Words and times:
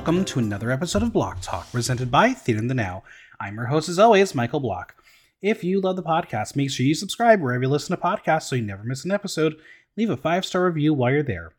Welcome 0.00 0.24
to 0.24 0.38
another 0.38 0.70
episode 0.70 1.02
of 1.02 1.12
Block 1.12 1.42
Talk, 1.42 1.70
presented 1.70 2.10
by 2.10 2.32
Theater 2.32 2.58
in 2.58 2.68
the 2.68 2.74
Now. 2.74 3.02
I'm 3.38 3.56
your 3.56 3.66
host, 3.66 3.90
as 3.90 3.98
always, 3.98 4.34
Michael 4.34 4.58
Block. 4.58 4.94
If 5.42 5.62
you 5.62 5.78
love 5.78 5.96
the 5.96 6.02
podcast, 6.02 6.56
make 6.56 6.70
sure 6.70 6.86
you 6.86 6.94
subscribe 6.94 7.42
wherever 7.42 7.64
you 7.64 7.68
listen 7.68 7.94
to 7.94 8.02
podcasts 8.02 8.44
so 8.44 8.56
you 8.56 8.62
never 8.62 8.82
miss 8.82 9.04
an 9.04 9.10
episode. 9.10 9.56
Leave 9.98 10.08
a 10.08 10.16
five 10.16 10.46
star 10.46 10.64
review 10.64 10.94
while 10.94 11.12
you're 11.12 11.22
there. 11.22 11.52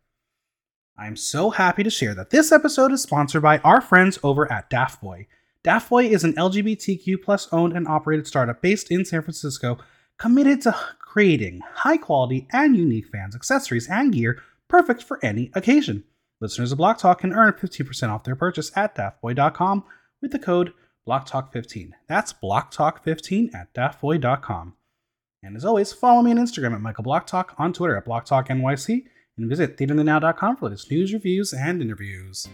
I'm 0.98 1.16
so 1.16 1.52
happy 1.52 1.84
to 1.84 1.92
share 1.92 2.16
that 2.16 2.32
this 2.32 2.52
episode 2.52 2.92
is 2.92 3.04
sponsored 3.04 3.44
by 3.44 3.60
our 3.60 3.80
friends 3.80 4.18
over 4.24 4.52
at 4.52 4.72
Daft 4.72 5.02
Boy. 5.02 5.28
Daft 5.62 5.92
Boy 5.92 6.08
is 6.08 6.24
an 6.24 6.34
LGBTQ 6.34 7.22
plus 7.22 7.48
owned 7.52 7.78
and 7.78 7.88
operated 7.88 8.26
startup 8.26 8.60
based 8.60 8.90
in 8.90 9.06
San 9.06 9.22
Francisco, 9.22 9.78
committed 10.18 10.64
to 10.64 10.76
creating 10.98 11.62
high 11.76 11.98
quality 11.98 12.48
and 12.52 12.76
unique 12.76 13.06
fans 13.06 13.36
accessories 13.36 13.88
and 13.88 14.12
gear 14.12 14.42
perfect 14.68 15.04
for 15.04 15.24
any 15.24 15.52
occasion. 15.54 16.06
Listeners 16.42 16.72
of 16.72 16.80
Block 16.80 16.98
Talk 16.98 17.20
can 17.22 17.34
earn 17.34 17.54
15% 17.54 18.10
off 18.10 18.24
their 18.24 18.36
purchase 18.36 18.76
at 18.76 18.96
daftboy.com 18.96 19.84
with 20.22 20.32
the 20.32 20.40
code 20.40 20.74
BlockTalk15. 21.08 21.92
That's 22.08 22.34
BlockTalk15 22.34 23.54
at 23.54 23.74
daftboy.com. 23.76 24.74
And 25.44 25.56
as 25.56 25.66
always, 25.66 25.94
follow 25.94 26.24
me 26.24 26.32
on 26.32 26.38
Instagram 26.38 26.74
at 26.74 26.82
Michael 26.82 27.04
BlockTalk, 27.04 27.54
on 27.58 27.74
Twitter 27.74 27.96
at 27.96 28.06
BlockTalkNYC, 28.06 29.04
and 29.38 29.50
visit 29.50 29.78
theaterthenow.com 29.78 30.58
for 30.58 30.66
latest 30.66 30.90
news, 30.90 31.14
reviews, 31.14 31.54
and 31.54 31.82
interviews. 31.82 32.48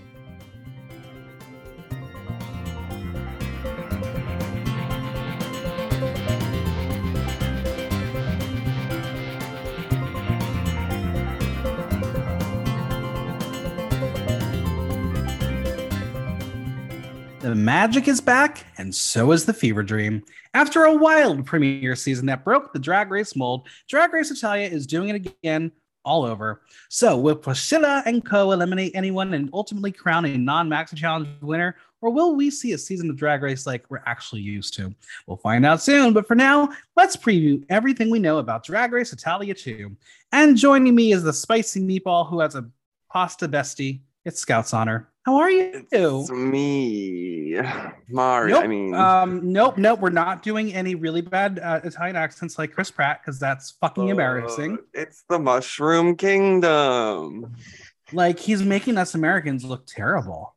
The 17.48 17.56
magic 17.56 18.10
is 18.10 18.20
back, 18.20 18.66
and 18.78 18.94
so 18.94 19.32
is 19.32 19.46
the 19.46 19.54
fever 19.54 19.82
dream. 19.82 20.22
After 20.54 20.84
a 20.84 20.94
wild 20.94 21.46
premiere 21.46 21.96
season 21.96 22.26
that 22.26 22.44
broke 22.44 22.74
the 22.74 22.80
drag 22.80 23.10
race 23.10 23.38
mold, 23.38 23.70
Drag 23.88 24.12
Race 24.12 24.30
Italia 24.32 24.68
is 24.68 24.86
doing 24.86 25.08
it 25.08 25.16
again 25.16 25.72
all 26.04 26.26
over. 26.26 26.64
So, 26.90 27.18
will 27.18 27.38
Priscilla 27.38 28.04
and 28.06 28.26
Co. 28.26 28.52
eliminate 28.52 28.92
anyone 28.96 29.34
and 29.34 29.50
ultimately 29.54 29.94
crown 29.94 30.26
a 30.26 30.38
non 30.38 30.68
Maxi 30.68 30.98
Challenge 30.98 31.30
winner? 31.42 31.78
Or 32.02 32.10
will 32.10 32.36
we 32.36 32.50
see 32.50 32.74
a 32.74 32.78
season 32.78 33.10
of 33.10 33.16
Drag 33.16 33.42
Race 33.42 33.66
like 33.66 33.86
we're 33.90 34.04
actually 34.06 34.42
used 34.42 34.74
to? 34.74 34.94
We'll 35.26 35.38
find 35.38 35.66
out 35.66 35.82
soon. 35.82 36.12
But 36.12 36.28
for 36.28 36.36
now, 36.36 36.68
let's 36.98 37.16
preview 37.16 37.64
everything 37.70 38.10
we 38.10 38.20
know 38.20 38.40
about 38.40 38.66
Drag 38.66 38.92
Race 38.92 39.14
Italia 39.14 39.54
2. 39.54 39.96
And 40.34 40.58
joining 40.58 40.94
me 40.94 41.14
is 41.14 41.24
the 41.24 41.32
spicy 41.32 41.80
meatball 41.80 42.30
who 42.30 42.42
has 42.42 42.56
a 42.56 42.70
pasta 43.10 43.48
bestie. 43.48 44.02
It's 44.26 44.42
Scout's 44.42 44.74
Honor. 44.74 45.08
How 45.28 45.36
are 45.40 45.52
you? 45.52 45.86
It's 45.92 46.32
me, 46.32 47.60
Mari. 48.08 48.50
Nope. 48.50 48.64
I 48.64 48.68
mean, 48.68 48.94
um, 48.94 49.52
nope, 49.52 49.78
nope. 49.78 50.00
We're 50.00 50.10
not 50.10 50.42
doing 50.42 50.74
any 50.74 50.96
really 50.96 51.20
bad 51.20 51.60
uh, 51.60 51.82
Italian 51.84 52.16
accents 52.16 52.58
like 52.58 52.72
Chris 52.72 52.90
Pratt 52.90 53.20
because 53.22 53.38
that's 53.38 53.72
fucking 53.72 54.08
uh, 54.08 54.12
embarrassing. 54.12 54.78
It's 54.94 55.26
the 55.28 55.38
Mushroom 55.38 56.16
Kingdom. 56.16 57.58
Like 58.14 58.40
he's 58.40 58.64
making 58.64 58.98
us 58.98 59.16
Americans 59.16 59.66
look 59.66 59.86
terrible. 59.86 60.56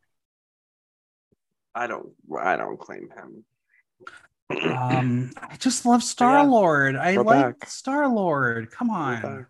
I 1.75 1.89
don't. 1.89 2.11
I 2.41 2.55
don't 2.57 2.79
claim 2.79 3.09
him. 3.11 3.45
Um, 4.73 5.33
I 5.37 5.57
just 5.57 5.85
love 5.85 6.05
Star 6.05 6.47
Lord. 6.47 6.95
I 6.95 7.17
like. 7.17 7.67
Star 7.67 8.07
Lord. 8.07 8.71
Come 8.71 8.91
on. 8.91 9.47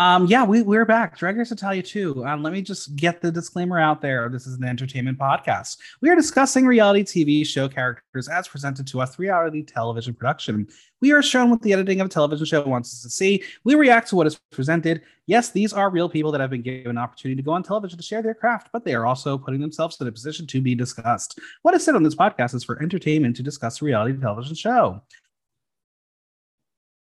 Um, 0.00 0.24
yeah, 0.28 0.44
we 0.44 0.62
we're 0.62 0.86
back. 0.86 1.18
Drag 1.18 1.36
Race 1.36 1.52
Italia 1.52 1.82
2. 1.82 2.24
Um, 2.24 2.42
let 2.42 2.54
me 2.54 2.62
just 2.62 2.96
get 2.96 3.20
the 3.20 3.30
disclaimer 3.30 3.78
out 3.78 4.00
there. 4.00 4.30
This 4.30 4.46
is 4.46 4.56
an 4.56 4.64
entertainment 4.64 5.18
podcast. 5.18 5.76
We 6.00 6.08
are 6.08 6.16
discussing 6.16 6.64
reality 6.64 7.02
TV 7.02 7.44
show 7.44 7.68
characters 7.68 8.26
as 8.26 8.48
presented 8.48 8.86
to 8.86 9.02
us 9.02 9.18
reality 9.18 9.62
television 9.62 10.14
production. 10.14 10.68
We 11.02 11.12
are 11.12 11.20
shown 11.20 11.50
what 11.50 11.60
the 11.60 11.74
editing 11.74 12.00
of 12.00 12.06
a 12.06 12.08
television 12.08 12.46
show 12.46 12.66
wants 12.66 12.94
us 12.94 13.02
to 13.02 13.10
see. 13.10 13.42
We 13.64 13.74
react 13.74 14.08
to 14.08 14.16
what 14.16 14.26
is 14.26 14.40
presented. 14.50 15.02
Yes, 15.26 15.50
these 15.50 15.74
are 15.74 15.90
real 15.90 16.08
people 16.08 16.32
that 16.32 16.40
have 16.40 16.48
been 16.48 16.62
given 16.62 16.92
an 16.92 16.96
opportunity 16.96 17.36
to 17.36 17.44
go 17.44 17.52
on 17.52 17.62
television 17.62 17.98
to 17.98 18.02
share 18.02 18.22
their 18.22 18.32
craft, 18.32 18.70
but 18.72 18.86
they 18.86 18.94
are 18.94 19.04
also 19.04 19.36
putting 19.36 19.60
themselves 19.60 20.00
in 20.00 20.06
a 20.06 20.12
position 20.12 20.46
to 20.46 20.62
be 20.62 20.74
discussed. 20.74 21.38
What 21.60 21.74
is 21.74 21.84
said 21.84 21.94
on 21.94 22.04
this 22.04 22.14
podcast 22.14 22.54
is 22.54 22.64
for 22.64 22.82
entertainment 22.82 23.36
to 23.36 23.42
discuss 23.42 23.82
a 23.82 23.84
reality 23.84 24.18
television 24.18 24.54
show. 24.54 25.02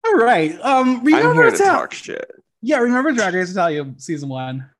All 0.06 0.14
right. 0.14 0.56
Um, 0.60 1.00
I'm 1.00 1.06
here 1.34 1.50
to 1.50 1.54
Ital- 1.54 1.58
talk 1.58 1.92
shit. 1.92 2.43
Yeah, 2.64 2.78
remember 2.78 3.12
Drag 3.12 3.34
Race 3.34 3.50
Italia 3.50 3.84
season 3.98 4.28
one. 4.30 4.70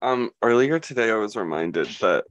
Um, 0.00 0.30
earlier 0.42 0.78
today, 0.78 1.10
I 1.10 1.16
was 1.16 1.34
reminded 1.34 1.88
that 2.00 2.24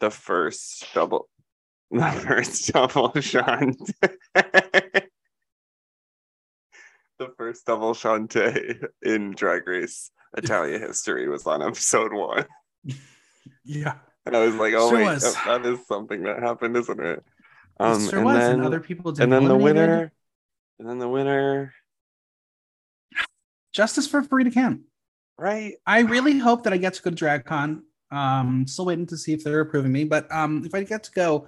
the 0.00 0.10
first 0.10 0.86
double, 0.94 1.28
the 1.90 2.10
first 2.12 2.72
double 2.72 3.12
shunt, 3.20 3.78
the 4.34 5.02
first 7.36 7.66
double 7.66 7.92
shante 7.94 8.86
in 9.02 9.32
Drag 9.32 9.66
Race 9.66 10.10
Italia 10.36 10.78
history 10.78 11.28
was 11.28 11.46
on 11.46 11.62
episode 11.62 12.12
one. 12.12 12.46
Yeah, 13.64 13.94
And 14.24 14.36
I 14.36 14.44
was 14.44 14.54
like, 14.54 14.74
oh 14.74 14.90
Sure 14.90 14.98
wait, 14.98 15.20
that- 15.20 15.42
that 15.46 15.66
is 15.66 15.86
something 15.86 16.22
that 16.22 16.40
happened, 16.42 16.76
isn't 16.76 17.00
it? 17.00 17.18
it 17.18 17.24
Um, 17.78 18.08
sure 18.08 18.18
and 18.18 18.24
was, 18.26 18.38
then, 18.38 18.52
and 18.52 18.64
other 18.64 18.80
people 18.80 19.12
did. 19.12 19.22
and 19.24 19.32
then 19.32 19.44
the 19.44 19.56
winner, 19.56 20.10
and 20.78 20.88
then 20.88 20.98
the 20.98 21.08
winner, 21.08 21.72
Justice 23.76 24.06
for 24.08 24.22
Farida 24.22 24.52
Kant. 24.52 24.80
right? 25.38 25.74
I 25.86 26.00
really 26.00 26.38
hope 26.38 26.64
that 26.64 26.72
I 26.72 26.78
get 26.78 26.94
to 26.94 27.02
go 27.02 27.10
to 27.10 27.16
DragCon. 27.24 27.82
Um, 28.10 28.66
still 28.66 28.86
waiting 28.86 29.04
to 29.06 29.18
see 29.18 29.34
if 29.34 29.44
they're 29.44 29.60
approving 29.60 29.92
me, 29.92 30.04
but 30.04 30.30
um, 30.32 30.62
if 30.64 30.74
I 30.74 30.82
get 30.84 31.04
to 31.04 31.10
go, 31.10 31.46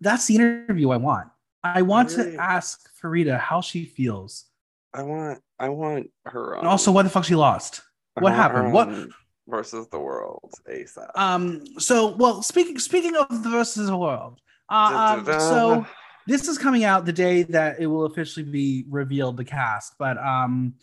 that's 0.00 0.26
the 0.26 0.34
interview 0.36 0.90
I 0.90 0.96
want. 0.96 1.28
I 1.62 1.82
want 1.82 2.16
Really? 2.16 2.32
to 2.32 2.36
ask 2.38 2.90
Farida 3.00 3.38
how 3.38 3.60
she 3.60 3.84
feels, 3.84 4.46
I 4.92 5.02
want, 5.02 5.40
I 5.60 5.68
want 5.68 6.10
her. 6.24 6.54
On, 6.54 6.60
and 6.60 6.68
also 6.68 6.90
why 6.90 7.02
the 7.02 7.10
fuck 7.10 7.24
she 7.24 7.34
lost. 7.36 7.82
I 8.16 8.22
what 8.22 8.32
happened? 8.34 8.72
What- 8.72 9.08
versus 9.46 9.86
the 9.88 9.98
world 10.00 10.50
ASAP? 10.68 11.10
Um, 11.14 11.64
so 11.78 12.16
well, 12.16 12.42
speaking 12.42 12.78
speaking 12.78 13.14
of 13.16 13.42
the 13.44 13.50
versus 13.50 13.86
the 13.88 13.96
world, 13.96 14.40
uh, 14.68 15.16
um, 15.18 15.40
so 15.40 15.86
this 16.26 16.48
is 16.48 16.58
coming 16.58 16.84
out 16.84 17.06
the 17.06 17.12
day 17.12 17.44
that 17.44 17.78
it 17.80 17.86
will 17.86 18.04
officially 18.06 18.44
be 18.44 18.84
revealed 18.90 19.36
the 19.38 19.44
cast 19.44 19.94
but 19.98 20.18
um 20.18 20.74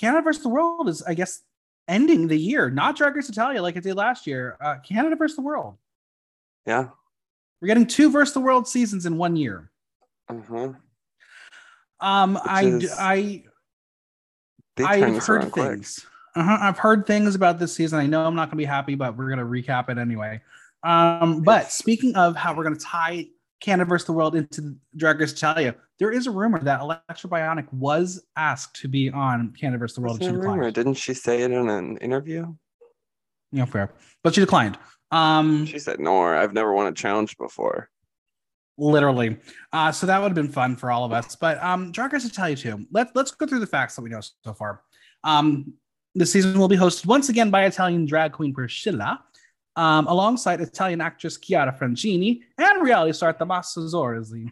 canada 0.00 0.22
versus 0.22 0.42
the 0.42 0.48
world 0.48 0.88
is 0.88 1.02
i 1.02 1.14
guess 1.14 1.42
ending 1.90 2.28
the 2.28 2.36
year. 2.36 2.70
Not 2.70 2.96
drag 2.96 3.16
race 3.16 3.28
italia 3.28 3.60
like 3.60 3.76
it 3.76 3.82
did 3.82 3.96
last 3.96 4.26
year. 4.26 4.56
Uh 4.60 4.76
canada 4.76 5.16
versus 5.16 5.36
the 5.36 5.42
world. 5.42 5.76
Yeah, 6.66 6.88
we're 7.60 7.68
getting 7.68 7.86
two 7.86 8.10
versus 8.10 8.32
the 8.32 8.40
world 8.40 8.66
seasons 8.66 9.04
in 9.04 9.18
one 9.18 9.36
year. 9.36 9.70
Uh-huh. 10.28 10.72
um 12.00 12.38
I, 12.44 12.64
is... 12.64 12.94
I, 12.96 13.42
I've 14.78 15.22
heard 15.24 15.52
things. 15.52 16.06
Uh-huh. 16.36 16.58
i've 16.60 16.78
heard 16.78 17.04
things 17.06 17.34
about 17.34 17.58
this 17.58 17.74
season. 17.74 17.98
I 17.98 18.06
know 18.06 18.24
i'm 18.24 18.36
not 18.36 18.48
gonna 18.48 18.56
be 18.56 18.64
happy 18.64 18.94
but 18.94 19.18
we're 19.18 19.28
gonna 19.28 19.44
recap 19.44 19.88
it 19.88 19.98
anyway. 19.98 20.40
Um 20.84 21.42
but 21.42 21.72
speaking 21.72 22.14
of 22.14 22.36
how 22.36 22.54
we're 22.54 22.62
gonna 22.62 22.76
tie 22.76 23.26
canada 23.60 23.88
versus 23.88 24.06
the 24.06 24.12
world 24.12 24.34
into 24.34 24.74
drag 24.96 25.20
race 25.20 25.32
italia. 25.32 25.74
There 25.98 26.10
is 26.10 26.26
a 26.26 26.30
rumor 26.30 26.58
that 26.60 26.80
Elecktra 26.80 27.26
Bionic 27.28 27.70
was 27.72 28.24
asked 28.36 28.76
to 28.80 28.88
be 28.88 29.10
on 29.10 29.52
canada 29.58 29.78
versus 29.78 29.96
the 29.96 30.00
world 30.00 30.16
What's 30.16 30.26
and 30.26 30.38
the 30.38 30.42
she 30.42 30.48
rumor? 30.48 30.70
Didn't 30.70 30.94
she 30.94 31.14
say 31.14 31.42
it 31.42 31.50
in 31.50 31.68
an 31.68 31.96
interview? 31.98 32.54
yeah 33.52 33.64
fair. 33.64 33.92
But 34.22 34.34
she 34.34 34.40
declined. 34.40 34.78
Um 35.12 35.66
She 35.66 35.78
said, 35.78 35.98
"No, 36.00 36.22
I've 36.22 36.54
never 36.54 36.72
won 36.72 36.86
a 36.86 36.92
challenge 36.92 37.36
before." 37.36 37.90
literally. 38.78 39.36
Uh 39.72 39.92
so 39.92 40.06
that 40.06 40.18
would 40.20 40.28
have 40.28 40.34
been 40.34 40.48
fun 40.48 40.74
for 40.76 40.90
all 40.90 41.04
of 41.04 41.12
us. 41.12 41.36
But 41.36 41.62
um 41.62 41.92
drag 41.92 42.12
race 42.12 42.24
italia 42.24 42.56
too. 42.56 42.86
Let's 42.90 43.10
let's 43.14 43.30
go 43.32 43.46
through 43.46 43.60
the 43.60 43.66
facts 43.66 43.94
that 43.96 44.02
we 44.02 44.10
know 44.10 44.20
so 44.44 44.54
far. 44.54 44.82
Um 45.22 45.74
the 46.14 46.26
season 46.26 46.58
will 46.58 46.68
be 46.68 46.76
hosted 46.76 47.06
once 47.06 47.28
again 47.28 47.50
by 47.50 47.64
italian 47.66 48.04
drag 48.04 48.32
queen 48.32 48.52
priscilla 48.52 49.22
um 49.76 50.06
alongside 50.06 50.60
italian 50.60 51.00
actress 51.00 51.36
chiara 51.38 51.72
francini 51.72 52.40
and 52.58 52.82
reality 52.82 53.12
star 53.12 53.32
tommaso 53.32 53.80
zorzi 53.82 54.50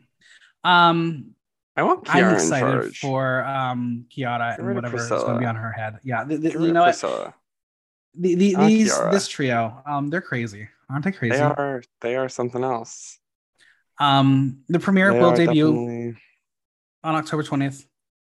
um 0.64 1.34
I 1.76 1.82
want 1.82 2.08
i'm 2.10 2.14
Chiara 2.16 2.30
in 2.32 2.34
excited 2.40 2.96
for 2.96 3.44
um 3.44 4.06
chiara 4.10 4.56
and 4.58 4.74
whatever 4.74 4.96
is 4.96 5.08
going 5.08 5.34
to 5.34 5.38
be 5.38 5.44
on 5.46 5.56
her 5.56 5.72
head 5.72 5.98
yeah 6.04 6.24
the, 6.24 6.36
the- 6.36 6.50
you 6.52 6.72
know 6.72 6.82
what 6.82 7.00
the, 8.14 8.34
the, 8.34 8.54
these 8.56 8.88
Chiara. 8.94 9.12
this 9.12 9.28
trio 9.28 9.82
um 9.86 10.08
they're 10.10 10.20
crazy 10.20 10.68
aren't 10.90 11.04
they 11.04 11.12
crazy 11.12 11.36
They 11.36 11.42
are. 11.42 11.82
They 12.00 12.16
are 12.16 12.28
something 12.28 12.64
else. 12.64 13.18
um 14.00 14.62
the 14.68 14.78
premiere 14.80 15.12
They 15.12 15.20
will 15.20 15.32
debut 15.34 15.66
definitely- 15.72 16.16
on 17.04 17.14
October 17.14 17.42
20th 17.44 17.84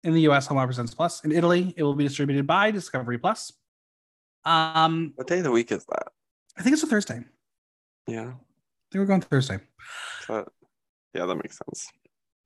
in 0.04 0.12
the 0.14 0.22
US, 0.30 0.48
WOW 0.50 0.64
Presents 0.66 0.94
Plus. 0.94 1.24
In 1.24 1.32
Italy, 1.32 1.74
it 1.76 1.82
will 1.82 1.94
be 1.94 2.04
distributed 2.04 2.46
by 2.46 2.70
Discovery 2.70 3.18
Plus. 3.18 3.52
Um, 4.44 5.12
What 5.16 5.26
day 5.26 5.38
of 5.38 5.44
the 5.44 5.50
week 5.50 5.70
is 5.72 5.84
that? 5.86 6.08
I 6.56 6.62
think 6.62 6.74
it's 6.74 6.82
a 6.82 6.86
Thursday. 6.86 7.24
Yeah. 8.06 8.22
I 8.22 8.92
think 8.92 9.00
we're 9.00 9.06
going 9.06 9.20
Thursday. 9.20 9.58
So, 10.26 10.46
yeah, 11.14 11.26
that 11.26 11.34
makes 11.36 11.58
sense. 11.58 11.88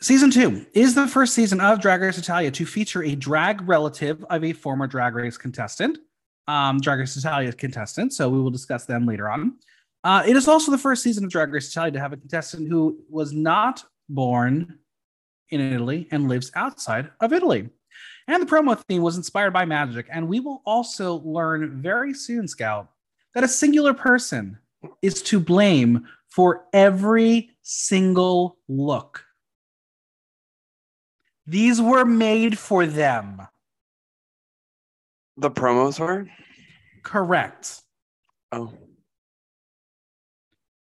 Season 0.01 0.31
two 0.31 0.67
is 0.75 0.95
the 0.95 1.09
first 1.09 1.35
season 1.35 1.61
of 1.61 1.81
Drag 1.81 2.03
Race 2.03 2.19
Italia 2.19 2.51
to 2.51 2.67
feature 2.67 3.03
a 3.03 3.15
drag 3.15 3.67
relative 3.67 4.25
of 4.29 4.45
a 4.45 4.53
former 4.53 4.87
Drag 4.87 5.15
Race 5.15 5.39
contestant, 5.39 5.99
um, 6.47 6.79
Drag 6.81 6.99
Race 6.99 7.17
Italia 7.17 7.53
contestant. 7.53 8.13
So 8.13 8.29
we 8.29 8.41
will 8.41 8.51
discuss 8.51 8.85
them 8.85 9.07
later 9.07 9.31
on. 9.31 9.55
Uh, 10.05 10.23
it 10.27 10.37
is 10.37 10.47
also 10.47 10.71
the 10.71 10.79
first 10.79 11.03
season 11.03 11.25
of 11.25 11.31
Drag 11.31 11.51
Race 11.53 11.71
Italia 11.71 11.93
to 11.93 12.01
have 12.01 12.13
a 12.13 12.17
contestant 12.17 12.69
who 12.69 12.99
was 13.09 13.33
not 13.33 13.85
born 14.09 14.79
in 15.51 15.61
Italy 15.61 16.07
and 16.11 16.29
lives 16.29 16.53
outside 16.55 17.11
of 17.21 17.33
Italy. 17.33 17.71
And 18.29 18.43
the 18.43 18.47
promo 18.47 18.79
theme 18.89 19.03
was 19.03 19.17
inspired 19.17 19.53
by 19.53 19.65
magic. 19.65 20.07
And 20.11 20.29
we 20.29 20.41
will 20.41 20.63
also 20.67 21.21
learn 21.21 21.81
very 21.81 22.13
soon, 22.13 22.47
Scout, 22.49 22.91
that 23.37 23.45
a 23.45 23.49
singular 23.49 23.93
person 23.93 24.57
is 25.03 25.21
to 25.21 25.39
blame 25.39 26.07
for 26.31 26.65
every 26.73 27.51
single 27.61 28.57
look. 28.67 29.27
These 31.47 31.83
were 31.83 32.07
made 32.07 32.59
for 32.59 32.87
them. 32.87 33.43
The 35.37 35.51
promos 35.51 36.01
were? 36.01 36.27
Correct. 37.03 37.83
Oh. 38.53 38.73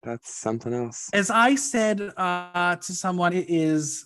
That's 0.04 0.32
something 0.32 0.72
else. 0.72 1.10
As 1.14 1.32
I 1.32 1.56
said 1.56 2.14
uh, 2.16 2.76
to 2.76 2.94
someone, 2.94 3.34
it 3.34 3.50
is 3.50 4.06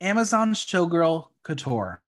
Amazon 0.00 0.54
Showgirl 0.54 1.26
Couture. 1.42 2.00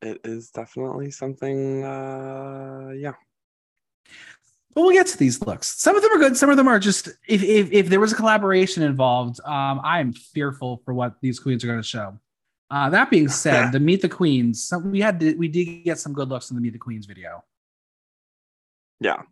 It 0.00 0.18
is 0.24 0.48
definitely 0.48 1.10
something 1.10 1.84
uh 1.84 2.92
yeah. 2.96 3.12
But 4.76 4.82
we'll 4.82 4.92
get 4.92 5.06
to 5.06 5.16
these 5.16 5.40
looks. 5.40 5.68
Some 5.80 5.96
of 5.96 6.02
them 6.02 6.12
are 6.12 6.18
good. 6.18 6.36
Some 6.36 6.50
of 6.50 6.58
them 6.58 6.68
are 6.68 6.78
just 6.78 7.08
if 7.26 7.42
if, 7.42 7.72
if 7.72 7.88
there 7.88 7.98
was 7.98 8.12
a 8.12 8.14
collaboration 8.14 8.82
involved, 8.82 9.40
um, 9.40 9.80
I 9.82 10.00
am 10.00 10.12
fearful 10.12 10.82
for 10.84 10.92
what 10.92 11.14
these 11.22 11.40
queens 11.40 11.64
are 11.64 11.66
going 11.66 11.80
to 11.80 11.82
show. 11.82 12.18
Uh, 12.70 12.90
that 12.90 13.08
being 13.10 13.26
said, 13.44 13.72
the 13.72 13.80
Meet 13.80 14.02
the 14.02 14.08
Queens, 14.10 14.62
some, 14.64 14.90
we 14.92 15.00
had 15.00 15.18
to, 15.20 15.34
we 15.36 15.48
did 15.48 15.82
get 15.84 15.98
some 15.98 16.12
good 16.12 16.28
looks 16.28 16.50
in 16.50 16.56
the 16.56 16.60
Meet 16.60 16.74
the 16.74 16.78
Queens 16.78 17.06
video. 17.06 17.42
Yeah, 19.00 19.22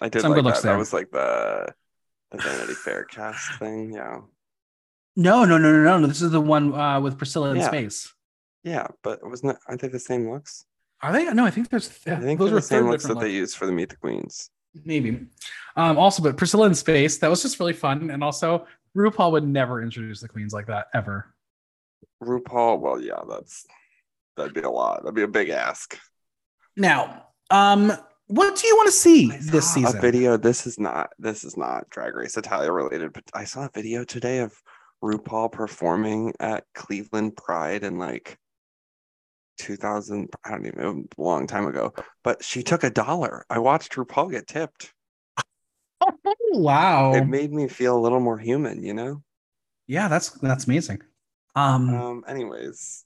I 0.00 0.08
did 0.08 0.22
Some 0.22 0.30
like 0.30 0.38
good 0.38 0.44
looks 0.44 0.62
that. 0.62 0.70
That 0.72 0.78
was 0.78 0.92
like 0.92 1.10
the 1.10 1.74
the 2.30 2.38
Vanity 2.38 2.74
Fair 2.74 3.02
cast 3.04 3.58
thing. 3.58 3.94
Yeah, 3.94 4.20
No, 5.16 5.44
no, 5.44 5.58
no, 5.58 5.72
no, 5.72 5.82
no, 5.82 5.98
no. 5.98 6.06
This 6.06 6.22
is 6.22 6.30
the 6.30 6.40
one 6.40 6.72
uh, 6.72 7.00
with 7.00 7.18
Priscilla 7.18 7.50
in 7.50 7.56
Yeah. 7.56 7.66
space. 7.66 8.14
yeah, 8.62 8.86
but 9.02 9.26
wasn't 9.28 9.52
it? 9.52 9.58
Aren't 9.66 9.80
they 9.80 9.88
the 9.88 9.98
same 9.98 10.30
looks? 10.30 10.66
Are 11.02 11.12
they? 11.12 11.24
No, 11.34 11.44
I 11.44 11.50
think 11.50 11.68
there's. 11.68 11.88
I 12.06 12.14
think 12.20 12.38
those 12.38 12.50
they're 12.50 12.60
the 12.60 12.62
same 12.62 12.86
looks 12.88 13.06
that 13.08 13.18
they 13.18 13.30
used 13.32 13.56
for 13.56 13.66
the 13.66 13.72
Meet 13.72 13.88
the 13.88 13.96
Queens. 13.96 14.50
Maybe. 14.84 15.26
Um, 15.76 15.98
also, 15.98 16.22
but 16.22 16.36
Priscilla 16.36 16.66
in 16.66 16.74
space, 16.74 17.18
that 17.18 17.30
was 17.30 17.42
just 17.42 17.58
really 17.58 17.72
fun. 17.72 18.10
And 18.10 18.22
also, 18.22 18.66
RuPaul 18.96 19.32
would 19.32 19.46
never 19.46 19.82
introduce 19.82 20.20
the 20.20 20.28
queens 20.28 20.52
like 20.52 20.66
that 20.66 20.88
ever. 20.94 21.34
RuPaul. 22.22 22.80
Well, 22.80 23.00
yeah, 23.00 23.20
that's 23.28 23.66
that'd 24.36 24.54
be 24.54 24.60
a 24.60 24.70
lot. 24.70 25.02
That'd 25.02 25.14
be 25.14 25.22
a 25.22 25.28
big 25.28 25.50
ask. 25.50 25.98
Now, 26.76 27.26
um, 27.50 27.92
what 28.26 28.56
do 28.56 28.66
you 28.66 28.76
want 28.76 28.88
to 28.88 28.92
see 28.92 29.32
I 29.32 29.38
this 29.40 29.72
season? 29.72 29.96
A 29.96 30.00
video. 30.00 30.36
This 30.36 30.66
is 30.66 30.78
not. 30.78 31.10
This 31.18 31.44
is 31.44 31.56
not 31.56 31.88
Drag 31.90 32.14
Race 32.14 32.36
Italia 32.36 32.72
related, 32.72 33.12
but 33.12 33.24
I 33.34 33.44
saw 33.44 33.66
a 33.66 33.70
video 33.72 34.04
today 34.04 34.38
of 34.38 34.52
RuPaul 35.02 35.52
performing 35.52 36.34
at 36.40 36.64
Cleveland 36.74 37.36
Pride 37.36 37.84
and 37.84 37.98
like 37.98 38.38
2000. 39.58 40.28
I 40.44 40.50
don't 40.50 40.66
even 40.66 40.80
know, 40.80 41.04
a 41.18 41.22
long 41.22 41.46
time 41.46 41.66
ago. 41.66 41.92
But 42.24 42.42
she 42.42 42.62
took 42.62 42.84
a 42.84 42.90
dollar. 42.90 43.44
I 43.50 43.58
watched 43.58 43.92
RuPaul 43.92 44.30
get 44.30 44.46
tipped. 44.46 44.92
Oh, 46.00 46.12
wow. 46.52 47.12
It 47.14 47.26
made 47.26 47.52
me 47.52 47.68
feel 47.68 47.96
a 47.96 48.00
little 48.00 48.20
more 48.20 48.38
human. 48.38 48.82
You 48.82 48.94
know. 48.94 49.22
yeah, 49.86 50.08
that's 50.08 50.30
that's 50.30 50.66
amazing. 50.66 51.00
Um, 51.54 51.88
Um. 51.94 52.24
Anyways, 52.28 53.04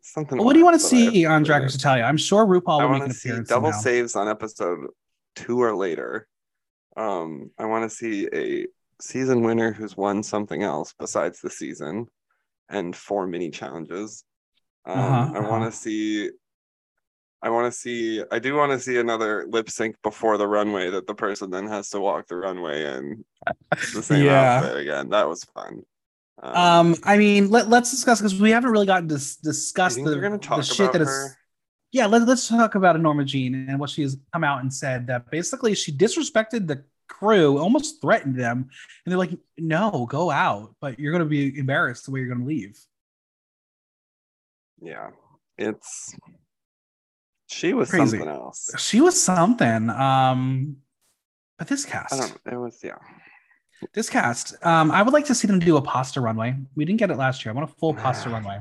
something. 0.00 0.42
what 0.42 0.52
do 0.54 0.58
you 0.58 0.64
want 0.64 0.74
to 0.80 0.84
else 0.84 0.92
I 0.92 0.98
have 0.98 1.12
see 1.12 1.24
on 1.26 1.42
Drag. 1.44 1.62
Race 1.62 1.74
Italia? 1.74 2.02
I'm 2.04 2.16
sure 2.16 2.44
RuPaul 2.44 2.80
I 2.80 2.84
will 2.84 2.90
make 2.92 3.00
want 3.00 3.02
an 3.04 3.08
to 3.10 3.14
see 3.14 3.28
appearance. 3.30 3.48
double 3.48 3.72
somehow. 3.72 3.80
saves 3.80 4.16
on 4.16 4.28
episode 4.28 4.80
two 5.36 5.62
or 5.62 5.74
later. 5.76 6.26
Um, 6.96 7.50
I 7.58 7.66
want 7.66 7.88
to 7.88 7.96
see 7.96 8.28
a 8.34 8.66
season 9.00 9.42
winner 9.42 9.72
who's 9.72 9.96
won 9.96 10.22
something 10.22 10.62
else 10.62 10.94
besides 10.98 11.40
the 11.40 11.50
season, 11.50 12.06
and 12.68 12.94
four 12.94 13.26
mini 13.26 13.50
challenges. 13.50 14.24
Um, 14.84 14.98
Uh-huh, 14.98 15.32
I 15.36 15.40
want 15.40 15.62
uh-huh. 15.62 15.70
to 15.70 15.76
see. 15.76 16.30
I 17.44 17.50
want 17.50 17.72
to 17.72 17.76
see. 17.76 18.22
I 18.30 18.38
do 18.38 18.54
want 18.54 18.70
to 18.72 18.78
see 18.78 18.98
another 18.98 19.46
lip 19.48 19.68
sync 19.68 19.96
before 20.02 20.38
the 20.38 20.46
runway 20.46 20.90
that 20.90 21.06
the 21.06 21.14
person 21.14 21.50
then 21.50 21.66
has 21.66 21.90
to 21.90 22.00
walk 22.00 22.28
the 22.28 22.36
runway 22.36 22.84
in 22.96 23.24
the 23.94 24.02
same 24.02 24.24
Yeah. 24.24 24.58
outfit 24.58 24.76
again. 24.76 25.08
That 25.10 25.28
was 25.28 25.44
fun. 25.44 25.82
Um, 26.42 26.96
I 27.04 27.18
mean, 27.18 27.50
let, 27.50 27.68
let's 27.68 27.90
discuss 27.90 28.20
because 28.20 28.40
we 28.40 28.50
haven't 28.50 28.70
really 28.70 28.86
gotten 28.86 29.08
to 29.08 29.16
s- 29.16 29.36
discuss 29.36 29.94
the, 29.96 30.02
the 30.02 30.62
shit 30.62 30.80
about 30.86 30.92
that 30.94 31.02
is. 31.02 31.36
Yeah, 31.92 32.06
let, 32.06 32.26
let's 32.26 32.48
talk 32.48 32.74
about 32.74 32.96
Enorma 32.96 33.24
Jean 33.26 33.54
and 33.68 33.78
what 33.78 33.90
she 33.90 34.02
has 34.02 34.16
come 34.32 34.42
out 34.44 34.62
and 34.62 34.72
said 34.72 35.06
that 35.08 35.30
basically 35.30 35.74
she 35.74 35.92
disrespected 35.92 36.66
the 36.66 36.84
crew, 37.08 37.58
almost 37.58 38.00
threatened 38.00 38.36
them, 38.36 38.70
and 39.04 39.10
they're 39.12 39.18
like, 39.18 39.36
"No, 39.58 40.06
go 40.08 40.30
out, 40.30 40.74
but 40.80 40.98
you're 40.98 41.12
going 41.12 41.22
to 41.22 41.28
be 41.28 41.56
embarrassed 41.58 42.06
the 42.06 42.12
way 42.12 42.20
you're 42.20 42.28
going 42.28 42.40
to 42.40 42.46
leave." 42.46 42.78
Yeah, 44.82 45.10
it's. 45.56 46.14
She 47.48 47.74
was 47.74 47.90
Crazy. 47.90 48.16
something 48.18 48.28
else. 48.28 48.70
She 48.78 49.00
was 49.00 49.20
something. 49.22 49.90
Um, 49.90 50.76
but 51.58 51.68
this 51.68 51.86
I 51.86 51.90
cast, 51.90 52.18
don't. 52.20 52.54
It 52.54 52.56
was 52.56 52.80
yeah. 52.82 52.96
this 53.92 54.08
cast, 54.08 54.54
um, 54.64 54.90
I 54.90 55.02
would 55.02 55.12
like 55.12 55.26
to 55.26 55.34
see 55.34 55.46
them 55.46 55.58
do 55.58 55.76
a 55.76 55.82
pasta 55.82 56.20
runway. 56.20 56.56
We 56.74 56.84
didn't 56.86 56.98
get 56.98 57.10
it 57.10 57.18
last 57.18 57.44
year. 57.44 57.52
I 57.52 57.54
want 57.56 57.70
a 57.70 57.74
full 57.74 57.94
pasta 58.04 58.30
runway. 58.30 58.60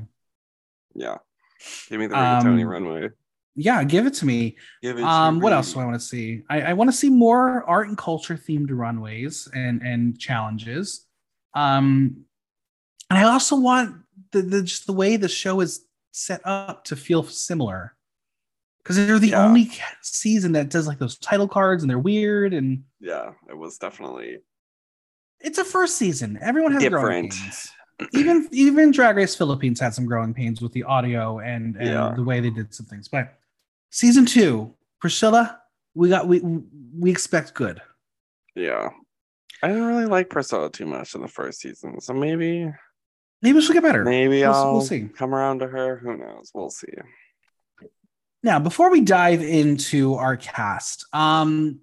Yeah. 0.93 1.17
Give 1.89 1.99
me 1.99 2.07
the 2.07 2.15
rigatoni 2.15 2.61
Um, 2.63 2.67
runway. 2.67 3.09
Yeah, 3.55 3.83
give 3.83 4.05
it 4.07 4.13
to 4.15 4.25
me. 4.25 4.57
Give 4.81 4.97
it 4.97 5.03
Um, 5.03 5.39
what 5.39 5.49
me. 5.51 5.55
else 5.55 5.73
do 5.73 5.79
I 5.79 5.85
want 5.85 5.95
to 5.95 6.05
see? 6.05 6.43
I, 6.49 6.61
I 6.61 6.73
want 6.73 6.89
to 6.89 6.95
see 6.95 7.09
more 7.09 7.63
art 7.69 7.87
and 7.87 7.97
culture 7.97 8.35
themed 8.35 8.69
runways 8.71 9.47
and 9.53 9.81
and 9.81 10.19
challenges. 10.19 11.05
Um, 11.53 12.25
and 13.09 13.19
I 13.19 13.23
also 13.23 13.57
want 13.57 14.03
the, 14.31 14.41
the 14.41 14.63
just 14.63 14.85
the 14.85 14.93
way 14.93 15.17
the 15.17 15.27
show 15.27 15.59
is 15.61 15.85
set 16.11 16.41
up 16.45 16.83
to 16.85 16.95
feel 16.95 17.23
similar, 17.23 17.95
because 18.79 18.95
they're 18.97 19.19
the 19.19 19.29
Yeah. 19.29 19.45
only 19.45 19.71
season 20.01 20.51
that 20.53 20.69
does 20.69 20.87
like 20.87 20.99
those 20.99 21.17
title 21.17 21.47
cards 21.47 21.83
and 21.83 21.89
they're 21.89 21.99
weird 21.99 22.53
and 22.53 22.83
Yeah, 22.99 23.33
it 23.49 23.57
was 23.57 23.77
definitely 23.77 24.39
it's 25.39 25.57
a 25.57 25.65
first 25.65 25.97
season. 25.97 26.37
Everyone 26.41 26.71
has 26.73 26.87
growing 26.87 27.29
different. 27.29 27.33
pains. 27.33 27.71
Even 28.13 28.47
even 28.51 28.91
Drag 28.91 29.15
Race 29.15 29.35
Philippines 29.35 29.79
had 29.79 29.93
some 29.93 30.05
growing 30.05 30.33
pains 30.33 30.61
with 30.61 30.71
the 30.73 30.83
audio 30.83 31.39
and 31.39 31.75
and 31.77 31.87
Yeah. 31.87 32.13
the 32.15 32.23
way 32.23 32.39
they 32.39 32.49
did 32.49 32.73
some 32.73 32.85
things. 32.87 33.07
But 33.07 33.37
season 33.89 34.25
two, 34.25 34.73
Priscilla, 34.99 35.61
we 35.93 36.09
got 36.09 36.27
we 36.27 36.41
we 36.41 37.09
expect 37.11 37.53
good. 37.53 37.81
Yeah. 38.55 38.89
I 39.63 39.67
didn't 39.67 39.85
really 39.85 40.05
like 40.07 40.29
Priscilla 40.31 40.71
too 40.71 40.87
much 40.87 41.13
in 41.13 41.21
the 41.21 41.27
first 41.27 41.59
season. 41.61 42.01
So 42.01 42.13
maybe 42.13 42.71
Maybe 43.41 43.59
she'll 43.61 43.73
get 43.73 43.83
better. 43.83 44.03
maybe 44.03 44.41
We'll- 44.41 44.53
I'll 44.53 44.71
we'll 44.73 44.81
see. 44.81 45.07
come 45.07 45.33
around 45.33 45.59
to 45.59 45.67
her. 45.67 45.97
Who 45.97 46.15
knows? 46.17 46.51
We'll 46.53 46.69
see. 46.69 46.93
Now, 48.43 48.59
before 48.59 48.89
we 48.91 49.01
dive 49.01 49.41
into 49.41 50.15
our 50.15 50.35
cast, 50.37 51.05
um, 51.13 51.79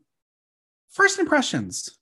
first 0.90 1.18
impressions. 1.18 1.96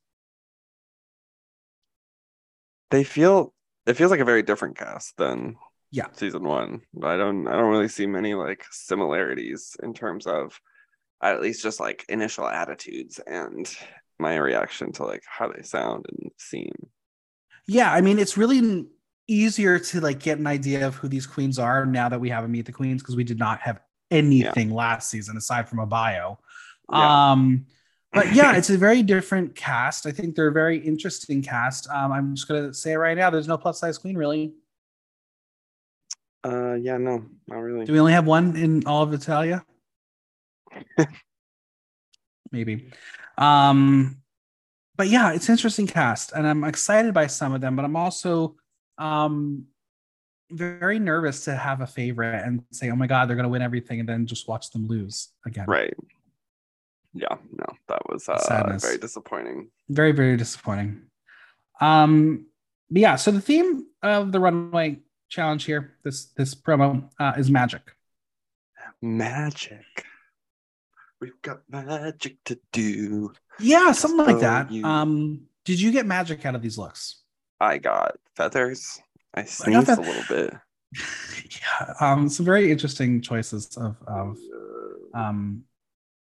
They 2.91 3.05
feel 3.05 3.53
it 3.87 3.95
feels 3.95 4.11
like 4.11 4.21
a 4.21 4.25
very 4.25 4.43
different 4.43 4.77
cast 4.77 5.17
than 5.17 5.57
Yeah. 5.91 6.09
season 6.13 6.43
one. 6.45 6.83
But 6.95 7.11
I 7.11 7.17
don't 7.17 7.47
I 7.47 7.53
don't 7.53 7.71
really 7.71 7.89
see 7.89 8.07
many 8.07 8.35
like 8.35 8.65
similarities 8.71 9.77
in 9.83 9.93
terms 9.95 10.27
of 10.27 10.61
at 11.23 11.41
least 11.41 11.63
just 11.63 11.81
like 11.81 12.05
initial 12.09 12.47
attitudes 12.47 13.19
and 13.27 13.69
my 14.19 14.37
reaction 14.37 14.93
to 14.93 15.05
like 15.05 15.23
how 15.27 15.49
they 15.51 15.63
sound 15.63 16.07
and 16.09 16.31
seem. 16.39 16.73
Yeah, 17.67 17.93
I 17.93 18.01
mean, 18.01 18.19
it's 18.19 18.37
really 18.37 18.87
easier 19.29 19.79
to 19.79 20.01
like 20.01 20.21
get 20.21 20.39
an 20.39 20.47
idea 20.47 20.87
of 20.87 20.95
who 20.97 21.09
these 21.09 21.27
queens 21.27 21.59
are 21.59 21.85
now 21.85 22.09
that 22.09 22.21
we 22.21 22.29
have 22.31 22.45
a 22.45 22.49
Meet 22.49 22.67
the 22.67 22.73
Queens 22.73 23.03
because 23.03 23.17
we 23.17 23.25
did 23.25 23.39
not 23.39 23.61
have 23.61 23.81
anything 24.11 24.71
last 24.71 25.11
season 25.11 25.37
aside 25.37 25.69
from 25.69 25.81
a 25.81 25.87
bio. 25.87 26.39
Yeah. 26.93 27.33
Um, 27.33 27.67
but 28.13 28.33
yeah, 28.33 28.53
it's 28.57 28.71
a 28.71 28.79
very 28.79 29.03
different 29.03 29.55
cast. 29.55 30.07
I 30.07 30.13
think 30.13 30.35
they're 30.35 30.49
a 30.49 30.53
very 30.53 30.79
interesting 30.79 31.43
cast. 31.43 31.89
Um, 31.91 32.13
I'm 32.13 32.35
just 32.35 32.49
gonna 32.49 32.73
say 32.73 32.93
it 32.93 32.97
right 32.97 33.17
now. 33.17 33.31
There's 33.31 33.49
no 33.49 33.59
plus 33.59 33.81
size 33.81 33.99
queen 33.99 34.17
really. 34.17 34.55
Uh 36.45 36.75
yeah, 36.75 36.97
no, 36.97 37.25
not 37.49 37.59
really. 37.59 37.85
Do 37.85 37.93
we 37.93 37.99
only 37.99 38.13
have 38.13 38.27
one 38.27 38.57
in 38.57 38.87
all 38.87 39.03
of 39.03 39.13
Italia? 39.13 39.65
Maybe. 42.53 42.93
Um, 43.37 44.19
but 44.97 45.09
yeah, 45.09 45.33
it's 45.33 45.49
interesting 45.49 45.87
cast, 45.87 46.33
and 46.33 46.47
I'm 46.47 46.65
excited 46.65 47.13
by 47.13 47.27
some 47.27 47.53
of 47.53 47.61
them, 47.61 47.77
but 47.77 47.85
I'm 47.85 47.97
also 47.97 48.57
um 48.99 49.65
very 50.53 50.99
nervous 51.01 51.45
to 51.45 51.57
have 51.57 51.81
a 51.81 51.87
favorite 51.87 52.41
and 52.45 52.63
say, 52.71 52.89
oh 52.91 52.97
my 52.97 53.07
god, 53.09 53.29
they're 53.29 53.37
gonna 53.37 53.49
win 53.49 53.63
everything, 53.63 54.01
and 54.01 54.09
then 54.09 54.27
just 54.27 54.47
watch 54.49 54.71
them 54.71 54.87
lose 54.87 55.29
again. 55.45 55.67
Right. 55.67 55.95
Yeah, 57.15 57.37
no, 57.53 57.67
that 57.89 58.03
was 58.09 58.29
uh 58.29 58.39
Sadness. 58.39 58.83
very 58.85 58.99
disappointing. 58.99 59.71
Very, 59.89 60.13
very 60.13 60.37
disappointing. 60.37 61.03
Um, 61.81 62.47
but 62.91 63.01
yeah, 63.01 63.17
so 63.17 63.31
the 63.31 63.41
theme 63.41 63.87
of 64.03 64.33
the 64.33 64.39
runway 64.41 65.01
challenge 65.29 65.65
here, 65.65 65.95
this 66.05 66.27
this 66.37 66.55
promo, 66.55 67.09
uh, 67.19 67.33
is 67.37 67.51
magic. 67.51 67.83
Magic. 69.03 69.85
We've 71.21 71.41
got 71.43 71.61
magic 71.69 72.37
to 72.45 72.59
do. 72.73 73.33
Yeah, 73.59 73.93
something 73.93 74.27
like 74.27 74.41
that. 74.41 74.71
you- 74.71 74.85
Um, 74.85 75.47
Did 75.65 75.81
you 75.81 75.91
get 75.91 76.07
magic 76.07 76.45
out 76.47 76.55
of 76.55 76.63
these 76.63 76.79
looks? 76.79 77.23
I 77.61 77.79
got 77.79 78.17
feathers. 78.35 79.01
I 79.35 79.45
sneezed 79.45 79.89
a 79.89 80.01
little 80.01 80.25
bit. 80.29 80.55
yeah, 81.51 81.95
um, 82.01 82.29
some 82.29 82.47
very 82.47 82.71
interesting 82.71 83.21
choices 83.21 83.77
of 83.77 83.97
of 84.07 84.39
um 85.15 85.65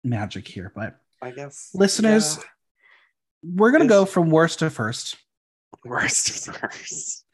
magic 0.04 0.48
here, 0.48 0.72
but 0.76 0.98
I 1.22 1.32
guess 1.32 1.72
listeners, 1.74 2.38
yeah. 2.38 2.44
we're 3.56 3.72
gonna 3.72 3.88
go 3.88 4.06
from 4.06 4.30
worst 4.30 4.60
to 4.60 4.70
first. 4.70 5.18
Worst 5.86 6.46
to 6.46 6.54
first. 6.54 7.26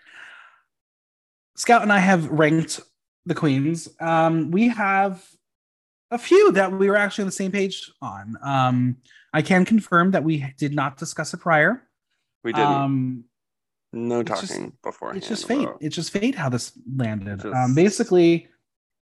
Scout 1.55 1.81
and 1.81 1.93
I 1.93 1.99
have 1.99 2.27
ranked 2.29 2.81
the 3.25 3.35
queens. 3.35 3.89
Um, 3.99 4.51
we 4.51 4.67
have 4.69 5.25
a 6.11 6.17
few 6.17 6.51
that 6.51 6.71
we 6.71 6.89
were 6.89 6.97
actually 6.97 7.23
on 7.23 7.27
the 7.27 7.31
same 7.31 7.51
page 7.51 7.91
on. 8.01 8.35
Um, 8.43 8.97
I 9.33 9.41
can 9.41 9.65
confirm 9.65 10.11
that 10.11 10.23
we 10.23 10.53
did 10.57 10.75
not 10.75 10.97
discuss 10.97 11.33
it 11.33 11.39
prior. 11.39 11.81
We 12.43 12.53
didn't. 12.53 12.67
Um, 12.67 13.23
no 13.95 14.23
talking 14.23 14.73
before. 14.83 15.15
It's 15.15 15.27
just 15.27 15.47
fate. 15.47 15.67
It's 15.79 15.95
just 15.95 16.11
fate 16.11 16.35
how 16.35 16.49
this 16.49 16.73
landed. 16.95 17.41
Just... 17.41 17.55
Um, 17.55 17.73
basically, 17.73 18.47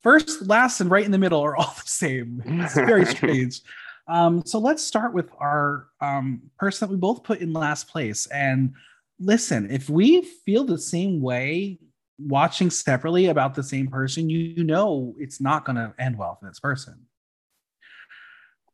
first, 0.03 0.47
last, 0.47 0.81
and 0.81 0.91
right 0.91 1.05
in 1.05 1.11
the 1.11 1.19
middle 1.19 1.41
are 1.41 1.57
all 1.59 1.75
the 1.77 1.89
same. 1.89 2.43
It's 2.47 2.75
very 2.75 3.05
strange. 3.17 3.61
Um, 4.09 4.43
so 4.47 4.59
let's 4.59 4.83
start 4.83 5.13
with 5.13 5.29
our 5.39 5.89
um, 6.01 6.43
person 6.59 6.87
that 6.87 6.93
we 6.93 6.99
both 6.99 7.25
put 7.25 7.41
in 7.41 7.53
last 7.53 7.89
place. 7.89 8.27
And 8.27 8.75
listen, 9.19 9.71
if 9.71 9.91
we 9.91 10.23
feel 10.23 10.65
the 10.65 10.79
same 10.79 11.21
way 11.21 11.79
watching 12.19 12.71
separately 12.71 13.27
about 13.27 13.55
the 13.55 13.63
same 13.63 13.89
person, 13.89 14.31
you 14.31 14.63
know 14.63 15.15
it's 15.19 15.41
not 15.41 15.65
going 15.65 15.77
to 15.77 15.93
end 15.99 16.17
well 16.17 16.37
for 16.41 16.47
this 16.47 16.61
person. 16.61 17.07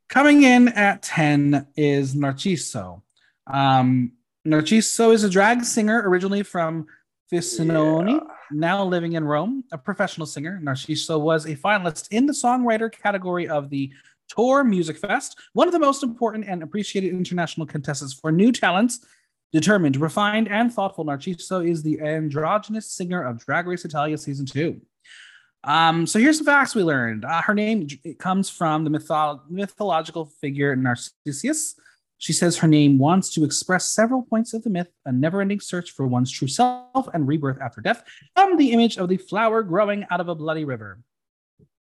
Coming 0.08 0.42
in 0.42 0.68
at 0.68 1.02
10 1.02 1.68
is 1.76 2.14
Narciso. 2.14 3.00
Um, 3.46 4.12
Narciso 4.46 5.12
is 5.12 5.24
a 5.24 5.30
drag 5.30 5.64
singer 5.64 6.02
originally 6.08 6.42
from 6.42 6.86
Frosinone, 7.32 8.10
yeah. 8.10 8.34
now 8.50 8.84
living 8.84 9.12
in 9.12 9.24
Rome, 9.24 9.64
a 9.72 9.78
professional 9.78 10.26
singer. 10.26 10.60
Narciso 10.62 11.20
was 11.20 11.46
a 11.46 11.56
finalist 11.56 12.08
in 12.10 12.26
the 12.26 12.32
songwriter 12.32 12.92
category 12.92 13.48
of 13.48 13.70
the 13.70 13.90
Tour 14.28 14.64
Music 14.64 14.98
Fest, 14.98 15.38
one 15.52 15.68
of 15.68 15.72
the 15.72 15.78
most 15.78 16.02
important 16.02 16.46
and 16.46 16.62
appreciated 16.62 17.10
international 17.10 17.66
contests 17.66 18.12
for 18.14 18.32
new 18.32 18.50
talents 18.50 19.06
Determined, 19.52 19.96
refined, 19.96 20.48
and 20.48 20.72
thoughtful, 20.72 21.04
Narciso 21.04 21.68
is 21.68 21.82
the 21.82 22.00
androgynous 22.00 22.90
singer 22.90 23.22
of 23.22 23.38
Drag 23.44 23.66
Race 23.66 23.84
Italia 23.84 24.16
Season 24.16 24.46
2. 24.46 24.80
Um, 25.64 26.06
so 26.06 26.18
here's 26.18 26.38
some 26.38 26.46
facts 26.46 26.74
we 26.74 26.82
learned. 26.82 27.26
Uh, 27.26 27.42
her 27.42 27.52
name 27.52 27.86
it 28.02 28.18
comes 28.18 28.48
from 28.48 28.82
the 28.82 28.90
mytho- 28.90 29.40
mythological 29.50 30.24
figure 30.24 30.74
Narcissus. 30.74 31.74
She 32.22 32.32
says 32.32 32.58
her 32.58 32.68
name 32.68 32.98
wants 32.98 33.30
to 33.30 33.42
express 33.42 33.86
several 33.86 34.22
points 34.22 34.54
of 34.54 34.62
the 34.62 34.70
myth, 34.70 34.86
a 35.04 35.10
never-ending 35.10 35.58
search 35.58 35.90
for 35.90 36.06
one's 36.06 36.30
true 36.30 36.46
self 36.46 37.08
and 37.12 37.26
rebirth 37.26 37.60
after 37.60 37.80
death, 37.80 38.04
from 38.36 38.56
the 38.56 38.70
image 38.70 38.96
of 38.96 39.08
the 39.08 39.16
flower 39.16 39.64
growing 39.64 40.06
out 40.08 40.20
of 40.20 40.28
a 40.28 40.34
bloody 40.36 40.64
river. 40.64 41.00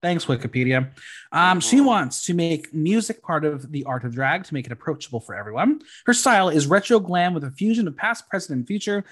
Thanks, 0.02 0.26
Wikipedia. 0.26 0.90
Um, 1.32 1.60
she 1.60 1.80
wants 1.80 2.26
to 2.26 2.34
make 2.34 2.74
music 2.74 3.22
part 3.22 3.46
of 3.46 3.72
the 3.72 3.84
art 3.84 4.04
of 4.04 4.16
drag 4.16 4.46
to 4.46 4.54
make 4.56 4.66
it 4.66 4.72
approachable 4.72 5.20
for 5.20 5.36
everyone. 5.36 5.82
Her 6.08 6.14
style 6.16 6.50
is 6.50 6.66
retro 6.66 7.00
glam 7.00 7.36
with 7.36 7.44
a 7.44 7.52
fusion 7.52 7.88
of 7.88 7.96
past, 7.96 8.28
present, 8.28 8.58
and 8.58 8.66
future. 8.66 9.06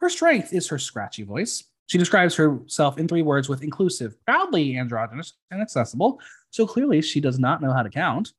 Her 0.00 0.08
strength 0.08 0.52
is 0.52 0.68
her 0.68 0.78
scratchy 0.78 1.24
voice. 1.24 1.64
She 1.88 1.98
describes 1.98 2.36
herself 2.36 2.96
in 2.96 3.08
three 3.08 3.22
words 3.22 3.48
with 3.48 3.64
inclusive, 3.64 4.14
proudly 4.24 4.78
androgynous, 4.78 5.32
and 5.50 5.60
accessible. 5.60 6.20
So 6.50 6.64
clearly, 6.64 7.02
she 7.02 7.20
does 7.20 7.40
not 7.40 7.60
know 7.60 7.72
how 7.72 7.82
to 7.82 7.90
count. 7.90 8.34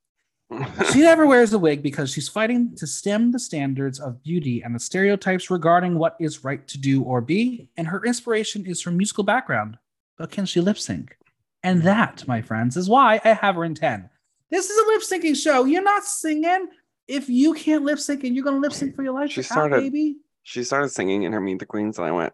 She 0.91 0.99
never 1.01 1.25
wears 1.25 1.53
a 1.53 1.59
wig 1.59 1.81
because 1.81 2.11
she's 2.11 2.27
fighting 2.27 2.75
to 2.75 2.85
stem 2.85 3.31
the 3.31 3.39
standards 3.39 3.99
of 3.99 4.21
beauty 4.21 4.61
and 4.61 4.75
the 4.75 4.79
stereotypes 4.79 5.49
regarding 5.49 5.97
what 5.97 6.17
is 6.19 6.43
right 6.43 6.67
to 6.67 6.77
do 6.77 7.03
or 7.03 7.21
be. 7.21 7.69
And 7.77 7.87
her 7.87 8.03
inspiration 8.03 8.65
is 8.65 8.81
her 8.83 8.91
musical 8.91 9.23
background. 9.23 9.77
But 10.17 10.31
can 10.31 10.45
she 10.45 10.59
lip 10.59 10.77
sync? 10.77 11.17
And 11.63 11.83
that, 11.83 12.27
my 12.27 12.41
friends, 12.41 12.75
is 12.75 12.89
why 12.89 13.21
I 13.23 13.33
have 13.33 13.55
her 13.55 13.63
in 13.63 13.75
10. 13.75 14.09
This 14.49 14.69
is 14.69 14.77
a 14.77 14.87
lip 14.87 15.01
syncing 15.01 15.35
show. 15.35 15.65
You're 15.65 15.83
not 15.83 16.03
singing. 16.03 16.67
If 17.07 17.29
you 17.29 17.53
can't 17.53 17.83
lip 17.83 17.99
sync 17.99 18.23
and 18.23 18.35
you're 18.35 18.43
going 18.43 18.57
to 18.57 18.61
lip 18.61 18.73
sync 18.73 18.95
for 18.95 19.03
your 19.03 19.13
life, 19.13 19.31
she 19.31 19.43
started, 19.43 19.75
out, 19.75 19.81
baby. 19.81 20.17
She 20.43 20.63
started 20.63 20.89
singing 20.89 21.23
in 21.23 21.33
her 21.33 21.39
Meet 21.39 21.59
the 21.59 21.65
Queens, 21.65 21.97
and 21.97 22.07
I 22.07 22.11
went, 22.11 22.33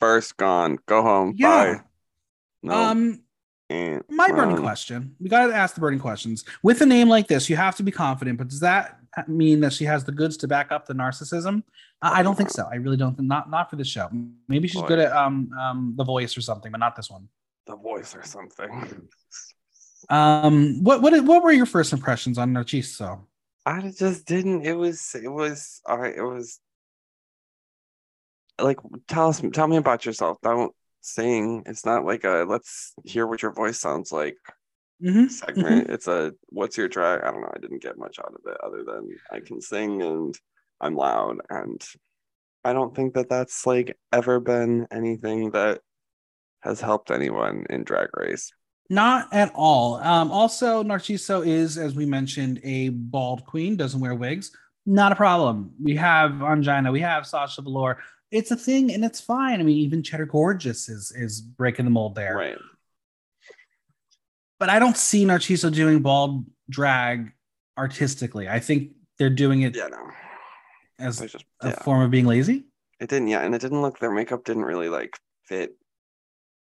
first 0.00 0.36
gone, 0.36 0.78
go 0.86 1.02
home, 1.02 1.34
yeah. 1.36 1.48
bye. 1.48 1.80
No. 2.62 2.74
Um, 2.74 3.22
and, 3.68 4.04
my 4.08 4.28
burning 4.28 4.56
um, 4.56 4.62
question. 4.62 5.14
We 5.20 5.28
got 5.28 5.46
to 5.46 5.54
ask 5.54 5.74
the 5.74 5.80
burning 5.80 5.98
questions. 5.98 6.44
With 6.62 6.80
a 6.80 6.86
name 6.86 7.08
like 7.08 7.26
this, 7.26 7.50
you 7.50 7.56
have 7.56 7.76
to 7.76 7.82
be 7.82 7.90
confident, 7.90 8.38
but 8.38 8.48
does 8.48 8.60
that 8.60 9.00
mean 9.26 9.60
that 9.60 9.72
she 9.72 9.84
has 9.84 10.04
the 10.04 10.12
goods 10.12 10.36
to 10.38 10.48
back 10.48 10.70
up 10.70 10.86
the 10.86 10.94
narcissism? 10.94 11.62
I 12.02 12.22
don't 12.22 12.36
think 12.36 12.50
so. 12.50 12.68
I 12.70 12.76
really 12.76 12.96
don't. 12.96 13.18
Not 13.18 13.50
not 13.50 13.70
for 13.70 13.76
this 13.76 13.88
show. 13.88 14.08
Maybe 14.48 14.68
she's 14.68 14.82
Boy. 14.82 14.88
good 14.88 14.98
at 14.98 15.12
um 15.12 15.50
um 15.58 15.94
the 15.96 16.04
voice 16.04 16.36
or 16.36 16.42
something, 16.42 16.70
but 16.70 16.78
not 16.78 16.94
this 16.94 17.10
one 17.10 17.28
the 17.66 17.76
voice 17.76 18.14
or 18.14 18.22
something. 18.22 19.08
um, 20.08 20.82
what 20.82 21.02
what 21.02 21.24
what 21.24 21.42
were 21.42 21.52
your 21.52 21.66
first 21.66 21.92
impressions 21.92 22.38
on 22.38 22.52
Narciso? 22.52 23.20
I 23.64 23.92
just 23.96 24.26
didn't. 24.26 24.64
It 24.64 24.74
was 24.74 25.14
it 25.14 25.28
was 25.28 25.80
all 25.86 25.98
right. 25.98 26.14
It 26.14 26.22
was 26.22 26.60
like 28.60 28.78
tell 29.08 29.28
us 29.28 29.42
tell 29.52 29.68
me 29.68 29.76
about 29.76 30.06
yourself. 30.06 30.38
Don't 30.42 30.72
sing. 31.06 31.62
It's 31.66 31.84
not 31.84 32.04
like 32.04 32.24
a 32.24 32.44
let's 32.48 32.92
hear 33.04 33.26
what 33.26 33.42
your 33.42 33.52
voice 33.52 33.78
sounds 33.78 34.12
like 34.12 34.36
mm-hmm. 35.02 35.26
segment. 35.26 35.84
Mm-hmm. 35.84 35.92
It's 35.92 36.08
a 36.08 36.32
what's 36.48 36.76
your 36.76 36.88
track? 36.88 37.22
I 37.24 37.30
don't 37.30 37.40
know. 37.40 37.52
I 37.54 37.60
didn't 37.60 37.82
get 37.82 37.98
much 37.98 38.18
out 38.18 38.34
of 38.34 38.50
it 38.50 38.58
other 38.64 38.84
than 38.84 39.08
I 39.30 39.40
can 39.40 39.60
sing 39.60 40.02
and 40.02 40.38
I'm 40.80 40.94
loud 40.94 41.38
and 41.48 41.82
I 42.64 42.72
don't 42.72 42.94
think 42.96 43.14
that 43.14 43.28
that's 43.28 43.64
like 43.64 43.96
ever 44.12 44.40
been 44.40 44.88
anything 44.90 45.52
that 45.52 45.80
has 46.60 46.80
helped 46.80 47.12
anyone 47.12 47.64
in 47.70 47.84
Drag 47.84 48.08
Race. 48.16 48.52
Not 48.90 49.32
at 49.32 49.52
all. 49.54 49.96
Um, 49.96 50.32
also, 50.32 50.82
Narciso 50.82 51.46
is, 51.46 51.78
as 51.78 51.94
we 51.94 52.06
mentioned, 52.06 52.60
a 52.64 52.88
bald 52.88 53.44
queen, 53.44 53.76
doesn't 53.76 54.00
wear 54.00 54.14
wigs. 54.16 54.50
Not 54.84 55.12
a 55.12 55.16
problem. 55.16 55.74
We 55.82 55.96
have 55.96 56.42
Angina, 56.42 56.90
we 56.90 57.00
have 57.00 57.26
Sasha 57.26 57.62
Velour. 57.62 57.98
It's 58.30 58.50
a 58.50 58.56
thing 58.56 58.92
and 58.92 59.04
it's 59.04 59.20
fine. 59.20 59.60
I 59.60 59.62
mean, 59.62 59.78
even 59.78 60.02
Cheddar 60.02 60.26
Gorgeous 60.26 60.88
is 60.88 61.12
is 61.12 61.40
breaking 61.40 61.84
the 61.84 61.90
mold 61.90 62.14
there. 62.14 62.36
Right. 62.36 62.58
But 64.58 64.70
I 64.70 64.78
don't 64.78 64.96
see 64.96 65.24
Narciso 65.24 65.72
doing 65.72 66.00
bald 66.00 66.46
drag 66.70 67.32
artistically. 67.78 68.48
I 68.48 68.58
think 68.58 68.92
they're 69.18 69.30
doing 69.30 69.62
it 69.62 69.76
yeah, 69.76 69.88
no. 69.88 70.10
as 70.98 71.20
just, 71.20 71.44
a 71.60 71.68
yeah. 71.68 71.82
form 71.82 72.02
of 72.02 72.10
being 72.10 72.26
lazy. 72.26 72.64
It 72.98 73.10
didn't, 73.10 73.28
yeah, 73.28 73.40
and 73.40 73.54
it 73.54 73.60
didn't 73.60 73.82
look 73.82 73.98
their 73.98 74.10
makeup 74.10 74.44
didn't 74.44 74.64
really 74.64 74.88
like 74.88 75.18
fit 75.44 75.76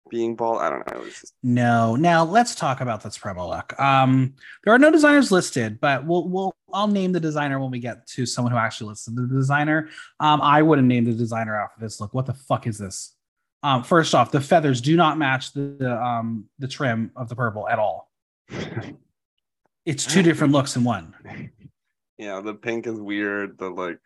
being 0.09 0.35
bald. 0.35 0.61
I 0.61 0.69
don't 0.69 0.91
know. 0.91 1.05
Just... 1.05 1.33
No. 1.43 1.95
Now 1.95 2.23
let's 2.23 2.55
talk 2.55 2.81
about 2.81 3.01
this 3.03 3.17
promo 3.17 3.49
look. 3.49 3.79
Um, 3.79 4.35
there 4.63 4.73
are 4.73 4.79
no 4.79 4.91
designers 4.91 5.31
listed, 5.31 5.79
but 5.79 6.05
we'll 6.05 6.27
we'll 6.27 6.55
I'll 6.73 6.87
name 6.87 7.11
the 7.11 7.19
designer 7.19 7.59
when 7.59 7.71
we 7.71 7.79
get 7.79 8.05
to 8.07 8.25
someone 8.25 8.51
who 8.51 8.57
actually 8.57 8.89
listed 8.89 9.15
the 9.15 9.27
designer. 9.27 9.89
Um, 10.19 10.41
I 10.41 10.61
wouldn't 10.61 10.87
name 10.87 11.05
the 11.05 11.13
designer 11.13 11.59
after 11.59 11.79
this 11.79 11.99
look. 11.99 12.13
What 12.13 12.25
the 12.25 12.33
fuck 12.33 12.67
is 12.67 12.77
this? 12.77 13.15
Um, 13.63 13.83
first 13.83 14.13
off, 14.13 14.31
the 14.31 14.41
feathers 14.41 14.81
do 14.81 14.97
not 14.97 15.17
match 15.17 15.53
the, 15.53 15.75
the 15.79 16.03
um 16.03 16.45
the 16.59 16.67
trim 16.67 17.11
of 17.15 17.29
the 17.29 17.35
purple 17.35 17.67
at 17.67 17.79
all. 17.79 18.11
it's 19.85 20.05
two 20.05 20.21
different 20.21 20.53
looks 20.53 20.75
in 20.75 20.83
one. 20.83 21.15
Yeah, 22.17 22.41
the 22.41 22.53
pink 22.53 22.87
is 22.87 22.99
weird. 22.99 23.57
The 23.57 23.69
like, 23.69 23.99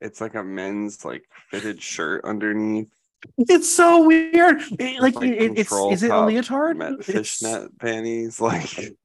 it's 0.00 0.20
like 0.20 0.34
a 0.34 0.42
men's 0.42 1.04
like 1.04 1.24
fitted 1.50 1.82
shirt 1.82 2.24
underneath 2.24 2.95
it's 3.38 3.74
so 3.74 4.06
weird. 4.06 4.60
It, 4.78 5.00
like, 5.00 5.14
like 5.14 5.28
it, 5.28 5.58
it's 5.58 5.72
is 5.72 6.02
it 6.02 6.10
a 6.10 6.24
leotard? 6.24 7.04
Fishnet 7.04 7.78
panties, 7.78 8.40
like 8.40 8.96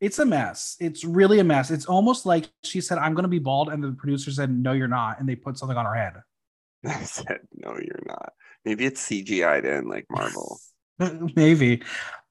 it's 0.00 0.18
a 0.18 0.24
mess. 0.24 0.76
It's 0.80 1.04
really 1.04 1.40
a 1.40 1.44
mess. 1.44 1.70
It's 1.70 1.86
almost 1.86 2.26
like 2.26 2.48
she 2.62 2.80
said, 2.80 2.98
"I'm 2.98 3.14
going 3.14 3.24
to 3.24 3.28
be 3.28 3.38
bald," 3.38 3.68
and 3.68 3.82
the 3.82 3.92
producer 3.92 4.30
said, 4.30 4.50
"No, 4.50 4.72
you're 4.72 4.88
not," 4.88 5.18
and 5.18 5.28
they 5.28 5.34
put 5.34 5.58
something 5.58 5.76
on 5.76 5.86
her 5.86 5.94
head. 5.94 6.14
I 6.86 7.02
said, 7.02 7.40
"No, 7.54 7.72
you're 7.72 8.02
not." 8.06 8.32
Maybe 8.64 8.84
it's 8.84 9.06
CGI'd 9.08 9.64
in 9.64 9.88
like 9.88 10.06
Marvel. 10.10 10.60
Maybe. 11.36 11.82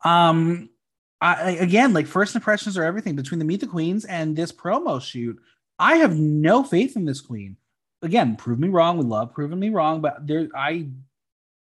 Um, 0.03 0.69
I, 1.19 1.51
again, 1.51 1.93
like 1.93 2.07
first 2.07 2.35
impressions 2.35 2.77
are 2.77 2.83
everything. 2.83 3.15
Between 3.15 3.39
the 3.39 3.45
Meet 3.45 3.61
the 3.61 3.67
Queens 3.67 4.05
and 4.05 4.35
this 4.35 4.51
promo 4.51 5.01
shoot, 5.01 5.37
I 5.79 5.97
have 5.97 6.17
no 6.17 6.63
faith 6.63 6.95
in 6.95 7.05
this 7.05 7.21
queen. 7.21 7.57
Again, 8.01 8.35
prove 8.35 8.59
me 8.59 8.67
wrong. 8.67 8.97
We 8.97 9.05
love 9.05 9.33
proving 9.33 9.59
me 9.59 9.69
wrong, 9.69 10.01
but 10.01 10.27
there, 10.27 10.47
I 10.55 10.87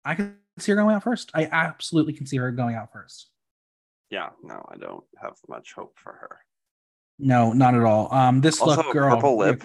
I 0.07 0.15
can 0.15 0.37
see 0.59 0.71
her 0.71 0.77
going 0.77 0.95
out 0.95 1.03
first. 1.03 1.33
I 1.35 1.49
absolutely 1.51 2.13
can 2.13 2.27
see 2.27 2.37
her 2.37 2.53
going 2.53 2.77
out 2.77 2.93
first. 2.93 3.29
Yeah, 4.09 4.31
no, 4.43 4.65
I 4.71 4.77
don't 4.77 5.03
have 5.21 5.35
much 5.49 5.73
hope 5.73 5.99
for 5.99 6.13
her. 6.13 6.39
No, 7.19 7.53
not 7.53 7.75
at 7.75 7.83
all. 7.83 8.13
Um, 8.15 8.41
this 8.41 8.61
also, 8.61 8.77
look, 8.77 8.93
girl. 8.93 9.17
Purple 9.17 9.39
lip. 9.39 9.65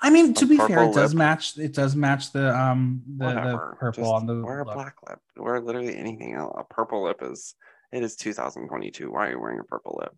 I 0.00 0.10
mean, 0.10 0.34
to 0.34 0.46
be 0.46 0.56
fair, 0.56 0.84
it 0.84 0.94
does 0.94 1.14
match. 1.14 1.58
It 1.58 1.74
does 1.74 1.96
match 1.96 2.30
the 2.30 2.56
um 2.56 3.02
the, 3.16 3.26
the 3.26 3.58
purple 3.78 4.04
Just 4.04 4.14
on 4.14 4.26
the. 4.26 4.40
Wear 4.40 4.60
a 4.60 4.64
look. 4.64 4.74
black 4.74 4.96
lip. 5.08 5.18
Wear 5.36 5.60
literally 5.60 5.96
anything 5.96 6.34
else. 6.34 6.54
A 6.56 6.64
purple 6.64 7.02
lip 7.02 7.18
is. 7.22 7.54
It 7.90 8.02
is 8.02 8.16
2022. 8.16 9.10
Why 9.10 9.26
are 9.26 9.30
you 9.32 9.40
wearing 9.40 9.58
a 9.58 9.64
purple 9.64 9.98
lip? 10.00 10.14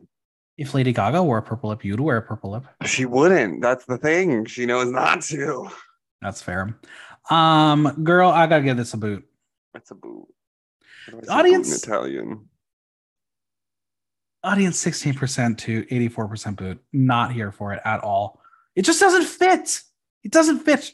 If 0.57 0.75
Lady 0.75 0.93
Gaga 0.93 1.23
wore 1.23 1.38
a 1.38 1.43
purple 1.43 1.71
lip, 1.71 1.85
you'd 1.85 1.99
wear 1.99 2.19
a 2.19 2.23
purple 2.23 2.53
lip. 2.53 2.67
She 2.85 3.07
wouldn't. 3.07 3.62
That's 3.62 3.85
the 3.87 3.99
thing. 3.99 4.45
She 4.45 4.67
knows 4.67 4.91
not 4.91 5.23
to. 5.23 5.71
That's 6.23 6.41
fair. 6.41 6.79
Um, 7.31 8.02
girl, 8.04 8.31
I 8.31 8.47
gotta 8.47 8.62
give 8.62 8.76
this 8.76 8.95
a 8.95 8.97
boot. 8.99 9.25
It's 9.75 9.90
a 9.90 9.95
boot. 9.95 10.26
How 11.07 11.12
do 11.12 11.16
I 11.16 11.21
boot 11.21 11.31
Audience- 11.31 11.85
in 11.85 11.90
Italian. 11.93 12.49
Audience 14.43 14.78
16% 14.85 15.57
to 15.59 15.85
84% 15.85 16.57
boot. 16.57 16.78
Not 16.93 17.33
here 17.33 17.50
for 17.50 17.73
it 17.73 17.81
at 17.85 18.00
all. 18.04 18.40
It 18.76 18.83
just 18.85 19.00
doesn't 19.00 19.25
fit. 19.25 19.81
It 20.23 20.33
doesn't 20.33 20.59
fit. 20.61 20.93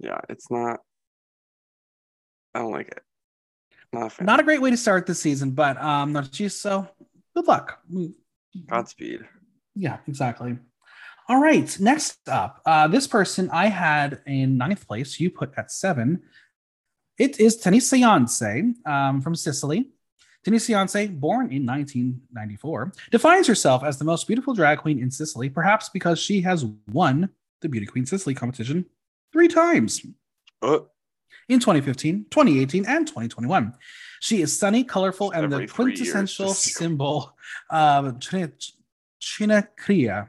Yeah, 0.00 0.20
it's 0.28 0.50
not. 0.50 0.80
I 2.52 2.58
don't 2.60 2.72
like 2.72 2.88
it. 2.88 3.02
Not 3.92 4.18
a. 4.18 4.24
Not 4.24 4.40
a 4.40 4.42
great 4.42 4.60
way 4.60 4.70
to 4.70 4.76
start 4.76 5.06
the 5.06 5.14
season, 5.14 5.52
but 5.52 5.80
um, 5.80 6.12
not 6.12 6.34
so. 6.34 6.88
good 7.34 7.46
luck. 7.46 7.80
Godspeed. 8.68 9.20
Yeah, 9.74 9.98
exactly. 10.08 10.58
All 11.28 11.40
right, 11.40 11.78
next 11.80 12.28
up, 12.28 12.60
uh, 12.64 12.86
this 12.86 13.06
person 13.08 13.50
I 13.52 13.66
had 13.66 14.20
in 14.26 14.56
ninth 14.56 14.86
place. 14.86 15.18
You 15.18 15.30
put 15.30 15.52
at 15.56 15.72
seven. 15.72 16.22
It 17.18 17.40
is 17.40 17.60
Tanissa 17.60 17.98
Yoncè 18.00 18.86
um, 18.86 19.20
from 19.20 19.34
Sicily. 19.34 19.90
Tanissa 20.46 20.70
Yoncè, 20.70 21.18
born 21.18 21.50
in 21.52 21.66
1994, 21.66 22.92
defines 23.10 23.48
herself 23.48 23.82
as 23.82 23.98
the 23.98 24.04
most 24.04 24.28
beautiful 24.28 24.54
drag 24.54 24.78
queen 24.78 25.00
in 25.00 25.10
Sicily, 25.10 25.48
perhaps 25.48 25.88
because 25.88 26.20
she 26.20 26.40
has 26.42 26.64
won 26.92 27.30
the 27.60 27.68
Beauty 27.68 27.86
Queen 27.86 28.06
Sicily 28.06 28.34
competition 28.34 28.86
three 29.32 29.48
times 29.48 30.02
Oh, 30.62 30.86
in 31.48 31.58
2015, 31.58 32.26
2018, 32.30 32.86
and 32.86 33.06
2021. 33.06 33.74
She 34.20 34.42
is 34.42 34.56
sunny, 34.56 34.84
colorful, 34.84 35.32
and 35.32 35.52
the 35.52 35.66
quintessential 35.66 36.50
symbol 36.78 37.36
of 37.70 38.20
China- 38.20 38.52
Chinacria. 39.20 40.28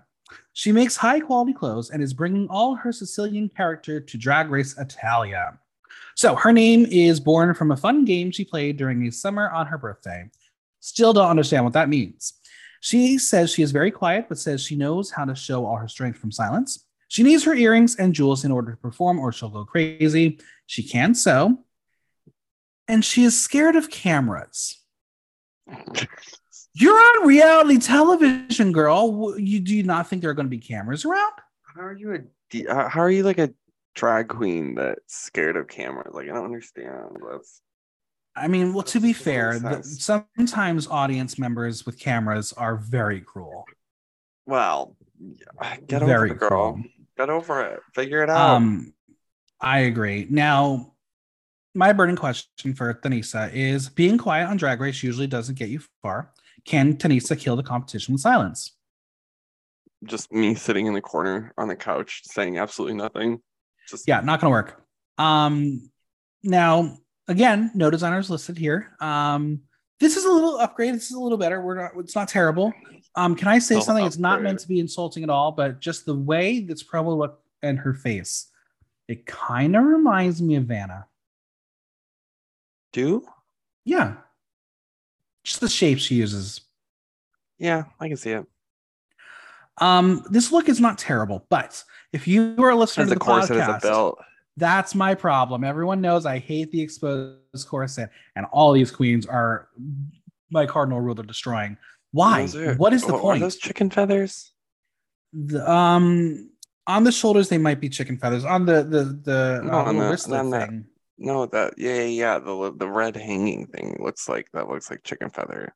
She 0.58 0.72
makes 0.72 0.98
high 0.98 1.20
quality 1.20 1.54
clothes 1.54 1.92
and 1.92 2.02
is 2.02 2.16
bringing 2.16 2.48
all 2.50 2.74
her 2.74 2.92
Sicilian 2.92 3.48
character 3.48 4.00
to 4.00 4.18
Drag 4.18 4.50
Race 4.50 4.76
Italia. 4.76 5.60
So 6.16 6.34
her 6.34 6.52
name 6.52 6.88
is 6.90 7.20
born 7.20 7.54
from 7.54 7.70
a 7.70 7.78
fun 7.78 8.06
game 8.06 8.32
she 8.32 8.44
played 8.44 8.76
during 8.76 9.06
a 9.06 9.12
summer 9.12 9.52
on 9.52 9.68
her 9.68 9.78
birthday. 9.78 10.32
Still 10.80 11.14
don't 11.14 11.30
understand 11.30 11.64
what 11.64 11.74
that 11.74 11.90
means. 11.90 12.34
She 12.82 13.20
says 13.20 13.54
she 13.54 13.62
is 13.62 13.70
very 13.70 13.92
quiet, 13.92 14.26
but 14.30 14.40
says 14.40 14.64
she 14.64 14.76
knows 14.76 15.12
how 15.12 15.26
to 15.26 15.36
show 15.36 15.64
all 15.64 15.76
her 15.76 15.88
strength 15.88 16.18
from 16.18 16.32
silence. 16.32 16.88
She 17.08 17.22
needs 17.22 17.44
her 17.44 17.54
earrings 17.54 17.96
and 17.98 18.16
jewels 18.16 18.44
in 18.44 18.52
order 18.52 18.72
to 18.72 18.78
perform, 18.78 19.20
or 19.20 19.32
she'll 19.32 19.50
go 19.50 19.64
crazy. 19.64 20.40
She 20.66 20.82
can 20.82 21.14
sew. 21.14 21.60
And 22.88 23.06
she 23.06 23.24
is 23.24 23.40
scared 23.40 23.76
of 23.76 23.92
cameras. 23.92 24.82
You're 26.80 26.94
on 26.96 27.28
reality 27.28 27.80
television, 27.80 28.72
girl. 28.72 29.40
You 29.40 29.60
do 29.60 29.76
you 29.76 29.84
not 29.84 30.08
think 30.08 30.22
there 30.22 30.32
are 30.32 30.36
going 30.36 30.46
to 30.46 30.50
be 30.50 30.60
cameras 30.60 31.06
around? 31.06 31.34
how 31.78 31.84
are 31.84 31.94
you 31.94 32.14
a 32.14 32.68
uh, 32.68 32.90
how 32.90 33.02
are 33.02 33.12
you 33.12 33.24
like 33.24 33.38
a 33.38 33.54
drag 33.96 34.28
queen 34.30 34.76
that's 34.76 35.16
scared 35.16 35.56
of 35.58 35.68
cameras? 35.68 36.14
Like 36.14 36.26
I 36.26 36.34
don't 36.34 36.46
understand. 36.46 37.18
That's 37.30 37.62
I 38.36 38.48
mean, 38.48 38.74
well, 38.74 38.84
to 38.84 39.00
be 39.00 39.14
fair, 39.14 39.60
the, 39.60 39.82
sometimes 39.84 40.88
audience 40.88 41.40
members 41.40 41.86
with 41.86 42.00
cameras 42.00 42.54
are 42.54 42.76
very 42.76 43.22
cruel. 43.22 43.66
well, 44.46 44.96
get 45.88 46.02
very 46.04 46.30
over 46.30 46.36
it, 46.36 46.40
girl. 46.40 46.50
cruel. 46.50 46.84
Get 47.18 47.30
over 47.30 47.62
it. 47.62 47.80
Figure 47.96 48.22
it 48.22 48.30
out. 48.30 48.56
Um, 48.56 48.94
I 49.60 49.80
agree. 49.80 50.28
Now, 50.30 50.94
my 51.74 51.94
burning 51.94 52.16
question 52.16 52.76
for 52.76 52.94
Tanissa 52.94 53.52
is: 53.54 53.90
being 53.90 54.18
quiet 54.18 54.48
on 54.48 54.58
Drag 54.58 54.80
Race 54.80 55.02
usually 55.02 55.28
doesn't 55.28 55.58
get 55.58 55.70
you 55.70 55.82
far. 56.04 56.32
Can 56.68 56.98
Tanissa 56.98 57.40
kill 57.40 57.56
the 57.56 57.64
competition 57.64 58.14
with 58.14 58.22
silence? 58.22 58.74
Just 60.04 60.32
me 60.32 60.54
sitting 60.54 60.86
in 60.86 60.94
the 60.94 61.02
corner 61.02 61.54
on 61.58 61.70
the 61.70 61.76
couch 61.76 62.22
saying 62.26 62.60
absolutely 62.60 62.98
nothing. 62.98 63.42
Just 63.90 64.08
Yeah, 64.08 64.20
not 64.20 64.42
gonna 64.42 64.52
work. 64.52 64.84
Um, 65.18 65.90
now 66.44 66.98
again, 67.28 67.72
no 67.74 67.90
designers 67.90 68.30
listed 68.30 68.58
here. 68.58 68.96
Um, 69.00 69.62
this 70.00 70.18
is 70.18 70.26
a 70.26 70.32
little 70.32 70.58
upgrade. 70.58 70.94
This 70.94 71.10
is 71.10 71.16
a 71.16 71.20
little 71.20 71.38
better. 71.38 71.62
We're 71.62 71.82
not. 71.82 71.92
It's 71.98 72.16
not 72.16 72.28
terrible. 72.28 72.74
Um, 73.16 73.36
can 73.36 73.48
I 73.48 73.58
say 73.58 73.80
something? 73.80 74.06
It's 74.06 74.20
not 74.20 74.44
meant 74.44 74.60
to 74.60 74.68
be 74.68 74.80
insulting 74.80 75.24
at 75.24 75.30
all, 75.30 75.52
but 75.54 75.80
just 75.80 76.06
the 76.06 76.14
way 76.14 76.60
that's 76.60 76.84
probably 76.84 77.16
looked 77.16 77.44
and 77.64 77.80
her 77.80 77.94
face, 77.94 78.52
it 79.08 79.26
kind 79.26 79.76
of 79.76 79.84
reminds 79.84 80.42
me 80.42 80.56
of 80.56 80.66
Vanna. 80.66 81.08
do. 82.92 83.26
Yeah, 83.86 84.18
just 85.48 85.62
the 85.62 85.70
shape 85.70 85.98
she 85.98 86.16
uses. 86.16 86.62
Yeah, 87.58 87.86
I 88.02 88.10
can 88.10 88.18
see 88.18 88.32
it. 88.32 88.46
Um, 89.80 90.24
this 90.30 90.52
look 90.52 90.68
is 90.70 90.82
not 90.82 90.98
terrible, 90.98 91.46
but 91.50 91.82
if 92.12 92.28
you 92.28 92.56
are 92.60 92.72
a 92.72 92.76
listener 92.76 93.04
As 93.04 93.10
to 93.10 93.16
the 93.16 93.20
corset, 93.20 93.58
as 93.58 93.68
a 93.68 93.72
podcast, 93.72 93.82
belt. 93.82 94.20
that's 94.58 94.94
my 94.94 95.16
problem. 95.16 95.64
Everyone 95.64 96.02
knows 96.02 96.26
I 96.26 96.40
hate 96.40 96.72
the 96.72 96.82
exposed 96.82 97.68
corset, 97.68 98.10
and 98.36 98.46
all 98.52 98.74
these 98.74 98.92
queens 98.92 99.26
are 99.26 99.70
my 100.50 100.66
cardinal 100.66 101.00
rule 101.00 101.16
they're 101.16 101.24
destroying. 101.26 101.78
Why? 102.12 102.48
Are- 102.56 102.76
what 102.76 102.92
is 102.94 103.04
the 103.06 103.14
oh, 103.14 103.18
Are 103.18 103.22
point? 103.22 103.40
those 103.42 103.56
chicken 103.58 103.90
feathers? 103.90 104.52
The- 105.34 105.70
um, 105.70 106.50
on 106.88 107.04
the 107.04 107.12
shoulders 107.12 107.48
they 107.50 107.58
might 107.58 107.80
be 107.80 107.88
chicken 107.90 108.18
feathers. 108.18 108.44
On 108.46 108.66
the 108.66 108.84
the 108.84 109.04
the 109.24 109.62
No, 109.64 109.72
uh, 109.72 109.84
on 109.84 109.98
the- 109.98 110.10
that- 110.10 110.68
thing. 110.70 110.86
No, 111.18 111.46
that 111.48 111.74
yeah, 111.78 112.04
yeah. 112.04 112.40
The 112.40 112.74
the 112.76 112.88
red 112.88 113.16
hanging 113.16 113.68
thing 113.68 113.98
looks 114.00 114.30
like 114.30 114.48
that 114.54 114.70
looks 114.70 114.90
like 114.90 115.04
chicken 115.04 115.30
feather. 115.30 115.74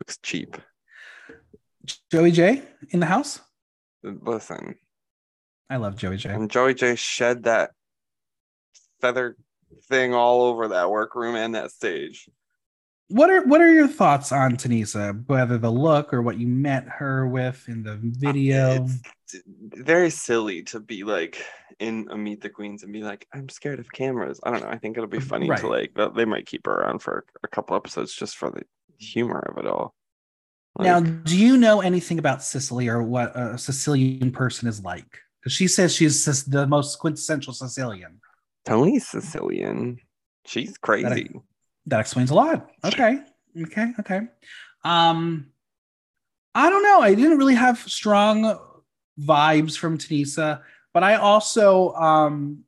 Looks 0.00 0.18
cheap. 0.22 0.56
Joey 2.10 2.30
Jay 2.30 2.62
in 2.90 3.00
the 3.00 3.06
house. 3.06 3.40
Listen, 4.02 4.76
I 5.70 5.76
love 5.76 5.96
Joey 5.96 6.18
Jay. 6.18 6.30
and 6.30 6.50
Joey 6.50 6.74
Jay 6.74 6.94
shed 6.94 7.44
that 7.44 7.70
feather 9.00 9.36
thing 9.84 10.14
all 10.14 10.42
over 10.42 10.68
that 10.68 10.90
workroom 10.90 11.36
and 11.36 11.54
that 11.54 11.70
stage. 11.70 12.28
What 13.08 13.30
are 13.30 13.44
what 13.46 13.60
are 13.60 13.72
your 13.72 13.88
thoughts 13.88 14.32
on 14.32 14.56
Tanissa? 14.56 15.24
Whether 15.26 15.58
the 15.58 15.70
look 15.70 16.12
or 16.12 16.22
what 16.22 16.38
you 16.38 16.48
met 16.48 16.86
her 16.88 17.26
with 17.26 17.64
in 17.68 17.82
the 17.82 17.92
uh, 17.92 17.98
video? 18.02 18.84
It's 18.84 19.42
very 19.46 20.10
silly 20.10 20.64
to 20.64 20.80
be 20.80 21.04
like 21.04 21.42
in 21.78 22.08
a 22.10 22.16
Meet 22.16 22.40
the 22.40 22.48
Queens 22.48 22.82
and 22.82 22.92
be 22.92 23.02
like, 23.02 23.26
I'm 23.34 23.48
scared 23.48 23.80
of 23.80 23.92
cameras. 23.92 24.40
I 24.42 24.50
don't 24.50 24.62
know. 24.62 24.68
I 24.68 24.78
think 24.78 24.96
it'll 24.96 25.08
be 25.08 25.20
funny 25.20 25.48
Right. 25.48 25.60
to 25.60 25.68
like 25.68 25.92
that 25.94 26.14
they 26.14 26.24
might 26.24 26.46
keep 26.46 26.66
her 26.66 26.72
around 26.72 27.00
for 27.00 27.24
a 27.42 27.48
couple 27.48 27.76
episodes 27.76 28.14
just 28.14 28.36
for 28.36 28.50
the 28.50 28.62
humor 28.98 29.40
of 29.40 29.58
it 29.58 29.66
all. 29.66 29.94
now, 30.78 31.00
do 31.00 31.36
you 31.38 31.56
know 31.56 31.80
anything 31.80 32.18
about 32.18 32.42
Sicily 32.42 32.88
or 32.88 33.02
what 33.02 33.36
a 33.36 33.56
Sicilian 33.58 34.30
person 34.30 34.68
is 34.68 34.82
like? 34.82 35.18
Because 35.40 35.52
she 35.52 35.68
says 35.68 35.94
she's 35.94 36.24
the 36.46 36.66
most 36.66 36.98
quintessential 36.98 37.52
Sicilian. 37.52 38.20
Tony's 38.64 39.06
Sicilian. 39.06 39.98
She's 40.44 40.76
crazy. 40.78 41.30
That 41.86 42.00
explains 42.00 42.30
a 42.30 42.34
lot. 42.34 42.68
Okay. 42.84 43.20
Okay. 43.62 43.92
Okay. 44.00 44.20
Um, 44.84 45.46
I 46.54 46.68
don't 46.70 46.82
know. 46.82 47.00
I 47.00 47.14
didn't 47.14 47.38
really 47.38 47.54
have 47.54 47.78
strong 47.80 48.58
vibes 49.20 49.76
from 49.78 49.98
Tanissa, 49.98 50.62
but 50.96 51.02
I 51.02 51.16
also 51.16 51.92
um 51.92 52.64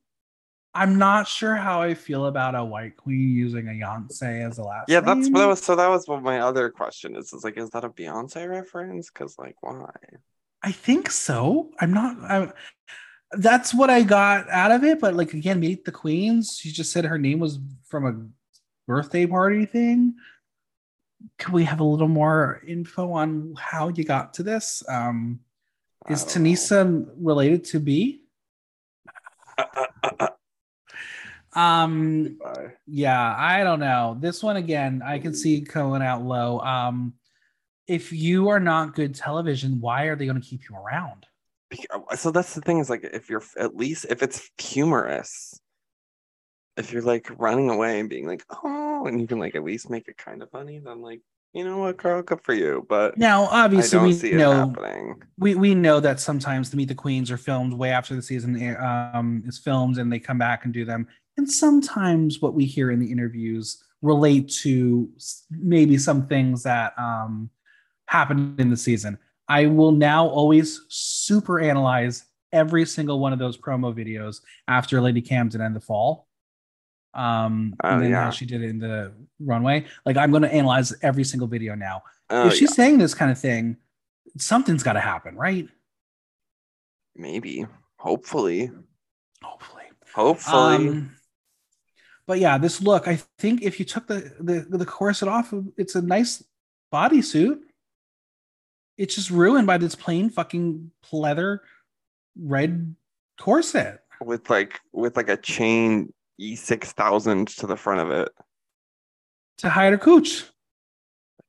I'm 0.75 0.99
not 0.99 1.27
sure 1.27 1.55
how 1.55 1.81
I 1.81 1.95
feel 1.95 2.27
about 2.27 2.53
a 2.53 2.63
white 2.63 2.95
queen 2.95 3.35
using 3.35 3.67
a 3.67 3.71
Yoncè 3.71 4.47
as 4.47 4.59
a 4.59 4.61
last. 4.61 4.87
Yeah, 4.87 4.99
that's 4.99 5.31
that 5.31 5.47
was 5.47 5.63
so 5.63 5.75
that 5.75 5.87
was 5.87 6.07
what 6.07 6.21
my 6.21 6.41
other 6.41 6.69
question 6.69 7.15
is. 7.15 7.33
Is 7.33 7.43
like, 7.43 7.57
is 7.57 7.71
that 7.71 7.83
a 7.83 7.89
Beyonce 7.89 8.47
reference? 8.47 9.09
Because 9.09 9.39
like, 9.39 9.55
why? 9.61 9.89
I 10.61 10.71
think 10.71 11.09
so. 11.09 11.71
I'm 11.79 11.91
not. 11.91 12.17
I'm, 12.21 12.53
that's 13.31 13.73
what 13.73 13.89
I 13.89 14.03
got 14.03 14.47
out 14.51 14.69
of 14.69 14.83
it. 14.83 14.99
But 14.99 15.15
like 15.15 15.33
again, 15.33 15.59
meet 15.59 15.83
the 15.83 15.91
queens. 15.91 16.59
She 16.61 16.71
just 16.71 16.91
said 16.91 17.05
her 17.05 17.17
name 17.17 17.39
was 17.39 17.57
from 17.87 18.05
a 18.05 18.13
birthday 18.87 19.25
party 19.25 19.65
thing. 19.65 20.13
Can 21.39 21.55
we 21.55 21.63
have 21.63 21.79
a 21.79 21.83
little 21.83 22.07
more 22.07 22.61
info 22.67 23.11
on 23.11 23.55
how 23.57 23.87
you 23.87 24.03
got 24.03 24.35
to 24.35 24.43
this? 24.43 24.83
Um, 24.87 25.39
is. 26.09 26.25
Tanissa 26.25 27.07
related 27.17 27.63
to 27.65 27.79
B? 27.79 28.23
Uh, 29.57 29.63
uh, 29.75 30.09
uh, 30.19 30.27
Um, 31.59 32.37
bye. 32.41 32.73
yeah, 32.85 33.35
I 33.37 33.63
don't 33.63 33.79
know. 33.79 34.17
This 34.19 34.43
one 34.43 34.57
again, 34.57 35.01
I 35.03 35.19
can 35.19 35.33
see 35.33 35.59
going 35.61 36.01
out 36.01 36.23
low. 36.23 36.59
Um, 36.59 37.13
if 37.87 38.13
you 38.13 38.49
are 38.49 38.59
not 38.59 38.93
good 38.93 39.15
television, 39.15 39.81
why 39.81 40.03
are 40.03 40.15
they 40.15 40.25
going 40.25 40.39
to 40.39 40.47
keep 40.47 40.69
you 40.69 40.75
around? 40.75 41.25
So 42.15 42.31
that's 42.31 42.53
the 42.53 42.61
thing 42.61 42.79
is 42.79 42.89
like, 42.89 43.03
if 43.03 43.29
you're 43.29 43.43
at 43.57 43.75
least 43.75 44.05
if 44.09 44.21
it's 44.23 44.49
humorous, 44.57 45.59
if 46.77 46.91
you're 46.91 47.01
like 47.01 47.29
running 47.37 47.69
away 47.69 47.99
and 47.99 48.09
being 48.09 48.27
like, 48.27 48.43
oh, 48.63 49.05
and 49.07 49.19
you 49.19 49.27
can 49.27 49.39
like 49.39 49.55
at 49.55 49.63
least 49.63 49.89
make 49.89 50.07
it 50.07 50.17
kind 50.17 50.41
of 50.41 50.49
funny, 50.51 50.79
then 50.79 51.01
like, 51.01 51.21
you 51.53 51.63
know 51.63 51.77
what, 51.77 51.97
girl, 51.97 52.21
good 52.21 52.41
for 52.43 52.53
you. 52.53 52.85
But 52.87 53.17
Now, 53.17 53.43
obviously, 53.45 53.99
we 53.99 54.31
know 54.33 54.73
we 55.37 55.55
we 55.55 55.75
know 55.75 55.99
that 55.99 56.19
sometimes 56.19 56.69
the 56.69 56.77
Meet 56.77 56.89
the 56.89 56.95
Queens 56.95 57.31
are 57.31 57.37
filmed 57.37 57.73
way 57.73 57.91
after 57.91 58.15
the 58.15 58.21
season 58.21 58.75
um, 58.77 59.43
is 59.47 59.57
filmed, 59.57 59.97
and 59.97 60.11
they 60.11 60.19
come 60.19 60.37
back 60.37 60.65
and 60.65 60.73
do 60.73 60.85
them. 60.85 61.07
And 61.37 61.49
sometimes 61.49 62.41
what 62.41 62.53
we 62.53 62.65
hear 62.65 62.91
in 62.91 62.99
the 62.99 63.11
interviews 63.11 63.83
relate 64.01 64.49
to 64.49 65.09
maybe 65.49 65.97
some 65.97 66.27
things 66.27 66.63
that 66.63 66.93
um, 66.97 67.49
happened 68.05 68.59
in 68.59 68.69
the 68.69 68.77
season. 68.77 69.17
I 69.47 69.65
will 69.65 69.91
now 69.91 70.27
always 70.27 70.81
super 70.89 71.59
analyze 71.59 72.25
every 72.51 72.85
single 72.85 73.19
one 73.19 73.33
of 73.33 73.39
those 73.39 73.57
promo 73.57 73.93
videos 73.93 74.41
after 74.67 75.01
Lady 75.01 75.21
Camden 75.21 75.61
and 75.61 75.75
the 75.75 75.81
fall. 75.81 76.28
Um, 77.13 77.75
Oh, 77.83 77.89
and 77.89 78.03
then 78.03 78.11
yeah. 78.11 78.23
how 78.25 78.29
she 78.31 78.45
did 78.45 78.61
it 78.61 78.69
in 78.69 78.79
the 78.79 79.13
runway. 79.39 79.85
Like 80.05 80.17
I'm 80.17 80.31
going 80.31 80.43
to 80.43 80.53
analyze 80.53 80.93
every 81.01 81.23
single 81.23 81.47
video 81.47 81.75
now. 81.75 82.03
Oh, 82.29 82.47
if 82.47 82.53
she's 82.53 82.75
saying 82.75 82.97
this 82.99 83.13
kind 83.15 83.31
of 83.31 83.39
thing, 83.39 83.77
something's 84.37 84.83
got 84.83 84.93
to 84.93 84.99
happen, 84.99 85.35
right? 85.35 85.67
maybe. 87.15 87.65
Hopefully. 87.97 88.71
Hopefully. 89.43 89.83
Hopefully. 90.15 90.87
Um, 90.87 91.15
but 92.27 92.39
yeah, 92.39 92.57
this 92.57 92.81
look, 92.81 93.07
I 93.07 93.19
think 93.39 93.61
if 93.61 93.79
you 93.79 93.85
took 93.85 94.07
the 94.07 94.33
the 94.39 94.77
the 94.77 94.85
corset 94.85 95.27
off, 95.27 95.53
it's 95.77 95.95
a 95.95 96.01
nice 96.01 96.43
bodysuit. 96.93 97.59
It's 98.97 99.15
just 99.15 99.31
ruined 99.31 99.67
by 99.67 99.77
this 99.77 99.95
plain 99.95 100.29
fucking 100.29 100.91
pleather 101.03 101.59
red 102.39 102.95
corset. 103.39 104.03
with 104.21 104.49
like 104.49 104.79
with 104.93 105.17
like 105.17 105.29
a 105.29 105.37
chain 105.37 106.13
E6000 106.39 107.57
to 107.57 107.67
the 107.67 107.75
front 107.75 107.99
of 108.01 108.11
it 108.11 108.29
to 109.57 109.69
hide 109.69 109.91
her 109.91 109.97
cooch. 109.97 110.45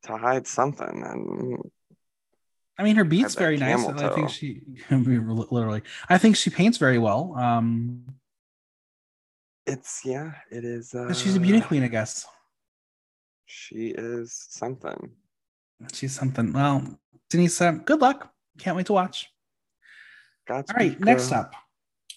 to 0.03 0.17
hide 0.17 0.47
something. 0.47 1.03
And 1.05 1.71
I 2.77 2.83
mean, 2.83 2.97
her 2.97 3.05
beats 3.05 3.35
very 3.35 3.57
nice. 3.57 3.85
and 3.85 4.01
I 4.01 4.09
think 4.15 4.31
she 4.31 4.63
literally, 4.91 5.83
I 6.09 6.19
think 6.19 6.37
she 6.37 6.51
paints 6.51 6.79
very 6.79 6.99
well. 6.99 7.35
Um, 7.37 8.05
it's 9.67 10.01
yeah, 10.05 10.33
it 10.51 10.65
is. 10.65 10.95
Uh, 10.95 11.13
she's 11.13 11.37
a 11.37 11.41
beauty 11.41 11.61
queen, 11.61 11.85
I 11.85 11.89
guess. 11.89 12.27
She 13.47 13.89
is 13.89 14.33
something. 14.49 15.11
She's 15.93 16.13
something. 16.15 16.53
Well, 16.53 16.99
Denise, 17.29 17.61
uh, 17.61 17.73
good 17.73 18.01
luck. 18.01 18.33
Can't 18.59 18.77
wait 18.77 18.87
to 18.87 18.93
watch. 18.93 19.29
All 20.49 20.63
right, 20.77 20.99
next 20.99 21.31
up. 21.31 21.55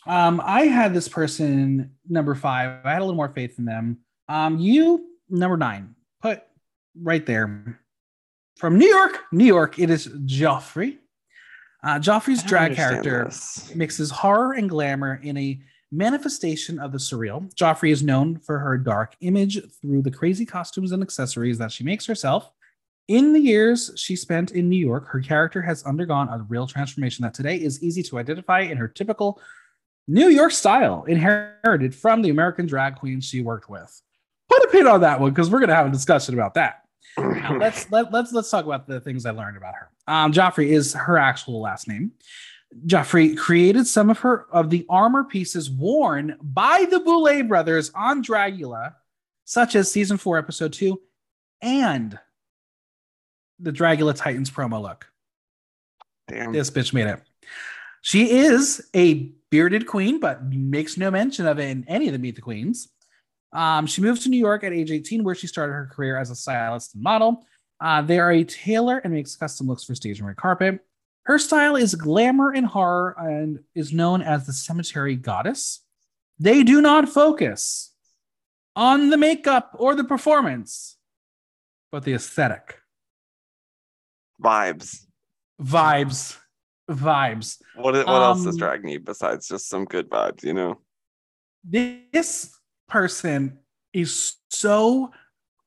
Um, 0.05 0.41
I 0.43 0.63
had 0.63 0.93
this 0.93 1.07
person 1.07 1.91
number 2.07 2.35
five. 2.35 2.85
I 2.85 2.91
had 2.91 3.01
a 3.01 3.05
little 3.05 3.15
more 3.15 3.29
faith 3.29 3.57
in 3.57 3.65
them. 3.65 3.99
Um, 4.27 4.57
you 4.59 5.07
number 5.29 5.57
nine. 5.57 5.95
Put 6.21 6.43
right 7.01 7.25
there. 7.25 7.79
From 8.57 8.77
New 8.77 8.87
York, 8.87 9.19
New 9.31 9.45
York, 9.45 9.79
it 9.79 9.89
is 9.89 10.07
Gioffré. 10.07 10.97
Uh, 11.83 11.99
Gioffré's 11.99 12.43
drag 12.43 12.75
character 12.75 13.25
this. 13.25 13.73
mixes 13.75 14.09
horror 14.09 14.53
and 14.53 14.69
glamour 14.69 15.19
in 15.21 15.35
a 15.37 15.59
manifestation 15.91 16.79
of 16.79 16.91
the 16.91 16.97
surreal. 16.97 17.53
Gioffré 17.55 17.91
is 17.91 18.03
known 18.03 18.37
for 18.37 18.59
her 18.59 18.77
dark 18.77 19.15
image 19.21 19.59
through 19.81 20.01
the 20.01 20.11
crazy 20.11 20.45
costumes 20.45 20.91
and 20.91 21.03
accessories 21.03 21.57
that 21.57 21.71
she 21.71 21.83
makes 21.83 22.05
herself. 22.05 22.49
In 23.09 23.33
the 23.33 23.39
years 23.39 23.91
she 23.95 24.15
spent 24.15 24.51
in 24.51 24.69
New 24.69 24.77
York, 24.77 25.07
her 25.09 25.19
character 25.19 25.61
has 25.61 25.83
undergone 25.83 26.29
a 26.29 26.45
real 26.47 26.67
transformation 26.67 27.23
that 27.23 27.33
today 27.33 27.57
is 27.57 27.83
easy 27.83 28.01
to 28.03 28.17
identify 28.17 28.61
in 28.61 28.77
her 28.77 28.87
typical 28.87 29.41
New 30.07 30.27
York 30.27 30.51
style, 30.51 31.03
inherited 31.05 31.95
from 31.95 32.21
the 32.21 32.29
American 32.29 32.65
drag 32.65 32.95
queens 32.95 33.25
she 33.25 33.41
worked 33.41 33.69
with. 33.69 34.01
Put 34.49 34.63
a 34.63 34.67
pin 34.67 34.87
on 34.87 35.01
that 35.01 35.19
one 35.19 35.31
because 35.31 35.49
we're 35.49 35.59
going 35.59 35.69
to 35.69 35.75
have 35.75 35.87
a 35.87 35.91
discussion 35.91 36.33
about 36.33 36.55
that. 36.55 36.83
Now, 37.17 37.57
let's 37.59 37.89
let, 37.91 38.11
let's 38.11 38.31
let's 38.31 38.49
talk 38.49 38.65
about 38.65 38.87
the 38.87 38.99
things 38.99 39.25
I 39.25 39.31
learned 39.31 39.57
about 39.57 39.75
her. 39.75 39.89
Um, 40.07 40.33
Gioffré 40.33 40.67
is 40.67 40.93
her 40.93 41.17
actual 41.17 41.61
last 41.61 41.87
name. 41.87 42.11
Gioffré 42.85 43.37
created 43.37 43.87
some 43.87 44.09
of 44.09 44.19
her 44.19 44.47
of 44.51 44.69
the 44.69 44.85
armor 44.89 45.23
pieces 45.23 45.69
worn 45.69 46.37
by 46.41 46.85
the 46.89 46.99
Boulet 46.99 47.47
brothers 47.47 47.91
on 47.95 48.23
Dragula, 48.23 48.95
such 49.45 49.75
as 49.75 49.91
season 49.91 50.17
four, 50.17 50.37
episode 50.37 50.73
two, 50.73 50.99
and 51.61 52.17
the 53.59 53.71
Dragula 53.71 54.15
Titans 54.15 54.49
promo 54.49 54.81
look. 54.81 55.07
Damn. 56.27 56.51
This 56.51 56.69
bitch 56.71 56.93
made 56.93 57.07
it. 57.07 57.21
She 58.01 58.31
is 58.31 58.89
a 58.95 59.31
bearded 59.53 59.85
queen, 59.85 60.19
but 60.19 60.43
makes 60.43 60.97
no 60.97 61.11
mention 61.11 61.45
of 61.45 61.59
it 61.59 61.69
in 61.69 61.85
any 61.87 62.07
of 62.07 62.13
the 62.13 62.17
Meet 62.17 62.37
the 62.37 62.41
Queens. 62.41 62.89
Um, 63.51 63.85
she 63.85 64.01
moves 64.01 64.23
to 64.23 64.29
New 64.29 64.39
York 64.39 64.63
at 64.63 64.73
age 64.73 64.89
18, 64.89 65.23
where 65.23 65.35
she 65.35 65.45
started 65.45 65.73
her 65.73 65.91
career 65.93 66.17
as 66.17 66.31
a 66.31 66.35
stylist 66.35 66.95
and 66.95 67.03
model. 67.03 67.45
Uh, 67.79 68.01
they 68.01 68.17
are 68.17 68.31
a 68.31 68.43
tailor 68.43 68.97
and 68.97 69.13
makes 69.13 69.35
custom 69.35 69.67
looks 69.67 69.83
for 69.83 69.93
stage 69.93 70.17
and 70.17 70.27
red 70.27 70.37
carpet. 70.37 70.79
Her 71.25 71.37
style 71.37 71.75
is 71.75 71.93
glamour 71.93 72.51
and 72.51 72.65
horror 72.65 73.15
and 73.19 73.59
is 73.75 73.93
known 73.93 74.23
as 74.23 74.47
the 74.47 74.53
cemetery 74.53 75.15
goddess. 75.15 75.83
They 76.39 76.63
do 76.63 76.81
not 76.81 77.07
focus 77.07 77.93
on 78.75 79.11
the 79.11 79.17
makeup 79.17 79.75
or 79.77 79.93
the 79.93 80.03
performance, 80.03 80.97
but 81.91 82.05
the 82.05 82.13
aesthetic, 82.13 82.79
Vibes. 84.43 85.05
vibes, 85.61 86.39
vibes. 86.89 87.61
What 87.75 87.95
what 87.95 88.07
else 88.07 88.43
does 88.43 88.55
Um, 88.55 88.59
drag 88.59 88.83
need 88.83 89.05
besides 89.05 89.47
just 89.47 89.69
some 89.69 89.85
good 89.85 90.09
vibes? 90.09 90.43
You 90.43 90.53
know. 90.53 90.79
this 91.63 92.51
person 92.87 93.59
is 93.93 94.35
so 94.49 95.11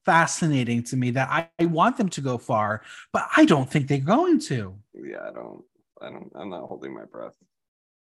fascinating 0.05 0.83
to 0.85 0.96
me 0.96 1.11
that 1.12 1.29
I, 1.29 1.48
I 1.59 1.66
want 1.66 1.96
them 1.96 2.09
to 2.11 2.20
go 2.20 2.38
far, 2.38 2.83
but 3.12 3.26
I 3.37 3.44
don't 3.44 3.68
think 3.68 3.88
they're 3.88 3.98
going 3.98 4.38
to. 4.40 4.76
Yeah, 4.94 5.22
I 5.29 5.33
don't. 5.33 5.64
I 6.00 6.11
don't. 6.11 6.31
I'm 6.35 6.50
not 6.50 6.68
holding 6.68 6.94
my 6.94 7.05
breath. 7.05 7.35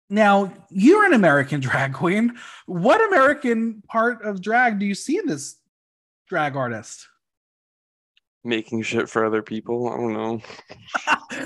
Now, 0.09 0.53
you're 0.69 1.05
an 1.05 1.13
American 1.13 1.59
drag 1.61 1.93
queen. 1.93 2.37
What 2.65 3.01
American 3.07 3.81
part 3.87 4.23
of 4.23 4.41
drag 4.41 4.79
do 4.79 4.85
you 4.85 4.93
see 4.95 5.17
in 5.17 5.25
this 5.25 5.57
drag 6.27 6.55
artist? 6.55 7.07
Making 8.43 8.83
shit 8.83 9.09
for 9.09 9.25
other 9.25 9.41
people. 9.41 9.89
I 9.89 9.97
don't 9.97 10.13
know. 10.13 10.41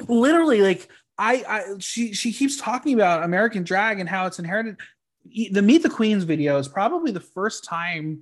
Literally, 0.13 0.61
like 0.61 0.89
I, 1.19 1.43
I 1.47 1.63
she 1.79 2.13
she 2.13 2.31
keeps 2.31 2.57
talking 2.57 2.93
about 2.93 3.23
American 3.23 3.63
drag 3.63 3.99
and 3.99 4.07
how 4.07 4.25
it's 4.25 4.39
inherited. 4.39 4.77
The 5.51 5.61
Meet 5.61 5.83
the 5.83 5.89
Queens 5.89 6.23
video 6.23 6.57
is 6.57 6.67
probably 6.67 7.11
the 7.11 7.19
first 7.19 7.65
time 7.65 8.21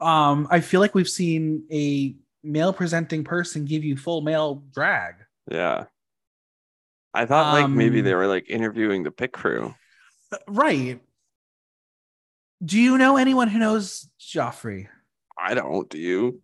um 0.00 0.46
I 0.50 0.60
feel 0.60 0.80
like 0.80 0.94
we've 0.94 1.08
seen 1.08 1.64
a 1.72 2.14
male 2.44 2.72
presenting 2.72 3.24
person 3.24 3.64
give 3.64 3.84
you 3.84 3.96
full 3.96 4.20
male 4.20 4.62
drag. 4.72 5.16
Yeah. 5.50 5.86
I 7.12 7.26
thought 7.26 7.52
like 7.54 7.68
maybe 7.68 7.98
Um, 7.98 8.04
they 8.04 8.14
were 8.14 8.28
like 8.28 8.48
interviewing 8.48 9.02
the 9.02 9.10
pit 9.10 9.32
crew. 9.32 9.74
Right. 10.46 11.00
Do 12.64 12.78
you 12.78 12.98
know 12.98 13.16
anyone 13.16 13.48
who 13.48 13.58
knows 13.58 14.08
Gioffré? 14.20 14.88
I 15.36 15.54
don't. 15.54 15.88
Do 15.88 15.98
you? 15.98 16.40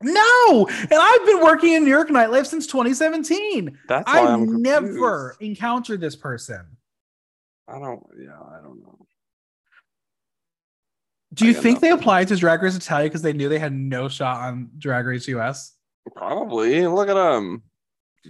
No, 0.00 0.68
and 0.68 0.94
I've 0.94 1.26
been 1.26 1.42
working 1.42 1.72
in 1.72 1.84
New 1.84 1.90
York 1.90 2.08
nightlife 2.08 2.46
since 2.46 2.66
2017. 2.68 3.78
That's 3.88 4.08
I've 4.08 4.40
never 4.40 5.36
encountered 5.40 6.00
this 6.00 6.14
person. 6.14 6.64
I 7.66 7.78
don't. 7.80 8.06
Yeah, 8.16 8.38
I 8.38 8.62
don't 8.62 8.80
know. 8.80 9.06
Do 11.34 11.46
you 11.46 11.52
think 11.52 11.80
they 11.80 11.90
applied 11.90 12.28
to 12.28 12.36
Drag 12.36 12.62
Race 12.62 12.76
Italia 12.76 13.08
because 13.08 13.22
they 13.22 13.32
knew 13.32 13.48
they 13.48 13.58
had 13.58 13.72
no 13.72 14.08
shot 14.08 14.38
on 14.38 14.70
Drag 14.78 15.04
Race 15.04 15.28
US? 15.28 15.74
Probably. 16.14 16.86
Look 16.86 17.08
at 17.08 17.14
them. 17.14 17.62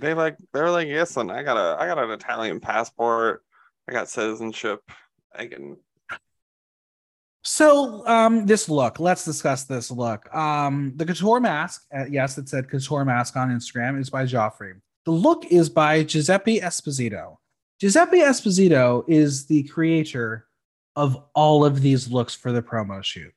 They 0.00 0.14
like. 0.14 0.36
They're 0.52 0.70
like, 0.70 0.88
yes, 0.88 1.16
and 1.16 1.30
I 1.30 1.42
got 1.42 1.56
a. 1.56 1.80
I 1.80 1.86
got 1.86 1.98
an 1.98 2.10
Italian 2.10 2.60
passport. 2.60 3.44
I 3.88 3.92
got 3.92 4.08
citizenship. 4.08 4.80
I 5.34 5.46
can. 5.46 5.76
So, 7.50 8.06
um, 8.06 8.44
this 8.44 8.68
look, 8.68 9.00
let's 9.00 9.24
discuss 9.24 9.64
this 9.64 9.90
look. 9.90 10.32
Um, 10.34 10.92
the 10.96 11.06
couture 11.06 11.40
mask, 11.40 11.86
uh, 11.96 12.04
yes, 12.04 12.36
it 12.36 12.46
said 12.46 12.68
couture 12.68 13.06
mask 13.06 13.36
on 13.36 13.48
Instagram, 13.48 13.98
is 13.98 14.10
by 14.10 14.24
Gioffré. 14.24 14.78
The 15.06 15.12
look 15.12 15.46
is 15.46 15.70
by 15.70 16.04
Giuseppe 16.04 16.60
Esposito. 16.60 17.38
Giuseppe 17.80 18.18
Esposito 18.18 19.02
is 19.08 19.46
the 19.46 19.62
creator 19.62 20.46
of 20.94 21.24
all 21.34 21.64
of 21.64 21.80
these 21.80 22.10
looks 22.10 22.34
for 22.34 22.52
the 22.52 22.60
promo 22.60 23.02
shoot. 23.02 23.32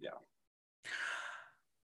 Yeah. 0.00 0.12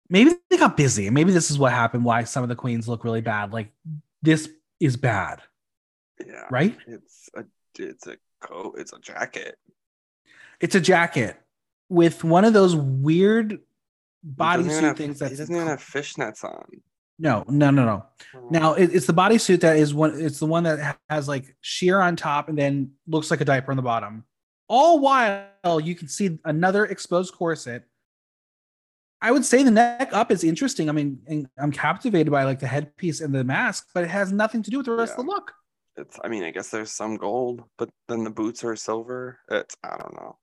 Maybe 0.10 0.32
they 0.50 0.58
got 0.58 0.76
busy. 0.76 1.12
Maybe 1.12 1.32
this 1.32 1.52
is 1.52 1.60
what 1.60 1.74
happened, 1.74 2.04
why 2.04 2.24
some 2.24 2.42
of 2.42 2.50
the 2.50 2.56
queens 2.56 2.88
look 2.88 3.04
really 3.04 3.22
bad. 3.22 3.54
Like, 3.54 3.70
this 4.24 4.50
is 4.80 4.98
bad, 4.98 5.44
Yeah. 6.26 6.48
right? 6.50 6.76
It's 6.88 7.30
a. 7.36 7.44
It's 7.78 8.08
a 8.08 8.18
coat. 8.42 8.78
It's 8.80 8.94
a 8.94 9.00
jacket. 9.00 9.60
It's 10.60 10.76
a 10.76 10.82
jacket 10.82 11.40
with 11.90 12.24
one 12.24 12.46
of 12.46 12.54
those 12.54 12.76
weird 12.76 13.52
He 13.52 13.60
doesn't 14.36 14.72
even 14.72 14.84
bodysuit 14.84 14.98
things 14.98 15.20
He 15.20 15.36
doesn't 15.36 15.56
even 15.56 15.68
have 15.68 15.80
fishnets 15.80 16.44
on. 16.44 16.66
no, 17.20 17.44
no, 17.48 17.72
no, 17.72 17.86
no. 17.86 18.06
Hmm. 18.34 18.48
Now 18.52 18.74
it, 18.74 18.94
it's 18.94 19.08
the 19.08 19.14
bodysuit 19.14 19.62
that 19.62 19.78
is 19.78 19.94
one. 19.94 20.20
It's 20.20 20.40
the 20.40 20.46
one 20.46 20.64
that 20.64 20.98
has 21.10 21.28
like 21.28 21.56
sheer 21.62 22.00
on 22.00 22.16
top 22.16 22.50
and 22.50 22.58
then 22.58 22.92
looks 23.08 23.32
like 23.32 23.42
a 23.42 23.46
diaper 23.46 23.72
on 23.72 23.78
the 23.78 23.84
bottom. 23.84 24.24
All 24.68 25.00
while 25.00 25.80
you 25.80 25.96
can 25.96 26.08
see 26.08 26.40
another 26.46 26.86
exposed 26.86 27.34
corset. 27.34 27.84
I 29.20 29.32
would 29.32 29.46
say 29.46 29.64
the 29.64 29.72
neck 29.72 30.10
up 30.14 30.32
is 30.32 30.44
interesting. 30.44 30.90
I 30.90 30.92
mean, 30.92 31.20
and 31.26 31.48
I'm 31.58 31.72
captivated 31.72 32.32
by 32.32 32.44
like 32.44 32.60
the 32.60 32.68
headpiece 32.68 33.22
and 33.22 33.34
the 33.34 33.44
mask, 33.44 33.88
but 33.94 34.04
it 34.04 34.10
has 34.10 34.32
nothing 34.32 34.62
to 34.62 34.70
do 34.70 34.78
with 34.78 34.86
the 34.86 34.92
rest 34.92 35.14
of 35.18 35.26
the 35.26 35.32
look. 35.32 35.54
It's. 35.96 36.20
I 36.24 36.28
mean, 36.28 36.44
I 36.44 36.52
guess 36.52 36.70
there's 36.70 36.92
some 36.92 37.18
gold, 37.18 37.64
but 37.78 37.90
then 38.08 38.24
the 38.24 38.30
boots 38.30 38.64
are 38.64 38.76
silver. 38.76 39.40
It's. 39.50 39.76
I 39.84 39.98
don't 39.98 40.14
know. 40.14 40.38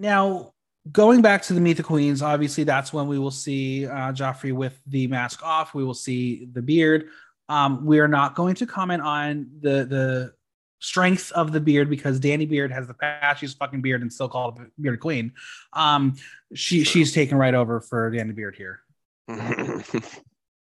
Now, 0.00 0.54
going 0.90 1.20
back 1.20 1.42
to 1.42 1.52
the 1.52 1.60
Meet 1.60 1.76
the 1.76 1.82
Queens, 1.82 2.22
obviously 2.22 2.64
that's 2.64 2.92
when 2.92 3.06
we 3.06 3.18
will 3.18 3.30
see 3.30 3.86
uh, 3.86 4.12
Gioffré 4.12 4.52
with 4.52 4.80
the 4.86 5.06
mask 5.06 5.44
off. 5.44 5.74
We 5.74 5.84
will 5.84 5.94
see 5.94 6.48
the 6.50 6.62
beard. 6.62 7.08
Um, 7.50 7.84
we 7.84 8.00
are 8.00 8.08
not 8.08 8.34
going 8.34 8.54
to 8.56 8.66
comment 8.66 9.02
on 9.02 9.50
the 9.60 9.84
the 9.84 10.32
strength 10.78 11.30
of 11.32 11.52
the 11.52 11.60
beard 11.60 11.90
because 11.90 12.18
Danny 12.18 12.46
Beard 12.46 12.72
has 12.72 12.86
the 12.86 12.94
patchiest 12.94 13.58
fucking 13.58 13.82
beard 13.82 14.00
and 14.00 14.10
still 14.10 14.28
called 14.28 14.58
Beard 14.80 15.00
Queen. 15.00 15.32
Um, 15.74 16.16
she 16.54 16.84
she's 16.84 17.12
taken 17.12 17.36
right 17.36 17.54
over 17.54 17.80
for 17.80 18.10
Danny 18.10 18.32
Beard 18.32 18.56
here. 18.56 18.80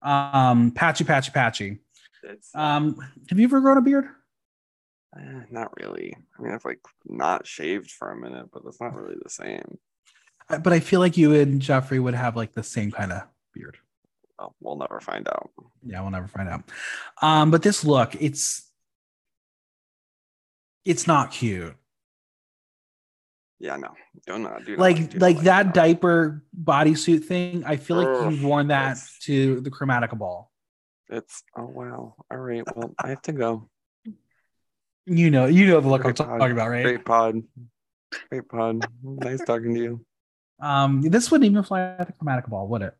um, 0.02 0.70
patchy, 0.70 1.02
patchy, 1.02 1.32
patchy. 1.32 1.78
Um, 2.54 2.96
have 3.28 3.38
you 3.38 3.44
ever 3.46 3.60
grown 3.60 3.78
a 3.78 3.82
beard? 3.82 4.06
Eh, 5.20 5.44
not 5.50 5.72
really. 5.80 6.16
I 6.38 6.42
mean, 6.42 6.52
I've 6.52 6.64
like 6.64 6.80
not 7.04 7.46
shaved 7.46 7.90
for 7.90 8.10
a 8.10 8.16
minute, 8.16 8.46
but 8.52 8.64
that's 8.64 8.80
not 8.80 8.94
really 8.94 9.16
the 9.22 9.30
same. 9.30 9.78
But 10.48 10.72
I 10.72 10.80
feel 10.80 11.00
like 11.00 11.16
you 11.16 11.34
and 11.34 11.60
Jeffrey 11.60 11.98
would 11.98 12.14
have 12.14 12.36
like 12.36 12.52
the 12.52 12.62
same 12.62 12.92
kind 12.92 13.12
of 13.12 13.22
beard. 13.52 13.78
Well, 14.38 14.54
we'll 14.60 14.76
never 14.76 15.00
find 15.00 15.26
out. 15.28 15.50
Yeah, 15.84 16.00
we'll 16.02 16.10
never 16.10 16.28
find 16.28 16.48
out. 16.48 16.62
Um, 17.22 17.50
but 17.50 17.62
this 17.62 17.84
look, 17.84 18.14
it's 18.20 18.70
it's 20.84 21.06
not 21.06 21.32
cute. 21.32 21.74
Yeah, 23.58 23.76
no, 23.76 23.88
do 24.26 24.38
not 24.38 24.64
do 24.66 24.76
Like 24.76 24.98
not 24.98 25.22
like 25.22 25.40
that 25.40 25.72
diaper 25.72 26.44
bodysuit 26.62 27.24
thing. 27.24 27.64
I 27.64 27.76
feel 27.76 27.96
like 27.96 28.08
Ugh, 28.08 28.32
you've 28.32 28.44
worn 28.44 28.68
that 28.68 28.98
to 29.22 29.60
the 29.60 29.70
Chromatica 29.70 30.16
ball. 30.16 30.52
It's 31.08 31.42
oh 31.56 31.66
wow. 31.66 32.14
All 32.30 32.36
right, 32.36 32.62
well, 32.76 32.94
I 33.02 33.08
have 33.08 33.22
to 33.22 33.32
go. 33.32 33.68
You 35.06 35.30
know, 35.30 35.46
you 35.46 35.66
know 35.68 35.80
the 35.80 35.88
look 35.88 36.04
I'm 36.04 36.14
pod. 36.14 36.38
talking 36.38 36.52
about, 36.52 36.68
right? 36.70 36.82
Great 36.82 37.04
pod. 37.04 37.42
Great 38.30 38.48
pod. 38.48 38.86
nice 39.02 39.44
talking 39.44 39.74
to 39.74 39.80
you. 39.80 40.06
Um, 40.60 41.02
this 41.02 41.30
wouldn't 41.30 41.48
even 41.50 41.62
fly 41.62 41.80
at 41.98 42.06
the 42.06 42.12
Chromatica 42.12 42.48
ball, 42.48 42.66
would 42.68 42.82
it? 42.82 42.94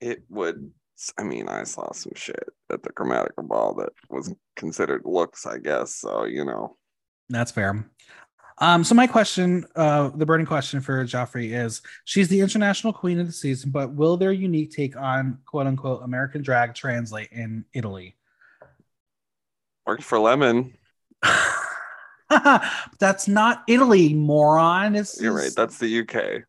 It 0.00 0.22
would. 0.30 0.70
I 1.18 1.22
mean, 1.22 1.48
I 1.48 1.64
saw 1.64 1.92
some 1.92 2.12
shit 2.14 2.48
at 2.70 2.82
the 2.82 2.90
Chromatica 2.90 3.46
Ball 3.46 3.74
that 3.74 3.90
was 4.10 4.34
considered 4.56 5.02
looks, 5.04 5.46
I 5.46 5.58
guess. 5.58 5.94
So 5.94 6.24
you 6.24 6.44
know, 6.44 6.76
That's 7.28 7.50
fair. 7.50 7.86
Um, 8.58 8.84
so 8.84 8.94
my 8.94 9.06
question, 9.06 9.64
uh, 9.76 10.10
the 10.14 10.26
burning 10.26 10.44
question 10.46 10.82
for 10.82 11.02
Gioffré 11.04 11.52
is: 11.52 11.80
She's 12.04 12.28
the 12.28 12.40
international 12.40 12.92
queen 12.92 13.18
of 13.18 13.26
the 13.26 13.32
season, 13.32 13.70
but 13.70 13.94
will 13.94 14.16
their 14.18 14.32
unique 14.32 14.70
take 14.72 14.96
on 14.96 15.38
"quote 15.46 15.66
unquote" 15.66 16.02
American 16.02 16.42
drag 16.42 16.74
translate 16.74 17.30
in 17.32 17.64
Italy? 17.72 18.16
Worked 19.90 20.04
for 20.04 20.20
Lemon. 20.20 20.72
That's 23.00 23.26
not 23.26 23.64
Italy, 23.66 24.14
moron. 24.14 24.94
It's 24.94 25.20
You're 25.20 25.32
right. 25.34 25.50
That's 25.56 25.78
the 25.78 25.98
UK. 26.02 26.42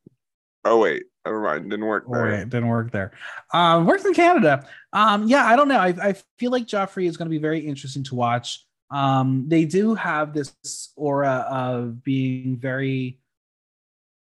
Oh 0.63 0.77
wait, 0.77 1.05
never 1.25 1.41
mind. 1.41 1.71
Didn't 1.71 1.87
work 1.87 2.03
Oh, 2.07 2.13
there. 2.13 2.25
wait, 2.27 2.49
didn't 2.49 2.67
work 2.67 2.91
there. 2.91 3.13
Um, 3.51 3.87
worked 3.87 4.05
in 4.05 4.13
Canada. 4.13 4.67
Um, 4.93 5.27
yeah, 5.27 5.47
I 5.47 5.55
don't 5.55 5.67
know. 5.69 5.79
I, 5.79 5.87
I 5.87 6.15
feel 6.37 6.51
like 6.51 6.67
Gioffré 6.67 7.07
is 7.07 7.17
going 7.17 7.25
to 7.25 7.31
be 7.31 7.39
very 7.39 7.61
interesting 7.61 8.03
to 8.03 8.15
watch. 8.15 8.63
Um, 8.91 9.45
they 9.47 9.65
do 9.65 9.95
have 9.95 10.35
this 10.35 10.93
aura 10.95 11.47
of 11.49 12.03
being 12.03 12.57
very 12.57 13.17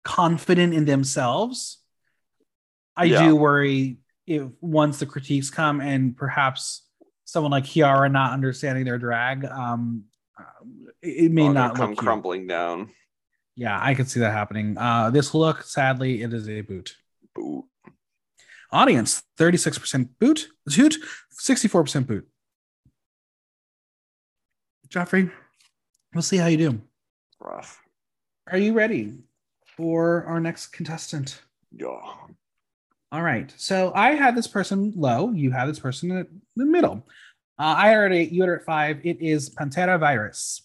confident 0.03 0.73
in 0.73 0.85
themselves. 0.85 1.77
I 2.97 3.03
Yeah. 3.03 3.27
do 3.27 3.35
worry 3.35 3.97
if 4.25 4.47
once 4.61 4.97
the 4.97 5.05
critiques 5.05 5.51
come 5.51 5.79
and 5.79 6.17
perhaps 6.17 6.81
someone 7.25 7.51
like 7.51 7.65
Chiara 7.65 8.07
not 8.09 8.33
understanding 8.33 8.85
their 8.85 8.97
drag, 8.97 9.43
um, 9.45 10.05
uh, 10.39 10.43
it, 11.01 11.31
may 11.31 11.43
Oh, 11.49 11.51
not 11.51 11.75
come 11.75 11.89
look 11.91 11.99
cute. 11.99 12.05
crumbling 12.05 12.47
down. 12.47 12.91
Yeah, 13.55 13.77
I 13.81 13.93
could 13.95 14.09
see 14.09 14.19
that 14.21 14.31
happening. 14.31 14.77
Uh, 14.77 15.09
this 15.09 15.33
look, 15.33 15.63
sadly, 15.63 16.21
it 16.21 16.33
is 16.33 16.47
a 16.49 16.61
boot. 16.61 16.95
Boot. 17.33 17.65
Audience 18.71 19.23
36% 19.37 20.09
boot, 20.19 20.47
toot, 20.69 20.95
64% 21.41 22.07
boot. 22.07 22.27
Gioffré, 24.89 25.31
we'll 26.13 26.21
see 26.21 26.37
how 26.37 26.47
you 26.47 26.57
do. 26.57 26.81
Rough. 27.39 27.81
Are 28.51 28.57
you 28.57 28.73
ready 28.73 29.19
for 29.77 30.23
our 30.25 30.39
next 30.39 30.67
contestant? 30.67 31.41
Yeah. 31.71 32.01
All 33.11 33.21
right. 33.21 33.53
So 33.57 33.91
I 33.95 34.11
had 34.11 34.35
this 34.35 34.47
person 34.47 34.93
low. 34.95 35.31
You 35.31 35.51
had 35.51 35.67
this 35.67 35.79
person 35.79 36.11
in 36.11 36.41
the 36.55 36.65
middle. 36.65 37.07
Uh, 37.57 37.75
I 37.77 37.91
heard 37.91 38.11
it. 38.11 38.31
You 38.31 38.41
had 38.41 38.49
it 38.49 38.55
at 38.55 38.65
five. 38.65 38.99
It 39.03 39.21
is 39.21 39.49
Panthera 39.49 39.99
Virus. 39.99 40.61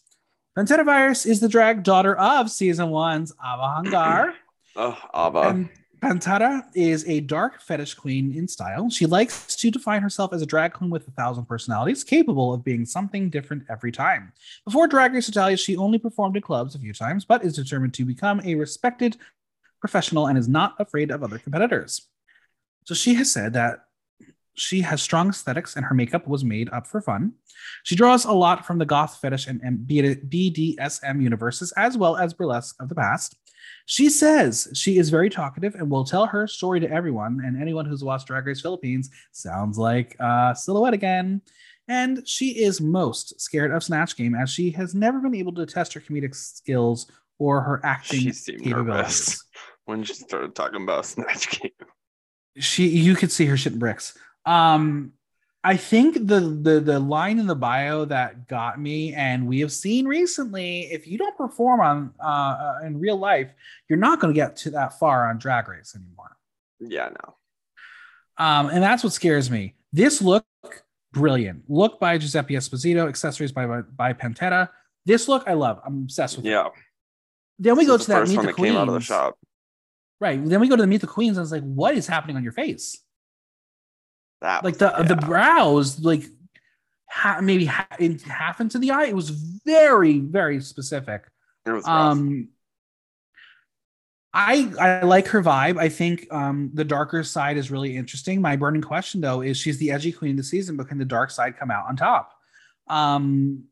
Panthera 0.59 0.85
Virus 0.85 1.26
is 1.26 1.40
the 1.40 1.48
drag 1.48 1.85
daughter 1.85 2.16
of 2.16 2.50
season 2.50 2.90
one's 2.90 3.33
Ava 3.42 3.74
Hangar. 3.76 4.35
Oh, 4.76 4.96
Ava. 5.12 5.40
And 5.48 5.68
Panthera 6.00 6.62
is 6.74 7.07
a 7.09 7.20
dark 7.20 7.61
fetish 7.61 7.94
queen 7.94 8.33
in 8.35 8.46
style. 8.46 8.88
She 8.88 9.05
likes 9.05 9.57
to 9.57 9.70
define 9.70 10.00
herself 10.00 10.33
as 10.33 10.40
a 10.40 10.46
drag 10.46 10.72
queen 10.72 10.90
with 10.90 11.07
a 11.09 11.11
thousand 11.11 11.46
personalities, 11.46 12.05
capable 12.05 12.55
of 12.55 12.64
being 12.64 12.87
something 12.87 13.29
different 13.31 13.64
every 13.68 13.90
time. 13.90 14.33
Before 14.64 14.87
Drag 14.87 15.12
Race 15.12 15.29
Italia, 15.29 15.57
she 15.57 15.76
only 15.76 15.98
performed 15.98 16.37
in 16.37 16.42
clubs 16.42 16.76
a 16.76 16.79
few 16.79 16.94
times, 16.94 17.24
but 17.24 17.44
is 17.44 17.57
determined 17.57 17.92
to 17.94 18.05
become 18.05 18.40
a 18.44 18.55
respected 18.55 19.16
professional 19.81 20.29
and 20.29 20.38
is 20.38 20.48
not 20.48 20.76
afraid 20.79 21.11
of 21.11 21.22
other 21.22 21.38
competitors. 21.38 22.07
So 22.85 22.95
she 22.95 23.14
has 23.14 23.31
said 23.31 23.53
that 23.55 23.85
she 24.55 24.81
has 24.83 25.01
strong 25.01 25.29
aesthetics 25.31 25.77
and 25.77 25.87
her 25.87 25.95
makeup 25.95 26.27
was 26.27 26.45
made 26.45 26.69
up 26.71 26.87
for 26.87 27.01
fun. 27.01 27.33
She 27.83 27.97
draws 27.97 28.25
a 28.25 28.33
lot 28.33 28.66
from 28.66 28.79
the 28.79 28.85
goth 28.87 29.19
fetish 29.21 29.47
and 29.47 29.61
BDSM 29.61 31.23
universes, 31.23 31.73
as 31.73 31.97
well 31.97 32.16
as 32.16 32.35
burlesque 32.35 32.77
of 32.81 32.88
the 32.88 32.95
past. 32.95 33.37
She 33.87 34.09
says 34.09 34.69
she 34.75 34.99
is 34.99 35.11
very 35.11 35.31
talkative 35.31 35.75
and 35.75 35.90
will 35.90 36.05
tell 36.05 36.27
her 36.27 36.47
story 36.47 36.81
to 36.81 36.90
everyone. 36.90 37.40
And 37.45 37.61
anyone 37.61 37.87
who's 37.87 38.05
watched 38.05 38.27
Drag 38.27 38.47
Race 38.47 38.61
Philippines 38.61 39.11
sounds 39.33 39.79
like 39.79 40.16
uh, 40.21 40.55
Silhouette 40.55 40.95
again. 40.95 41.43
And 41.88 42.27
she 42.27 42.62
is 42.62 42.81
most 42.81 43.40
scared 43.40 43.73
of 43.73 43.83
Snatch 43.83 44.16
Game 44.16 44.35
as 44.35 44.51
she 44.51 44.71
has 44.73 44.95
never 44.95 45.19
been 45.21 45.35
able 45.35 45.53
to 45.55 45.66
test 45.66 45.93
her 45.95 46.01
comedic 46.01 46.35
skills 46.35 47.11
or 47.38 47.62
her 47.62 47.81
acting 47.85 48.21
She 48.21 48.33
seemed 48.33 48.62
capabilities. 48.62 48.95
nervous 48.97 49.45
when 49.87 50.05
she 50.05 50.14
started 50.14 50.55
talking 50.55 50.83
about 50.83 51.07
Snatch 51.07 51.51
Game. 51.51 51.71
She, 52.59 52.89
you 52.89 53.15
could 53.15 53.31
see 53.31 53.47
her 53.47 53.57
shit 53.57 53.73
in 53.73 53.79
bricks. 53.79 54.17
Um, 54.45 55.13
I 55.63 55.77
think 55.77 56.15
the 56.15 56.41
the 56.41 56.81
the 56.81 56.99
line 56.99 57.39
in 57.39 57.47
the 57.47 57.55
bio 57.55 58.07
that 58.07 58.49
got 58.49 58.81
me, 58.81 59.13
and 59.13 59.47
we 59.47 59.61
have 59.61 59.71
seen 59.71 60.07
recently, 60.07 60.91
if 60.91 61.07
you 61.07 61.19
don't 61.19 61.37
perform 61.37 61.81
on 61.81 62.15
uh, 62.19 62.79
in 62.83 62.99
real 62.99 63.19
life, 63.19 63.53
you're 63.87 63.99
not 63.99 64.21
going 64.21 64.33
to 64.33 64.39
get 64.39 64.57
to 64.57 64.71
that 64.71 64.99
far 64.99 65.29
on 65.29 65.39
Drag 65.39 65.69
Race 65.69 65.95
anymore. 65.95 66.37
Yeah, 66.81 67.11
no. 67.11 67.35
Um, 68.43 68.71
and 68.71 68.83
that's 68.83 69.05
what 69.05 69.13
scares 69.13 69.51
me. 69.51 69.75
This 69.93 70.23
look, 70.23 70.47
brilliant. 71.13 71.65
Look 71.69 72.01
by 72.01 72.17
Giuseppe 72.17 72.55
Esposito, 72.55 73.07
accessories 73.07 73.53
by 73.53 73.67
by, 73.67 73.83
by 73.83 74.13
Panthera. 74.15 74.71
This 75.05 75.29
look, 75.29 75.45
I 75.47 75.53
love. 75.53 75.81
I'm 75.85 76.05
obsessed 76.05 76.39
with. 76.39 76.47
it. 76.47 76.51
Yeah. 76.51 76.69
Then 77.59 77.77
we 77.77 77.85
This 77.85 77.89
go 77.89 77.99
to 77.99 78.07
the 78.07 78.13
that 78.15 78.21
first 78.21 78.31
meet 78.31 78.37
one 78.39 78.47
the 78.47 78.53
that 78.53 78.57
came 78.57 78.77
out 78.77 78.89
of 78.89 78.95
the 78.95 79.01
queens. 79.01 79.35
Right. 80.21 80.45
Then 80.45 80.61
we 80.61 80.69
go 80.69 80.77
to 80.77 80.83
the 80.83 80.87
meet 80.87 81.01
the 81.01 81.07
queens, 81.07 81.39
and 81.39 81.45
it's 81.45 81.53
like, 81.53 81.63
what 81.63 81.95
is 81.95 82.07
happening 82.07 82.37
on 82.37 82.43
your 82.43 82.53
face? 82.53 83.01
That 84.43 84.65
Like 84.65 84.79
the 84.79 84.91
the 85.07 85.17
brows, 85.17 86.01
like 86.01 86.25
ha- 87.09 87.41
maybe 87.43 87.65
ha- 87.67 87.89
in, 87.99 88.19
half 88.21 88.61
into 88.61 88.79
the 88.79 88.91
eye. 88.91 89.07
It 89.07 89.17
was 89.17 89.31
very 89.31 90.19
very 90.19 90.61
specific. 90.61 91.25
it 91.67 91.71
was. 91.73 91.87
Um, 91.87 92.49
I 94.33 94.73
I 94.79 95.03
like 95.05 95.27
her 95.29 95.43
vibe. 95.43 95.79
I 95.79 95.89
think 95.89 96.33
um 96.33 96.71
the 96.75 96.85
darker 96.85 97.25
side 97.25 97.57
is 97.57 97.71
really 97.71 97.97
interesting. 97.97 98.41
My 98.41 98.57
burning 98.57 98.83
question 98.83 99.21
though 99.21 99.41
is 99.41 99.57
she's 99.57 99.79
the 99.79 99.91
edgy 99.91 100.13
queen 100.13 100.33
of 100.33 100.37
the 100.37 100.45
season, 100.45 100.77
but 100.77 100.89
can 100.89 100.99
the 100.99 101.05
dark 101.05 101.31
side 101.31 101.57
come 101.59 101.71
out 101.71 101.87
on 101.89 101.97
top? 101.97 102.33
Um, 102.89 103.65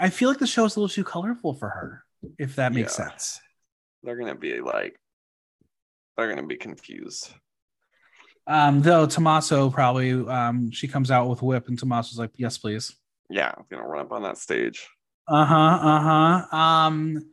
I 0.00 0.08
feel 0.10 0.28
like 0.30 0.38
the 0.38 0.46
show 0.46 0.64
is 0.64 0.76
a 0.76 0.80
little 0.80 0.92
too 0.94 1.04
colorful 1.04 1.54
for 1.54 1.68
her, 1.68 2.04
if 2.38 2.56
that 2.56 2.72
makes 2.72 2.98
Yeah. 2.98 3.08
sense. 3.08 3.40
they're 4.02 4.16
gonna 4.16 4.34
be 4.34 4.60
like 4.60 4.98
they're 6.16 6.28
gonna 6.28 6.46
be 6.46 6.56
confused. 6.56 7.30
Um, 8.46 8.82
though 8.82 9.06
Tommaso 9.06 9.70
probably 9.70 10.12
um 10.12 10.70
she 10.70 10.88
comes 10.88 11.10
out 11.10 11.28
with 11.28 11.42
whip 11.42 11.68
and 11.68 11.78
Tommaso's 11.78 12.18
like, 12.18 12.30
yes, 12.36 12.58
please. 12.58 12.94
Yeah, 13.30 13.52
I'm 13.56 13.64
gonna 13.70 13.86
run 13.86 14.06
up 14.06 14.12
on 14.12 14.22
that 14.22 14.38
stage. 14.38 14.88
Uh-huh. 15.28 15.54
Uh-huh. 15.54 16.56
Um 16.56 17.30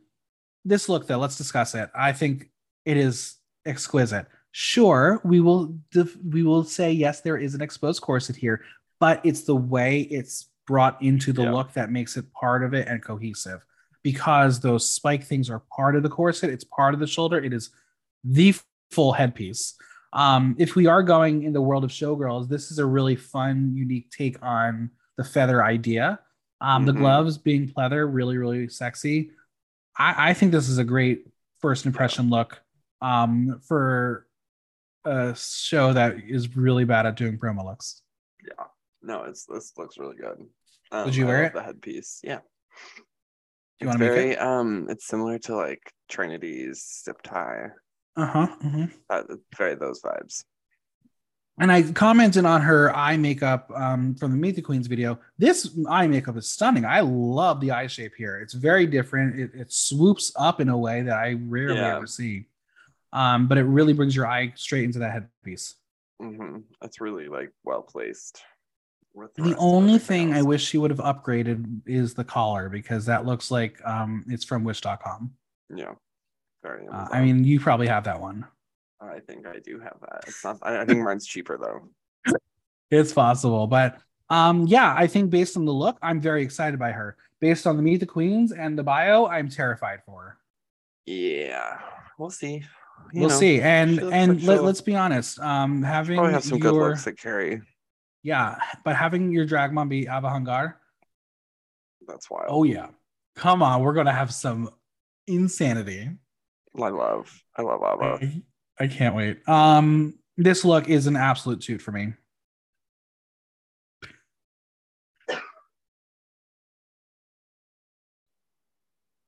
this 0.64 0.88
look 0.88 1.06
though, 1.06 1.18
let's 1.18 1.36
discuss 1.38 1.74
it. 1.74 1.90
I 1.94 2.12
think 2.12 2.50
it 2.84 2.96
is 2.96 3.36
exquisite. 3.66 4.26
Sure, 4.52 5.20
we 5.24 5.40
will 5.40 5.76
def- 5.90 6.16
we 6.24 6.42
will 6.42 6.64
say 6.64 6.92
yes, 6.92 7.20
there 7.20 7.36
is 7.36 7.54
an 7.54 7.62
exposed 7.62 8.02
corset 8.02 8.36
here, 8.36 8.62
but 8.98 9.20
it's 9.24 9.42
the 9.42 9.56
way 9.56 10.00
it's 10.02 10.48
brought 10.66 11.00
into 11.02 11.32
the 11.32 11.42
Yeah. 11.42 11.52
look 11.52 11.72
that 11.72 11.90
makes 11.90 12.16
it 12.16 12.32
part 12.32 12.62
of 12.64 12.74
it 12.74 12.86
and 12.88 13.02
cohesive. 13.02 13.64
Because 14.02 14.60
those 14.60 14.90
spike 14.90 15.24
things 15.24 15.50
are 15.50 15.62
part 15.76 15.94
of 15.96 16.02
the 16.02 16.08
corset, 16.08 16.50
it's 16.50 16.64
part 16.64 16.94
of 16.94 17.00
the 17.00 17.06
shoulder, 17.06 17.38
it 17.42 17.52
is 17.52 17.70
the 18.24 18.54
full 18.90 19.12
headpiece. 19.12 19.74
Um, 20.12 20.56
if 20.58 20.74
we 20.74 20.86
are 20.86 21.02
going 21.02 21.44
in 21.44 21.52
the 21.52 21.60
world 21.62 21.84
of 21.84 21.90
showgirls, 21.90 22.48
this 22.48 22.70
is 22.70 22.78
a 22.78 22.86
really 22.86 23.16
fun, 23.16 23.72
unique 23.74 24.10
take 24.10 24.42
on 24.42 24.90
the 25.16 25.24
feather 25.24 25.62
idea. 25.64 26.18
Um, 26.60 26.84
The 26.84 26.92
Mhm. 26.92 26.98
gloves 26.98 27.38
being 27.38 27.68
pleather, 27.68 28.08
really, 28.12 28.36
really 28.36 28.68
sexy. 28.68 29.30
I, 29.96 30.30
I 30.30 30.34
think 30.34 30.52
this 30.52 30.68
is 30.68 30.78
a 30.78 30.84
great 30.84 31.26
first 31.60 31.86
impression 31.86 32.28
look 32.30 32.60
um, 33.02 33.60
for 33.66 34.26
a 35.04 35.34
show 35.34 35.92
that 35.94 36.16
is 36.26 36.54
really 36.56 36.84
bad 36.84 37.06
at 37.06 37.16
doing 37.16 37.38
promo 37.38 37.64
looks. 37.64 38.02
Yeah. 38.46 38.64
No, 39.02 39.24
it's 39.24 39.46
this 39.46 39.72
looks 39.78 39.96
really 39.96 40.16
good. 40.16 40.44
Um, 40.92 41.04
Would 41.06 41.16
you 41.16 41.24
I 41.24 41.28
wear 41.28 41.44
it? 41.44 41.54
The 41.54 41.62
headpiece. 41.62 42.20
Yeah. 42.22 42.40
You 43.80 43.88
it's 43.88 43.98
wanna 43.98 43.98
make 44.00 44.32
it? 44.32 44.40
um 44.42 44.86
it's 44.90 45.06
similar 45.06 45.38
to 45.38 45.56
like 45.56 45.80
Trinity's 46.10 47.02
zip 47.04 47.22
tie. 47.22 47.68
Uh 48.16 48.26
huh. 48.26 48.86
Uh, 49.08 49.22
very 49.56 49.74
those 49.74 50.02
vibes. 50.02 50.44
And 51.58 51.70
I 51.70 51.82
commented 51.92 52.46
on 52.46 52.62
her 52.62 52.94
eye 52.96 53.18
makeup 53.18 53.70
um, 53.74 54.14
from 54.14 54.30
the 54.30 54.36
Meet 54.38 54.56
the 54.56 54.62
Queens 54.62 54.86
video. 54.86 55.18
This 55.36 55.70
eye 55.88 56.06
makeup 56.06 56.36
is 56.38 56.50
stunning. 56.50 56.86
I 56.86 57.00
love 57.00 57.60
the 57.60 57.70
eye 57.72 57.86
shape 57.86 58.14
here. 58.16 58.38
It's 58.40 58.54
very 58.54 58.86
different. 58.86 59.38
It, 59.38 59.50
it 59.54 59.72
swoops 59.72 60.32
up 60.36 60.60
in 60.60 60.70
a 60.70 60.78
way 60.78 61.02
that 61.02 61.16
I 61.18 61.32
rarely 61.38 61.76
Yeah. 61.76 61.96
ever 61.96 62.06
see. 62.06 62.46
Um, 63.12 63.46
but 63.46 63.58
it 63.58 63.64
really 63.64 63.92
brings 63.92 64.16
your 64.16 64.26
eye 64.26 64.52
straight 64.56 64.84
into 64.84 65.00
that 65.00 65.12
headpiece. 65.12 65.74
hmm 66.18 66.58
It's 66.82 67.00
really 67.00 67.28
like 67.28 67.52
well 67.64 67.82
placed. 67.82 68.40
with 69.12 69.34
The 69.34 69.54
only 69.58 69.98
thing 69.98 70.32
I 70.32 70.40
wish 70.42 70.64
she 70.66 70.78
would 70.78 70.90
have 70.90 71.00
upgraded 71.00 71.82
is 71.84 72.14
the 72.14 72.24
collar 72.24 72.68
because 72.70 73.04
that 73.06 73.26
looks 73.26 73.50
like 73.50 73.84
um, 73.84 74.24
it's 74.28 74.44
from 74.44 74.64
Wish.com. 74.64 75.32
Yeah. 75.74 75.92
Uh, 76.64 77.08
I 77.10 77.22
mean, 77.22 77.44
you 77.44 77.58
probably 77.60 77.86
have 77.86 78.04
that 78.04 78.20
one. 78.20 78.46
I 79.00 79.20
think 79.20 79.46
I 79.46 79.58
do 79.60 79.80
have 79.80 79.96
that. 80.00 80.24
It's 80.26 80.44
not. 80.44 80.58
I, 80.62 80.82
I 80.82 80.84
think 80.84 81.02
mine's 81.02 81.26
cheaper 81.26 81.58
though. 81.58 82.34
It's 82.92 83.12
possible, 83.12 83.68
but 83.68 83.98
um, 84.30 84.66
yeah, 84.66 84.92
I 84.98 85.06
think 85.06 85.30
based 85.30 85.56
on 85.56 85.64
the 85.64 85.72
look, 85.72 85.96
I'm 86.02 86.20
very 86.20 86.42
excited 86.42 86.76
by 86.76 86.90
her. 86.90 87.16
Based 87.40 87.64
on 87.64 87.76
the 87.76 87.84
Meet 87.84 87.98
the 87.98 88.06
Queens 88.06 88.50
and 88.50 88.76
the 88.76 88.82
bio, 88.82 89.26
I'm 89.26 89.48
terrified 89.48 90.00
for 90.04 90.22
her. 90.22 90.38
Yeah. 91.06 91.78
We'll 92.18 92.30
see. 92.30 92.64
You 93.12 93.20
we'll 93.20 93.28
know, 93.30 93.38
see. 93.38 93.60
And 93.60 93.98
and 94.00 94.42
like 94.42 94.58
let, 94.58 94.64
let's 94.64 94.80
be 94.80 94.94
honest. 94.94 95.38
Um, 95.40 95.82
having 95.82 96.16
Probably 96.16 96.32
have 96.32 96.44
some 96.44 96.58
good 96.58 96.74
your 96.74 96.88
looks 96.90 97.04
that 97.04 97.18
carry. 97.18 97.62
yeah, 98.22 98.56
but 98.84 98.96
having 98.96 99.32
your 99.32 99.44
drag 99.46 99.72
mom 99.72 99.88
be 99.88 100.02
Ava 100.02 100.28
Hangar, 100.28 100.80
That's 102.06 102.28
wild. 102.30 102.46
oh 102.48 102.64
yeah, 102.64 102.88
come 103.36 103.62
on, 103.62 103.82
we're 103.82 103.94
gonna 103.94 104.12
have 104.12 104.32
some 104.34 104.70
insanity. 105.26 106.10
I 106.76 106.88
love. 106.88 107.42
I 107.56 107.62
love 107.62 107.80
Ava. 107.82 108.18
I, 108.24 108.42
I 108.84 108.86
can't 108.88 109.14
wait. 109.14 109.46
Um, 109.48 110.14
this 110.36 110.64
look 110.64 110.88
is 110.88 111.06
an 111.06 111.16
absolute 111.16 111.62
suit 111.64 111.82
for 111.82 111.92
me. 111.92 112.12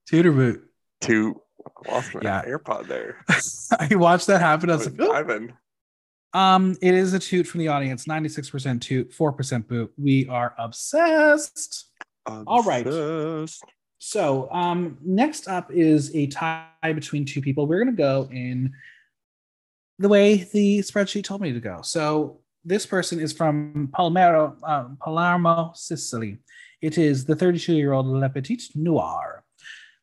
Tutor 0.06 0.32
boot. 0.32 0.62
Two. 1.00 1.40
Lost 1.88 2.14
my 2.14 2.20
Yeah. 2.22 2.42
AirPod 2.44 2.86
there. 2.88 3.24
I 3.78 3.94
watched 3.96 4.26
that 4.28 4.40
happen. 4.40 4.70
I 4.70 4.76
was 4.76 4.86
like, 4.90 5.00
"Oh." 5.00 5.12
Ivan. 5.12 5.52
um, 6.32 6.76
it 6.80 6.94
is 6.94 7.12
a 7.12 7.18
toot 7.18 7.46
from 7.46 7.60
the 7.60 7.68
audience. 7.68 8.06
96% 8.06 8.80
toot, 8.80 9.12
4% 9.12 9.66
boot. 9.68 9.92
We 9.96 10.26
are 10.28 10.54
obsessed. 10.58 11.86
All 12.26 12.62
right. 12.62 12.84
So, 14.04 14.50
um, 14.50 14.98
next 15.00 15.46
up 15.46 15.70
is 15.70 16.12
a 16.12 16.26
tie 16.26 16.66
between 16.82 17.24
two 17.24 17.40
people. 17.40 17.68
We're 17.68 17.84
going 17.84 17.94
to 17.94 18.02
go 18.02 18.28
in 18.32 18.72
the 20.00 20.08
way 20.08 20.48
the 20.52 20.80
spreadsheet 20.80 21.22
told 21.22 21.40
me 21.40 21.52
to 21.52 21.60
go. 21.60 21.82
So, 21.82 22.40
this 22.64 22.84
person 22.84 23.20
is 23.20 23.32
from 23.32 23.90
Palermo, 23.92 24.56
uh, 24.64 24.88
Palermo, 25.00 25.70
Sicily. 25.76 26.38
It 26.80 26.98
is 26.98 27.26
the 27.26 27.36
32 27.36 27.74
year 27.74 27.92
old 27.92 28.06
La 28.06 28.26
Petite 28.26 28.70
Noire. 28.74 29.44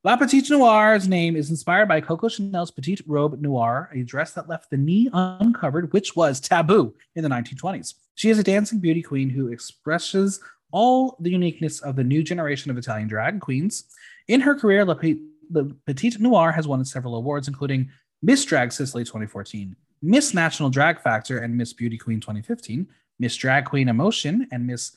La 0.05 0.15
Petite 0.15 0.49
Noire's 0.49 1.09
name 1.09 1.35
is 1.35 1.49
inspired 1.49 1.89
by 1.89 1.99
Coco 1.99 2.29
Chanel's 2.29 2.71
Petite 2.71 3.01
Robe 3.05 3.41
Noire, 3.41 3.91
a 3.93 4.03
dress 4.03 4.31
that 4.31 4.47
left 4.47 4.69
the 4.69 4.77
knee 4.77 5.09
uncovered, 5.11 5.91
which 5.91 6.15
was 6.15 6.39
taboo 6.39 6.95
in 7.15 7.23
the 7.23 7.29
1920s. 7.29 7.95
She 8.15 8.29
is 8.29 8.39
a 8.39 8.43
dancing 8.43 8.79
beauty 8.79 9.01
queen 9.01 9.29
who 9.29 9.49
expresses 9.49 10.39
all 10.71 11.17
the 11.19 11.31
uniqueness 11.31 11.79
of 11.81 11.95
the 11.95 12.03
new 12.03 12.23
generation 12.23 12.71
of 12.71 12.77
Italian 12.77 13.07
drag 13.07 13.39
queens. 13.39 13.85
In 14.27 14.41
her 14.41 14.55
career, 14.55 14.85
La, 14.85 14.93
Pe- 14.93 15.19
La 15.51 15.63
Petite 15.85 16.19
Noire 16.19 16.51
has 16.51 16.67
won 16.67 16.83
several 16.85 17.15
awards, 17.15 17.47
including 17.47 17.89
Miss 18.21 18.45
Drag 18.45 18.71
Sicily 18.71 19.03
2014, 19.03 19.75
Miss 20.01 20.33
National 20.33 20.69
Drag 20.69 21.01
Factor 21.01 21.39
and 21.39 21.55
Miss 21.57 21.73
Beauty 21.73 21.97
Queen 21.97 22.19
2015, 22.19 22.87
Miss 23.19 23.35
Drag 23.35 23.65
Queen 23.65 23.89
Emotion 23.89 24.47
and 24.51 24.67
Miss 24.67 24.95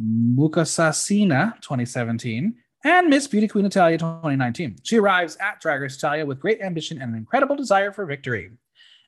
Mukasasina 0.00 1.60
2017, 1.60 2.54
and 2.84 3.08
Miss 3.08 3.26
Beauty 3.26 3.48
Queen 3.48 3.64
Italia 3.64 3.98
2019. 3.98 4.76
She 4.82 4.98
arrives 4.98 5.36
at 5.40 5.60
Drag 5.60 5.80
Race 5.80 5.96
Italia 5.96 6.26
with 6.26 6.40
great 6.40 6.60
ambition 6.60 7.00
and 7.00 7.12
an 7.12 7.18
incredible 7.18 7.56
desire 7.56 7.92
for 7.92 8.04
victory. 8.04 8.50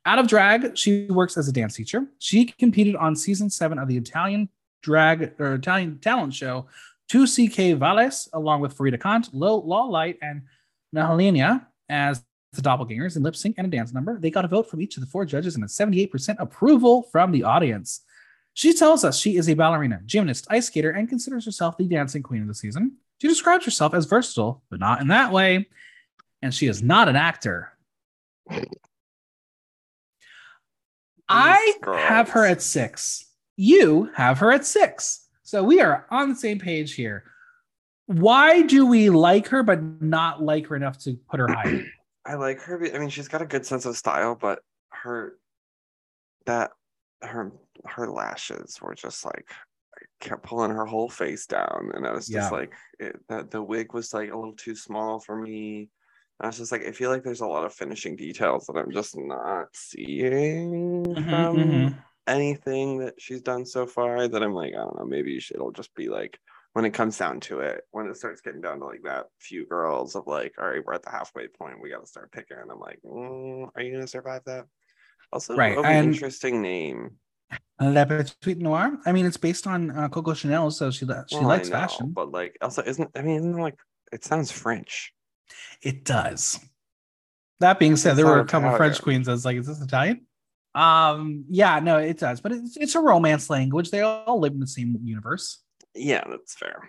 Out 0.07 0.19
of 0.19 0.27
drag, 0.27 0.77
she 0.77 1.07
works 1.07 1.39
as 1.39 1.49
a 1.49 1.53
dance 1.53 1.77
teacher. 1.77 2.07
She 2.19 2.45
competed 2.45 2.95
on 2.95 3.17
season 3.17 3.49
seven 3.49 3.79
of 3.79 3.89
the 3.89 3.97
Italian 3.97 4.51
drag 4.85 5.33
or 5.40 5.55
Italian 5.55 5.99
talent 5.99 6.35
show 6.35 6.66
Tu 7.09 7.27
Si 7.27 7.49
Que 7.49 7.75
Vales, 7.75 8.29
along 8.33 8.61
with 8.61 8.77
Farida 8.77 9.01
Kant, 9.01 9.35
Law 9.35 9.57
Law 9.57 9.85
Light, 9.85 10.18
and 10.23 10.42
Nehellenia 10.94 11.66
as 11.88 12.23
the 12.53 12.62
doppelgangers 12.62 13.16
in 13.16 13.23
lip 13.23 13.35
sync 13.35 13.57
and 13.59 13.66
a 13.66 13.70
dance 13.70 13.92
number. 13.92 14.18
They 14.18 14.31
got 14.31 14.44
a 14.44 14.49
vote 14.49 14.70
from 14.70 14.81
each 14.81 14.97
of 14.97 15.01
the 15.01 15.09
four 15.09 15.25
judges 15.25 15.57
and 15.57 15.64
a 15.64 15.66
78% 15.66 16.37
approval 16.38 17.03
from 17.11 17.33
the 17.33 17.42
audience. 17.42 18.03
She 18.53 18.73
tells 18.73 19.05
us 19.05 19.18
she 19.18 19.37
is 19.37 19.49
a 19.49 19.55
ballerina, 19.55 20.01
gymnast, 20.07 20.47
ice 20.49 20.68
skater, 20.68 20.90
and 20.90 21.09
considers 21.09 21.44
herself 21.44 21.77
the 21.77 21.88
dancing 21.88 22.23
queen 22.23 22.42
of 22.42 22.49
the 22.49 22.55
season. 22.55 22.99
She 23.20 23.27
describes 23.27 23.64
herself 23.64 23.94
as 23.94 24.07
versatile, 24.07 24.62
but 24.70 24.79
not 24.79 25.01
in 25.01 25.09
that 25.09 25.33
way. 25.33 25.66
And 26.42 26.55
she 26.55 26.68
is 26.68 26.81
not 26.83 27.09
an 27.09 27.16
actor. 27.16 27.73
I 31.29 31.75
have 31.85 32.29
her 32.31 32.44
at 32.44 32.62
six. 32.62 33.25
You 33.57 34.11
have 34.14 34.38
her 34.38 34.53
at 34.53 34.64
six. 34.67 35.29
So 35.43 35.62
we 35.62 35.81
are 35.81 36.07
on 36.11 36.29
the 36.31 36.35
same 36.35 36.59
page 36.59 36.95
here. 36.95 37.25
Why 38.07 38.62
do 38.62 38.87
we 38.87 39.11
like 39.11 39.49
her, 39.49 39.62
but 39.62 39.83
not 40.03 40.43
like 40.43 40.67
her 40.67 40.77
enough 40.77 40.99
to 41.05 41.17
put 41.31 41.40
her 41.40 41.49
higher? 41.49 41.87
I 42.27 42.35
like 42.35 42.61
her. 42.62 42.83
I 42.95 42.99
mean, 42.99 43.11
she's 43.11 43.29
got 43.29 43.43
a 43.43 43.47
good 43.47 43.67
sense 43.67 43.85
of 43.85 43.97
style, 43.97 44.35
but 44.35 44.61
her 44.90 45.38
that 46.47 46.73
her 47.23 47.53
her 47.87 48.11
lashes 48.11 48.79
were 48.81 48.95
just 48.95 49.25
like 49.25 49.47
I 49.97 50.03
kept 50.21 50.43
pulling 50.45 50.71
her 50.71 50.87
whole 50.87 51.09
face 51.09 51.47
down, 51.47 51.90
and 51.95 52.07
I 52.07 52.12
was 52.12 52.29
just 52.29 52.51
Yeah. 52.51 52.51
like, 52.51 52.75
it, 52.99 53.17
the 53.29 53.47
the 53.51 53.62
wig 53.62 53.93
was 53.95 54.12
like 54.14 54.31
a 54.31 54.37
little 54.37 54.57
too 54.57 54.75
small 54.75 55.21
for 55.21 55.37
me. 55.37 55.90
I 56.40 56.49
was 56.49 56.59
just 56.59 56.73
like, 56.73 56.85
I 56.85 56.93
feel 56.93 57.11
like 57.11 57.23
there's 57.23 57.43
a 57.43 57.47
lot 57.47 57.64
of 57.64 57.73
finishing 57.75 58.17
details 58.17 58.67
that 58.67 58.77
I'm 58.77 58.90
just 58.90 59.17
not 59.17 59.69
seeing 59.75 61.05
Mhm, 61.14 61.29
from 61.29 61.57
mhm. 61.57 62.05
Anything 62.27 62.99
that 62.99 63.21
she's 63.21 63.43
done 63.43 63.67
so 63.67 63.87
far. 63.87 64.27
That 64.29 64.43
I'm 64.43 64.55
like, 64.55 64.73
I 64.75 64.79
don't 64.79 64.99
know, 64.99 65.05
maybe 65.05 65.37
it'll 65.37 65.73
just 65.73 65.95
be 65.95 66.09
like 66.09 66.39
when 66.73 66.85
it 66.85 66.91
comes 66.95 67.17
down 67.19 67.41
to 67.41 67.61
it, 67.61 67.85
when 67.93 68.07
it 68.07 68.17
starts 68.17 68.41
getting 68.41 68.61
down 68.61 68.81
to 68.81 68.87
like 68.87 69.03
that 69.05 69.27
few 69.41 69.67
girls 69.67 70.17
of 70.17 70.27
like, 70.27 70.55
all 70.59 70.69
right, 70.69 70.85
we're 70.85 70.95
at 70.95 71.03
the 71.03 71.11
halfway 71.11 71.47
point, 71.49 71.81
we 71.81 71.91
got 71.91 72.01
to 72.01 72.07
start 72.07 72.33
picking. 72.33 72.57
And 72.61 72.71
I'm 72.71 72.81
like, 72.81 72.99
mm, 73.05 73.69
are 73.75 73.83
you 73.83 73.93
gonna 73.93 74.07
survive 74.07 74.43
that? 74.47 74.67
Also, 75.33 75.57
Right, 75.57 75.77
an 75.79 76.05
interesting 76.07 76.63
name. 76.63 77.17
Le 77.81 78.07
Petit 78.07 78.55
Noir. 78.55 78.99
I 79.05 79.13
mean, 79.13 79.27
it's 79.27 79.37
based 79.37 79.67
on 79.67 79.91
uh, 79.91 80.09
Coco 80.09 80.35
Chanel, 80.35 80.71
so 80.71 80.91
she 80.91 81.07
she 81.29 81.37
Well, 81.37 81.49
likes 81.49 81.69
know, 81.69 81.77
fashion. 81.77 82.13
but 82.13 82.31
like, 82.31 82.57
also, 82.61 82.83
isn't 82.83 83.11
I 83.17 83.23
mean, 83.23 83.37
isn't 83.37 83.59
it 83.59 83.63
like 83.63 83.79
it 84.13 84.25
sounds 84.25 84.51
French? 84.51 85.13
It 85.83 86.05
does. 86.05 86.61
That 87.61 87.79
being 87.79 87.97
said, 87.97 88.11
It's 88.11 88.17
there 88.19 88.27
were 88.27 88.41
a 88.41 88.45
couple 88.45 88.77
French 88.77 89.01
queens. 89.03 89.29
I 89.29 89.33
was 89.33 89.45
like, 89.45 89.57
"Is 89.57 89.67
this 89.67 89.81
Italian?" 89.81 90.27
Um, 90.75 91.44
yeah, 91.48 91.79
no, 91.81 91.98
it 91.98 92.18
does, 92.18 92.40
but 92.40 92.52
it's 92.52 92.77
it's 92.77 92.94
a 92.94 93.00
romance 93.00 93.48
language. 93.50 93.90
They 93.90 94.00
all 94.00 94.40
live 94.40 94.52
in 94.52 94.60
the 94.60 94.66
same 94.66 94.96
universe. 95.04 95.58
Yeah, 95.94 96.25
that's 96.29 96.54
fair. 96.54 96.88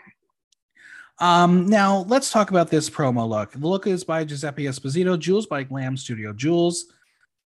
Um, 1.19 1.67
now 1.67 1.99
let's 2.07 2.31
talk 2.31 2.49
about 2.49 2.69
this 2.69 2.89
promo 2.89 3.27
look. 3.27 3.51
The 3.51 3.67
look 3.67 3.87
is 3.87 4.03
by 4.03 4.23
Giuseppe 4.25 4.63
Esposito, 4.65 5.17
Jules 5.17 5.45
by 5.45 5.63
Glam 5.63 5.95
Studio. 5.95 6.33
Jules, 6.33 6.85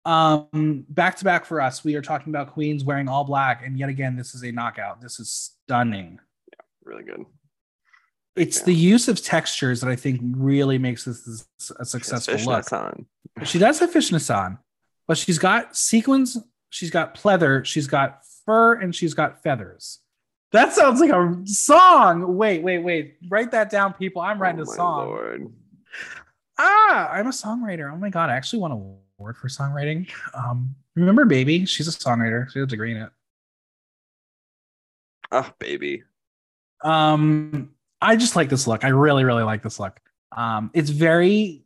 um, 0.05 0.85
back 0.89 1.17
to 1.17 1.25
back 1.25 1.45
for 1.45 1.61
us. 1.61 1.85
We 1.85 1.95
are 1.97 2.01
talking 2.03 2.33
about 2.33 2.53
queens 2.53 2.85
wearing 2.85 3.09
all 3.09 3.25
black, 3.25 3.67
and 3.67 3.79
yet 3.79 3.89
again, 3.89 4.17
this 4.17 4.35
is 4.35 4.45
a 4.45 4.53
knockout. 4.53 5.01
This 5.03 5.21
is 5.21 5.53
stunning. 5.67 6.19
Yeah, 6.53 6.61
really 6.85 7.03
good. 7.03 7.25
It's 8.37 8.61
Yeah. 8.61 8.65
the 8.67 8.75
use 8.75 9.09
of 9.09 9.21
textures 9.23 9.81
that 9.81 9.91
I 9.91 9.97
think 9.97 10.21
really 10.23 10.79
makes 10.79 11.05
this 11.05 11.45
a 11.79 11.85
successful 11.85 12.37
look. 12.45 12.73
on. 12.73 13.07
She 13.45 13.59
does 13.59 13.81
have 13.81 13.91
fishnets 13.93 14.35
on, 14.35 14.59
but 15.11 15.19
she's 15.19 15.41
got 15.41 15.77
sequins, 15.77 16.39
she's 16.69 16.89
got 16.89 17.17
pleather, 17.17 17.65
she's 17.65 17.89
got 17.89 18.25
fur, 18.47 18.75
and 18.75 18.95
she's 18.95 19.13
got 19.13 19.43
feathers. 19.43 19.99
That 20.53 20.73
sounds 20.73 21.01
like 21.01 21.11
a 21.11 21.37
song. 21.47 22.37
Wait, 22.37 22.63
wait, 22.63 22.79
wait. 22.79 23.17
Write 23.29 23.51
that 23.51 23.71
down, 23.71 23.93
people. 23.95 24.23
I'm 24.23 24.41
writing 24.41 24.61
Oh 24.61 24.63
a 24.63 24.67
song. 24.67 25.09
Lord. 25.09 25.53
Ah, 26.59 27.11
I'm 27.11 27.27
a 27.27 27.31
songwriter. 27.31 27.93
Oh 27.93 27.97
my 27.97 28.09
god, 28.09 28.31
I 28.31 28.37
actually 28.37 28.61
won 28.61 28.71
a 28.71 28.75
award 28.77 29.37
for 29.37 29.49
songwriting. 29.49 30.09
Um, 30.33 30.77
remember 30.95 31.25
Baby? 31.25 31.67
She's 31.67 31.89
a 31.89 31.91
songwriter. 31.91 32.49
She 32.53 32.61
has 32.61 32.67
a 32.67 32.69
degree 32.69 32.93
in 32.93 32.99
it. 32.99 33.11
Oh, 35.33 35.51
baby. 35.59 36.05
Um, 36.85 37.71
I 38.01 38.15
just 38.15 38.37
like 38.37 38.49
this 38.49 38.69
look. 38.69 38.85
I 38.85 38.91
really, 38.91 39.25
really 39.25 39.43
like 39.43 39.65
this 39.65 39.81
look. 39.81 39.99
Um, 40.31 40.71
it's 40.73 40.91
very 40.91 41.65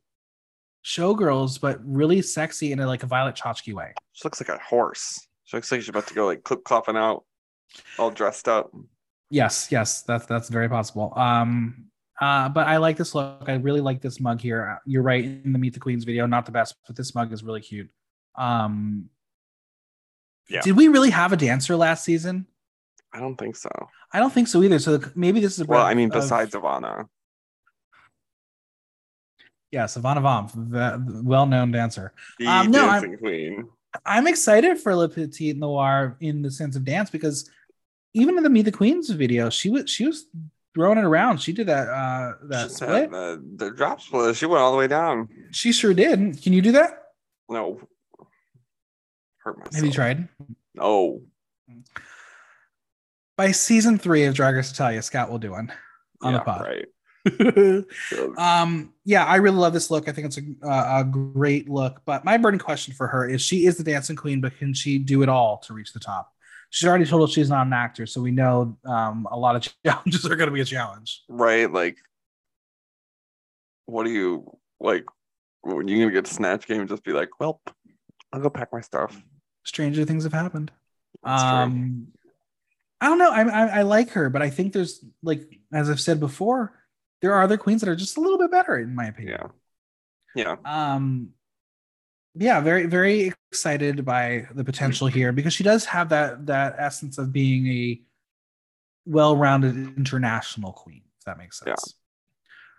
showgirls, 0.85 1.61
but 1.61 1.79
really 1.85 2.21
sexy 2.23 2.73
in 2.73 2.81
a 2.81 2.87
like 2.87 3.03
a 3.03 3.07
Violet 3.07 3.35
Chachki 3.35 3.73
way. 3.73 3.93
She 4.13 4.23
looks 4.25 4.41
like 4.41 4.49
a 4.51 4.63
horse. 4.63 5.27
She 5.45 5.57
looks 5.57 5.71
like 5.73 5.81
she's 5.81 5.89
about 5.89 6.07
to 6.09 6.15
go 6.15 6.27
like 6.27 6.43
clip 6.45 6.63
clopping 6.65 6.97
out, 6.97 7.25
all 7.99 8.11
dressed 8.11 8.49
up. 8.49 8.71
Yes, 9.31 9.69
yes, 9.71 10.03
that's 10.03 10.27
that's 10.27 10.49
very 10.49 10.69
possible. 10.69 11.13
Um, 11.17 11.87
uh, 12.21 12.49
but 12.49 12.67
I 12.69 12.77
like 12.77 12.97
this 12.97 13.15
look. 13.15 13.45
I 13.49 13.55
really 13.55 13.81
like 13.81 14.01
this 14.01 14.21
mug 14.21 14.41
here. 14.41 14.79
You're 14.87 15.03
right 15.03 15.25
in 15.25 15.53
the 15.53 15.59
Meet 15.59 15.75
the 15.75 15.81
Queens 15.81 16.05
video, 16.05 16.27
not 16.27 16.47
the 16.47 16.53
best, 16.53 16.77
but 16.87 16.95
this 16.97 17.15
mug 17.15 17.33
is 17.33 17.43
really 17.43 17.61
cute. 17.61 17.91
Um, 18.37 19.09
Yeah. 20.49 20.61
Did 20.61 20.77
we 20.77 20.89
really 20.89 21.11
have 21.11 21.33
a 21.33 21.37
dancer 21.37 21.75
last 21.75 22.05
season? 22.05 22.47
I 23.13 23.21
don't 23.21 23.37
think 23.37 23.57
so. 23.57 23.71
I 24.13 24.19
don't 24.19 24.33
think 24.33 24.47
so 24.49 24.63
either. 24.63 24.79
So 24.79 25.01
maybe 25.15 25.41
this 25.41 25.55
is 25.55 25.61
a 25.61 25.65
Well, 25.65 25.85
I 25.85 25.95
mean, 25.95 26.09
of- 26.09 26.15
besides 26.21 26.53
Ivana, 26.55 27.09
yes, 29.75 29.99
Ivana 29.99 30.23
Vamp, 30.23 30.53
the 30.71 31.23
well-known 31.23 31.73
dancer. 31.73 32.13
the 32.39 32.47
Um, 32.47 32.71
no, 32.71 32.89
I'm- 32.89 33.03
dancing 33.03 33.19
queen. 33.19 33.69
I'm 34.07 34.27
excited 34.27 34.79
for 34.81 34.95
Le 34.97 35.09
Petit 35.09 35.53
Noir 35.53 36.17
in 36.21 36.43
the 36.43 36.51
sense 36.51 36.75
of 36.75 36.85
dance 36.85 37.11
because 37.11 37.49
even 38.13 38.37
in 38.37 38.43
the 38.43 38.51
Meet 38.51 38.63
the 38.63 38.73
Queens 38.73 39.09
video, 39.11 39.51
she 39.51 39.71
was 39.71 39.89
she 39.89 40.05
was 40.05 40.27
throwing 40.75 40.99
it 40.99 41.05
around. 41.05 41.41
She 41.41 41.53
did 41.53 41.69
that 41.69 41.87
uh 41.89 42.33
that 42.49 42.71
She 42.71 42.75
split. 42.75 43.11
the 43.13 43.73
drop 43.77 44.01
split. 44.01 44.35
She 44.35 44.47
went 44.47 44.63
all 44.63 44.73
the 44.73 44.79
way 44.79 44.89
down. 44.89 45.29
She 45.53 45.73
sure 45.73 45.95
did. 45.95 46.43
Can 46.43 46.53
you 46.53 46.61
do 46.61 46.73
that? 46.73 46.91
No, 47.49 47.81
hurt 49.39 49.59
myself. 49.59 49.75
Have 49.77 49.85
you 49.85 49.93
tried? 49.93 50.29
No. 50.75 51.23
By 53.37 53.53
season 53.53 53.97
three 53.99 54.25
of 54.25 54.35
Drag 54.35 54.57
Race 54.57 54.73
Italia, 54.73 55.03
Scott 55.03 55.31
will 55.31 55.39
do 55.39 55.53
one 55.53 55.73
on 56.21 56.33
yeah, 56.33 56.39
the 56.39 56.45
pod. 56.45 56.61
Right. 56.63 56.87
Um, 58.39 58.93
yeah, 59.05 59.25
I 59.25 59.37
really 59.37 59.57
love 59.57 59.73
this 59.73 59.91
look. 59.91 60.09
I 60.09 60.13
think 60.13 60.27
it's 60.27 60.39
a, 60.39 60.67
uh, 60.67 61.01
a 61.01 61.05
great 61.05 61.69
look. 61.69 62.03
But 62.05 62.25
my 62.25 62.37
burning 62.37 62.61
question 62.61 62.95
for 62.95 63.07
her 63.07 63.29
is: 63.29 63.41
she 63.41 63.67
is 63.67 63.77
the 63.77 63.85
dancing 63.85 64.17
queen, 64.17 64.41
but 64.41 64.57
can 64.59 64.75
she 64.75 64.99
do 64.99 65.23
it 65.23 65.29
all 65.29 65.59
to 65.59 65.73
reach 65.73 65.93
the 65.93 66.01
top? 66.01 66.33
She's 66.71 66.89
already 66.89 67.07
told 67.07 67.23
us 67.23 67.35
she's 67.35 67.49
not 67.49 67.67
an 67.67 67.73
actor, 67.73 68.07
so 68.07 68.21
we 68.21 68.31
know 68.31 68.77
um, 68.85 69.27
a 69.31 69.39
lot 69.39 69.57
of 69.57 69.73
challenges 69.85 70.27
are 70.27 70.37
going 70.37 70.49
to 70.49 70.55
be 70.55 70.61
a 70.61 70.65
challenge. 70.65 71.23
right. 71.29 71.71
Like, 71.71 71.99
what 73.87 74.05
do 74.05 74.11
you 74.11 74.59
like? 74.81 75.05
When 75.63 75.89
you 75.89 75.99
gonna 76.01 76.13
get 76.13 76.27
to 76.27 76.35
snatch 76.35 76.67
game 76.67 76.81
and 76.81 76.89
just 76.89 77.05
be 77.05 77.13
like, 77.13 77.41
well, 77.41 77.61
I'll 78.33 78.41
go 78.41 78.51
pack 78.51 78.73
my 78.73 78.83
stuff. 78.83 79.19
Stranger 79.65 80.05
things 80.05 80.25
have 80.25 80.33
happened. 80.35 80.71
That's 81.23 81.43
true. 81.43 81.51
Um, 81.51 82.09
I 83.01 83.09
don't 83.09 83.19
know. 83.19 83.31
I, 83.31 83.43
I 83.43 83.67
I 83.79 83.83
like 83.83 84.11
her, 84.11 84.29
but 84.29 84.43
I 84.43 84.51
think 84.51 84.73
there's 84.73 85.05
like 85.23 85.61
as 85.73 85.89
I've 85.89 86.01
said 86.01 86.21
before, 86.21 86.73
there 87.25 87.33
are 87.35 87.43
other 87.43 87.57
queens 87.57 87.81
that 87.81 87.89
are 87.89 87.97
just 87.97 88.19
a 88.19 88.21
little 88.21 88.37
bit 88.39 88.51
better, 88.51 88.79
in 88.79 88.95
my 88.95 89.07
opinion. 89.07 89.39
Yeah. 89.41 89.47
Yeah. 90.37 90.57
um 90.65 91.29
yeah 92.35 92.61
very 92.61 92.87
very 92.87 93.33
excited 93.53 94.05
by 94.05 94.49
the 94.53 94.65
potential 94.65 95.07
here 95.07 95.31
because 95.33 95.53
she 95.55 95.63
does 95.63 95.85
have 95.85 96.09
that 96.09 96.45
that 96.47 96.75
essence 96.77 97.17
of 97.19 97.33
being 97.33 97.67
a 97.69 98.03
well-rounded 99.07 99.77
international 99.97 100.73
queen 100.73 101.03
if 101.19 101.25
that 101.25 101.39
makes 101.39 101.61
sense 101.61 101.95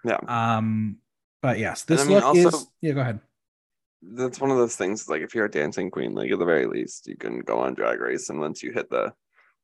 Yeah. 0.04 0.18
um 0.28 0.98
but 1.42 1.58
yes 1.60 1.86
And 1.88 1.98
this 1.98 2.06
I 2.06 2.08
mean, 2.10 2.16
look 2.18 2.26
also- 2.26 2.48
is 2.58 2.68
yeah 2.82 2.92
go 2.92 3.02
ahead 3.02 3.20
That's 4.02 4.40
one 4.42 4.52
of 4.52 4.58
those 4.58 4.76
things. 4.76 5.08
Like, 5.10 5.22
if 5.24 5.34
you're 5.34 5.46
a 5.46 5.50
dancing 5.60 5.90
queen, 5.90 6.14
like 6.14 6.30
at 6.32 6.38
the 6.38 6.46
very 6.46 6.68
least, 6.68 7.08
you 7.08 7.16
can 7.18 7.40
go 7.40 7.58
on 7.60 7.74
Drag 7.74 8.00
Race, 8.00 8.30
and 8.30 8.40
once 8.40 8.62
you 8.62 8.72
hit 8.72 8.88
the 8.90 9.14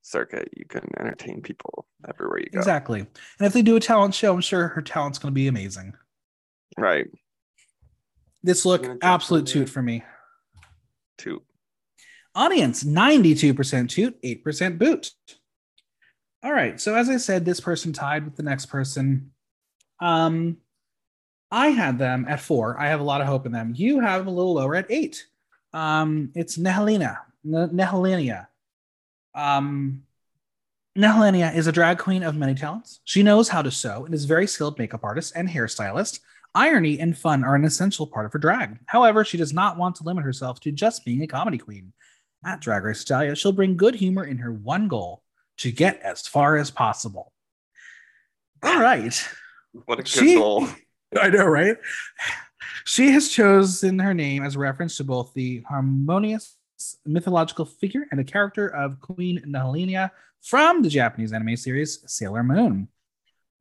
circuit, 0.01 0.49
you 0.57 0.65
can 0.65 0.87
entertain 0.99 1.41
people 1.41 1.85
everywhere 2.09 2.39
you 2.39 2.49
go. 2.51 2.57
exactly 2.59 2.99
and 3.01 3.45
if 3.47 3.53
they 3.53 3.61
do 3.61 3.75
a 3.75 3.79
talent 3.79 4.13
show 4.15 4.33
i'm 4.33 4.41
sure 4.41 4.67
her 4.69 4.81
talent's 4.81 5.19
going 5.19 5.31
to 5.31 5.35
be 5.35 5.47
amazing 5.47 5.93
Right. 6.77 7.07
this 8.43 8.65
look 8.65 8.87
absolute 9.03 9.45
toot 9.47 9.69
for 9.69 9.81
me 9.81 10.03
Two. 11.17 11.43
Audience 12.33 12.83
92% 12.83 13.89
toot, 13.89 14.19
8% 14.23 14.79
boot. 14.79 15.11
All 16.43 16.51
right. 16.51 16.81
So 16.81 16.95
as 16.95 17.09
I 17.09 17.17
said, 17.17 17.45
this 17.45 17.59
person 17.59 17.93
tied 17.93 18.25
with 18.25 18.35
the 18.37 18.41
next 18.43 18.67
person. 18.67 19.31
Um, 19.99 20.57
I 21.51 21.67
had 21.67 21.99
them 21.99 22.25
at 22.27 22.39
four. 22.39 22.79
I 22.79 22.87
have 22.87 23.01
a 23.01 23.03
lot 23.03 23.21
of 23.21 23.27
hope 23.27 23.45
in 23.45 23.51
them. 23.51 23.73
You 23.75 23.99
have 23.99 24.25
a 24.25 24.31
little 24.31 24.53
lower 24.55 24.75
at 24.75 24.89
eight. 24.89 25.27
Um, 25.73 26.31
it's 26.33 26.57
Nehellenia. 26.57 27.19
Ne- 27.43 27.67
Nehellenia. 27.67 28.47
Um, 29.35 30.03
Nehellenia 30.97 31.55
is 31.55 31.67
a 31.67 31.71
drag 31.71 31.99
queen 31.99 32.23
of 32.23 32.35
many 32.35 32.53
talents. 32.53 32.99
She 33.05 33.23
knows 33.23 33.47
how 33.47 33.61
to 33.61 33.71
sew 33.71 34.05
and 34.05 34.13
is 34.13 34.25
a 34.25 34.27
very 34.27 34.45
skilled 34.47 34.77
makeup 34.77 35.01
artist 35.03 35.33
and 35.35 35.47
hairstylist. 35.47 36.19
Irony 36.53 36.99
and 36.99 37.17
fun 37.17 37.45
are 37.45 37.55
an 37.55 37.63
essential 37.63 38.05
part 38.05 38.25
of 38.25 38.33
her 38.33 38.39
drag. 38.39 38.77
However, 38.87 39.23
she 39.23 39.37
does 39.37 39.53
not 39.53 39.77
want 39.77 39.95
to 39.95 40.03
limit 40.03 40.25
herself 40.25 40.59
to 40.61 40.71
just 40.71 41.05
being 41.05 41.21
a 41.23 41.27
comedy 41.27 41.57
queen. 41.57 41.93
At 42.43 42.59
Drag 42.59 42.83
Race 42.83 43.03
Italia, 43.03 43.35
she'll 43.35 43.51
bring 43.51 43.77
good 43.77 43.95
humor 43.95 44.25
in 44.25 44.39
her 44.39 44.51
one 44.51 44.87
goal 44.87 45.21
to 45.59 45.71
get 45.71 46.01
as 46.01 46.27
far 46.27 46.57
as 46.57 46.71
possible. 46.71 47.31
All 48.63 48.79
right. 48.79 49.13
What 49.85 49.99
a 49.99 50.03
good 50.03 50.09
She- 50.09 50.35
goal. 50.35 50.67
I 51.21 51.29
know, 51.29 51.45
right? 51.45 51.77
She 52.85 53.11
has 53.11 53.29
chosen 53.29 53.99
her 53.99 54.13
name 54.13 54.43
as 54.43 54.55
a 54.55 54.59
reference 54.59 54.97
to 54.97 55.03
both 55.03 55.33
the 55.33 55.61
harmonious 55.69 56.57
mythological 57.05 57.65
figure 57.65 58.05
and 58.11 58.19
the 58.19 58.23
character 58.23 58.67
of 58.67 58.99
Queen 58.99 59.41
Nahalinia 59.47 60.11
from 60.41 60.81
the 60.81 60.89
Japanese 60.89 61.33
anime 61.33 61.55
series 61.55 62.03
Sailor 62.07 62.43
Moon, 62.43 62.87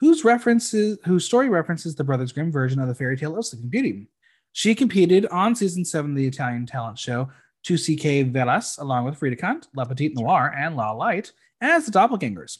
whose 0.00 0.24
references 0.24 0.98
whose 1.04 1.24
story 1.24 1.48
references 1.48 1.94
the 1.94 2.04
Brothers 2.04 2.32
Grimm 2.32 2.50
version 2.50 2.80
of 2.80 2.88
the 2.88 2.94
fairy 2.94 3.16
tale 3.16 3.38
of 3.38 3.44
Sleeping 3.44 3.68
Beauty. 3.68 4.06
She 4.52 4.74
competed 4.74 5.26
on 5.26 5.54
season 5.54 5.84
seven 5.84 6.12
of 6.12 6.16
the 6.16 6.26
Italian 6.26 6.66
talent 6.66 6.98
show 6.98 7.28
Tu 7.62 7.76
Si 7.76 7.96
Que 7.96 8.24
Vales, 8.24 8.78
along 8.78 9.04
with 9.04 9.18
Farida 9.20 9.38
Kant, 9.38 9.68
La 9.74 9.84
Petite 9.84 10.14
Noire, 10.14 10.52
and 10.56 10.76
La 10.76 10.92
Light 10.92 11.32
as 11.60 11.86
the 11.86 11.92
doppelgangers. 11.92 12.58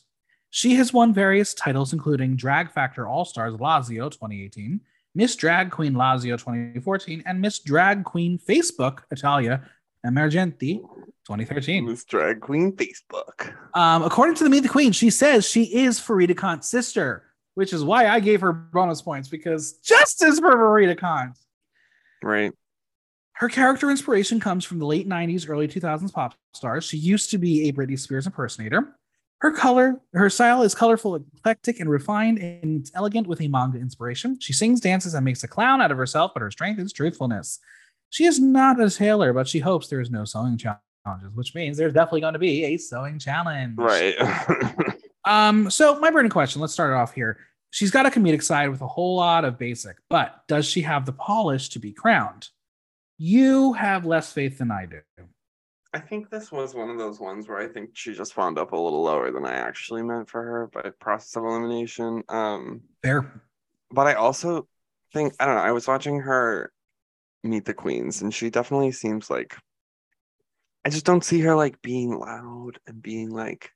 She 0.50 0.74
has 0.74 0.92
won 0.92 1.14
various 1.14 1.54
titles, 1.54 1.92
including 1.92 2.36
Drag 2.36 2.70
Factor 2.72 3.06
All 3.06 3.24
Stars 3.24 3.54
Lazio 3.54 4.10
2018, 4.10 4.80
Miss 5.14 5.34
Drag 5.36 5.70
Queen 5.70 5.94
Lazio 5.94 6.36
2014, 6.36 7.22
and 7.24 7.40
Miss 7.40 7.60
Drag 7.60 8.04
Queen 8.04 8.38
Facebook 8.38 9.00
Italia 9.10 9.62
Emergenti 10.04 10.80
2013. 11.26 11.86
Miss 11.86 12.04
Drag 12.04 12.40
Queen 12.40 12.72
Facebook. 12.72 13.54
Um, 13.74 14.02
according 14.02 14.34
to 14.36 14.44
the 14.44 14.50
Meet 14.50 14.60
the 14.60 14.68
Queen, 14.68 14.92
she 14.92 15.10
says 15.10 15.48
she 15.48 15.64
is 15.64 16.00
Farida 16.00 16.36
Kant's 16.36 16.68
sister, 16.68 17.24
which 17.54 17.72
is 17.72 17.84
why 17.84 18.08
I 18.08 18.20
gave 18.20 18.40
her 18.40 18.52
bonus 18.52 19.02
points 19.02 19.28
because 19.28 19.74
justice 19.74 20.38
for 20.38 20.50
Farida 20.50 20.98
Kant. 20.98 21.36
Right. 22.22 22.52
Her 23.34 23.48
character 23.48 23.90
inspiration 23.90 24.40
comes 24.40 24.64
from 24.64 24.78
the 24.78 24.86
late 24.86 25.08
90s, 25.08 25.48
early 25.48 25.66
2000s 25.66 26.12
pop 26.12 26.34
stars. 26.52 26.84
She 26.84 26.98
used 26.98 27.30
to 27.30 27.38
be 27.38 27.68
a 27.68 27.72
Britney 27.72 27.98
Spears 27.98 28.26
impersonator. 28.26 28.96
Her 29.38 29.50
color, 29.50 29.98
her 30.12 30.28
style 30.28 30.62
is 30.62 30.74
colorful, 30.74 31.16
eclectic, 31.16 31.80
and 31.80 31.88
refined, 31.88 32.38
and 32.38 32.90
elegant 32.94 33.26
with 33.26 33.40
a 33.40 33.48
manga 33.48 33.78
inspiration. 33.78 34.38
She 34.38 34.52
sings, 34.52 34.80
dances, 34.80 35.14
and 35.14 35.24
makes 35.24 35.42
a 35.42 35.48
clown 35.48 35.80
out 35.80 35.90
of 35.90 35.96
herself, 35.96 36.32
but 36.34 36.42
her 36.42 36.50
strength 36.50 36.78
is 36.78 36.92
truthfulness. 36.92 37.58
She 38.10 38.24
is 38.24 38.38
not 38.38 38.80
a 38.80 38.90
tailor, 38.90 39.32
but 39.32 39.48
she 39.48 39.60
hopes 39.60 39.88
there 39.88 40.00
is 40.00 40.10
no 40.10 40.24
sewing 40.24 40.58
challenges, 40.58 41.34
which 41.34 41.54
means 41.54 41.76
there's 41.76 41.92
definitely 41.92 42.20
going 42.20 42.34
to 42.34 42.38
be 42.38 42.64
a 42.64 42.76
sewing 42.76 43.18
challenge. 43.18 43.78
Right. 43.78 44.14
Um, 45.24 45.70
so 45.70 45.98
my 46.00 46.10
burning 46.10 46.30
question, 46.30 46.60
let's 46.60 46.72
start 46.72 46.92
it 46.92 46.96
off 46.96 47.14
here. 47.14 47.38
She's 47.70 47.90
got 47.90 48.06
a 48.06 48.10
comedic 48.10 48.42
side 48.42 48.70
with 48.70 48.80
a 48.80 48.86
whole 48.86 49.16
lot 49.16 49.44
of 49.44 49.58
basic, 49.58 49.96
but 50.08 50.42
does 50.48 50.66
she 50.66 50.82
have 50.82 51.06
the 51.06 51.12
polish 51.12 51.68
to 51.70 51.78
be 51.78 51.92
crowned? 51.92 52.48
You 53.18 53.74
have 53.74 54.06
less 54.06 54.32
faith 54.32 54.58
than 54.58 54.70
I 54.70 54.86
do. 54.86 55.00
I 55.92 55.98
think 55.98 56.30
this 56.30 56.50
was 56.50 56.74
one 56.74 56.88
of 56.88 56.98
those 56.98 57.20
ones 57.20 57.48
where 57.48 57.58
I 57.58 57.68
think 57.68 57.90
she 57.94 58.14
just 58.14 58.36
wound 58.36 58.58
up 58.58 58.72
a 58.72 58.76
little 58.76 59.02
lower 59.02 59.30
than 59.30 59.44
I 59.44 59.54
actually 59.54 60.02
meant 60.02 60.28
for 60.28 60.42
her 60.42 60.66
by 60.72 60.90
process 61.00 61.36
of 61.36 61.44
elimination. 61.44 62.22
Um, 62.28 62.80
Fair. 63.02 63.42
but 63.90 64.06
I 64.06 64.14
also 64.14 64.68
think 65.12 65.34
I 65.38 65.46
don't 65.46 65.56
know. 65.56 65.62
I 65.62 65.72
was 65.72 65.88
watching 65.88 66.20
her 66.20 66.72
meet 67.42 67.64
the 67.64 67.74
queens, 67.74 68.22
and 68.22 68.32
she 68.32 68.50
definitely 68.50 68.92
seems 68.92 69.30
like 69.30 69.56
I 70.84 70.90
just 70.90 71.04
don't 71.04 71.24
see 71.24 71.40
her 71.40 71.54
like 71.54 71.80
being 71.82 72.18
loud 72.18 72.78
and 72.86 73.02
being 73.02 73.30
like 73.30 73.70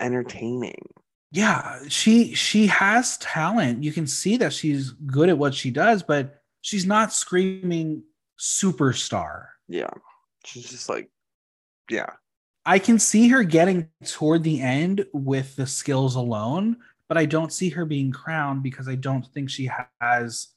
entertaining. 0.00 0.88
Yeah, 1.30 1.80
she 1.88 2.34
she 2.34 2.66
has 2.68 3.18
talent. 3.18 3.82
You 3.82 3.92
can 3.92 4.06
see 4.06 4.36
that 4.38 4.52
she's 4.52 4.90
good 4.90 5.28
at 5.28 5.38
what 5.38 5.54
she 5.54 5.70
does, 5.70 6.02
but 6.02 6.42
she's 6.62 6.86
not 6.86 7.12
screaming 7.12 8.02
superstar. 8.38 9.46
Yeah, 9.68 9.90
she's 10.44 10.70
just 10.70 10.88
like, 10.88 11.10
yeah, 11.90 12.10
I 12.64 12.78
can 12.78 12.98
see 12.98 13.28
her 13.28 13.42
getting 13.42 13.88
toward 14.04 14.42
the 14.42 14.60
end 14.60 15.04
with 15.12 15.56
the 15.56 15.66
skills 15.66 16.14
alone, 16.14 16.76
but 17.08 17.18
I 17.18 17.26
don't 17.26 17.52
see 17.52 17.70
her 17.70 17.84
being 17.84 18.12
crowned 18.12 18.62
because 18.62 18.88
I 18.88 18.94
don't 18.94 19.26
think 19.26 19.50
she 19.50 19.70
has 20.00 20.48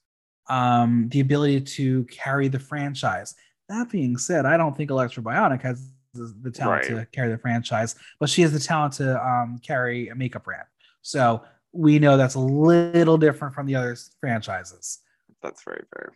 um, 0.48 1.08
the 1.10 1.20
ability 1.20 1.62
to 1.62 2.04
carry 2.06 2.48
the 2.48 2.60
franchise. 2.60 3.36
That 3.70 3.90
being 3.90 4.18
said, 4.18 4.46
I 4.46 4.58
don't 4.58 4.76
think 4.76 4.90
Elecktra 4.90 5.24
Bionic 5.24 5.62
has 5.62 5.90
the, 6.14 6.34
the 6.42 6.52
talent 6.52 6.90
Right. 6.90 7.00
to 7.00 7.06
carry 7.14 7.30
the 7.32 7.38
franchise, 7.38 7.96
but 8.20 8.30
she 8.30 8.42
has 8.42 8.52
the 8.52 8.60
talent 8.60 8.94
to 8.96 9.24
um, 9.26 9.60
carry 9.64 10.10
a 10.10 10.16
makeup 10.16 10.44
brand. 10.44 10.68
So 11.02 11.44
we 11.72 12.00
know 12.00 12.18
that's 12.18 12.36
a 12.36 12.40
little 12.40 13.18
different 13.18 13.54
from 13.56 13.66
the 13.66 13.76
other 13.76 13.96
franchises. 14.20 15.00
that's 15.42 15.64
very 15.64 15.84
fair. 15.94 16.12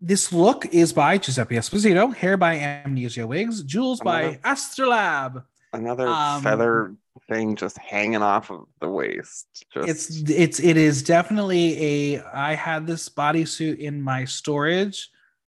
This 0.00 0.32
look 0.32 0.66
is 0.66 0.92
by 0.92 1.18
Giuseppe 1.18 1.56
Esposito, 1.56 2.14
hair 2.14 2.36
by 2.36 2.56
Amnesia 2.58 3.26
Wigs, 3.26 3.62
jewels 3.64 4.00
by 4.00 4.20
Another- 4.22 4.38
Astrolab. 4.44 5.44
Another 5.72 6.06
Um, 6.08 6.42
feather 6.42 6.94
thing 7.28 7.56
just 7.56 7.78
hanging 7.78 8.22
off 8.22 8.50
of 8.50 8.64
the 8.80 8.88
waist. 8.88 9.66
Just 9.72 9.88
It's 9.88 10.30
it's 10.30 10.60
it 10.60 10.76
is 10.76 11.02
definitely 11.02 12.14
a 12.16 12.22
I 12.22 12.54
had 12.54 12.86
this 12.86 13.08
bodysuit 13.08 13.78
in 13.78 14.00
my 14.02 14.24
storage. 14.24 15.10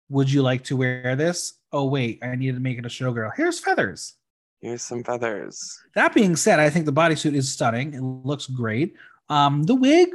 Would 0.10 0.32
you 0.32 0.42
like 0.42 0.64
to 0.66 0.78
wear 0.78 1.16
this? 1.16 1.54
Oh 1.72 1.86
wait, 1.86 2.20
I 2.24 2.36
need 2.36 2.56
to 2.56 2.60
make 2.60 2.78
it 2.78 2.86
a 2.86 2.90
showgirl. 2.90 3.32
Here's 3.36 3.60
feathers. 3.60 4.16
here's 4.62 4.82
some 4.82 5.04
feathers. 5.04 5.80
That 5.96 6.14
being 6.14 6.36
said, 6.36 6.60
I 6.60 6.70
think 6.70 6.86
the 6.86 6.94
bodysuit 6.94 7.36
is 7.36 7.52
stunning. 7.52 7.94
It 7.94 8.02
looks 8.02 8.48
great. 8.48 8.96
Um, 9.30 9.64
the 9.64 9.76
wig 9.76 10.10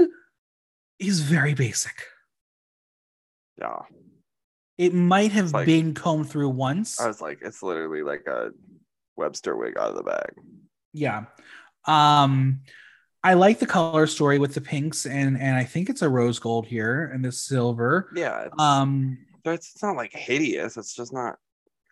is 0.98 1.20
very 1.20 1.54
basic. 1.54 1.94
Yeah. 3.60 3.82
It 4.78 4.94
might 4.94 5.32
have 5.32 5.52
like- 5.52 5.66
been 5.66 5.94
combed 5.94 6.28
through 6.30 6.48
once. 6.48 7.00
I 7.00 7.06
was 7.06 7.20
like, 7.20 7.38
it's 7.42 7.62
literally 7.62 8.02
like 8.02 8.26
a 8.26 8.50
Webster 9.16 9.56
wig 9.56 9.76
out 9.78 9.90
of 9.90 9.96
the 9.96 10.02
bag. 10.02 10.32
Yeah. 10.92 11.24
Um, 11.86 12.60
I 13.24 13.34
like 13.34 13.58
the 13.58 13.66
color 13.66 14.06
story 14.06 14.38
with 14.38 14.54
the 14.54 14.60
pinks 14.60 15.06
and 15.06 15.38
and 15.38 15.56
I 15.56 15.64
think 15.64 15.88
it's 15.88 16.02
a 16.02 16.08
rose 16.08 16.38
gold 16.38 16.66
here 16.66 17.10
and 17.12 17.24
the 17.24 17.32
silver. 17.32 18.10
Yeah. 18.14 18.42
It's, 18.46 18.54
Um, 18.58 19.18
but 19.44 19.54
it's 19.54 19.82
not 19.82 19.96
like 19.96 20.12
hideous. 20.12 20.76
It's 20.76 20.94
just 20.94 21.12
not 21.12 21.36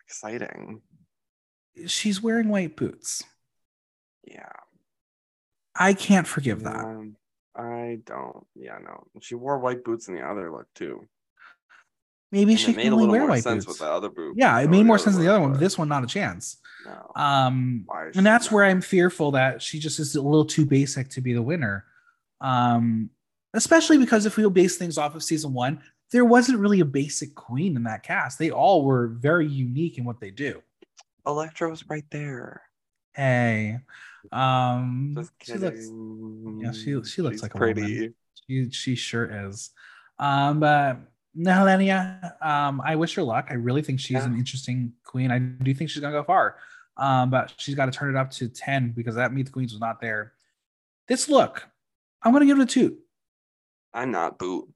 exciting. 0.05 0.81
she's 1.87 2.21
wearing 2.21 2.49
white 2.49 2.75
boots. 2.75 3.23
Yeah. 4.27 4.51
I 5.75 5.93
can't 5.93 6.27
forgive 6.27 6.63
that. 6.63 6.83
Um, 6.83 7.15
I 7.55 7.99
don't. 8.05 8.45
Yeah, 8.55 8.77
no. 8.83 9.05
She 9.21 9.35
wore 9.35 9.57
white 9.59 9.83
boots 9.83 10.07
in 10.07 10.15
the 10.15 10.21
other 10.21 10.51
look 10.51 10.67
too. 10.75 11.07
Maybe 12.31 12.53
And 12.53 12.59
she 12.59 12.73
can 12.73 12.93
only 12.93 13.07
wear 13.07 13.21
more 13.21 13.29
white 13.31 13.43
sense 13.43 13.65
boots. 13.65 13.79
with 13.79 13.87
the 13.87 13.93
other 13.93 14.09
boot. 14.09 14.35
Yeah, 14.37 14.57
it 14.59 14.69
made 14.69 14.85
more 14.85 14.97
sense 14.97 15.15
than 15.17 15.25
the 15.25 15.31
other 15.31 15.41
one. 15.41 15.51
but 15.51 15.59
This 15.59 15.77
one, 15.77 15.89
not 15.89 16.03
a 16.03 16.07
chance. 16.07 16.57
No. 16.85 17.11
Um, 17.21 17.85
and 18.15 18.25
that's 18.25 18.47
she 18.47 18.55
where? 18.55 18.63
I'm 18.65 18.81
fearful 18.81 19.31
that 19.31 19.61
she 19.61 19.79
just 19.79 19.99
is 19.99 20.15
a 20.15 20.21
little 20.21 20.45
too 20.45 20.65
basic 20.65 21.09
to 21.09 21.21
be 21.21 21.33
the 21.33 21.41
winner. 21.41 21.85
Um, 22.39 23.09
especially 23.53 23.97
because 23.97 24.25
if 24.25 24.37
we'll 24.37 24.49
base 24.49 24.77
things 24.77 24.97
off 24.97 25.13
of 25.13 25.23
season 25.23 25.53
one, 25.53 25.81
there 26.11 26.25
wasn't 26.25 26.59
really 26.59 26.79
a 26.79 26.85
basic 26.85 27.35
queen 27.35 27.75
in 27.75 27.83
that 27.83 28.03
cast. 28.03 28.39
They 28.39 28.49
all 28.49 28.83
were 28.85 29.07
very 29.07 29.47
unique 29.47 29.97
in 29.97 30.05
what 30.05 30.19
they 30.19 30.31
do. 30.31 30.61
Electro's 31.27 31.83
right 31.89 32.05
there. 32.11 32.61
Hey, 33.13 33.77
um, 34.31 35.15
she 35.41 35.53
looks 35.55 35.89
yeah, 36.61 36.71
she- 36.71 36.79
she 36.81 37.21
looks 37.21 37.35
She's 37.35 37.41
like 37.43 37.53
a 37.55 37.57
pretty. 37.57 37.81
woman. 37.81 38.13
she 38.47 38.69
she 38.71 38.95
sure 38.95 39.47
is. 39.49 39.71
Um, 40.17 40.59
but 40.59 40.97
Helenia, 41.37 42.41
um, 42.45 42.81
I 42.83 42.95
wish 42.95 43.15
her 43.15 43.23
luck. 43.23 43.47
I 43.49 43.53
really 43.53 43.81
think 43.81 43.99
she's 43.99 44.15
Yeah. 44.15 44.25
an 44.25 44.35
interesting 44.37 44.93
queen. 45.03 45.31
I 45.31 45.39
do 45.39 45.73
think 45.73 45.89
she's 45.89 46.01
gonna 46.01 46.13
go 46.17 46.23
far. 46.23 46.57
Um, 46.97 47.29
but 47.29 47.53
she's 47.57 47.73
got 47.75 47.85
to 47.85 47.91
turn 47.91 48.13
it 48.13 48.19
up 48.19 48.31
to 48.31 48.49
10 48.49 48.91
because 48.91 49.15
that 49.15 49.33
Meet 49.33 49.47
the 49.47 49.51
Queens 49.51 49.71
was 49.71 49.79
not 49.79 50.01
there. 50.01 50.33
This 51.07 51.29
look, 51.29 51.67
I'm 52.21 52.33
gonna 52.33 52.45
give 52.45 52.59
it 52.59 52.63
a 52.63 52.65
two. 52.65 52.99
I'm 53.93 54.11
not 54.11 54.37
boot. 54.37 54.69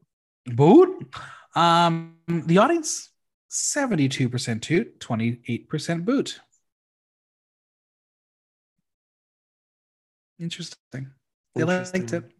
Boot. 0.45 1.13
Um, 1.55 2.17
the 2.27 2.57
audience, 2.57 3.09
72% 3.49 4.61
toot, 4.61 4.99
28% 4.99 6.05
boot. 6.05 6.39
Interesting. 10.39 11.11
They 11.53 11.63
liked 11.63 11.95
Interesting. 11.95 12.23
it. 12.23 12.31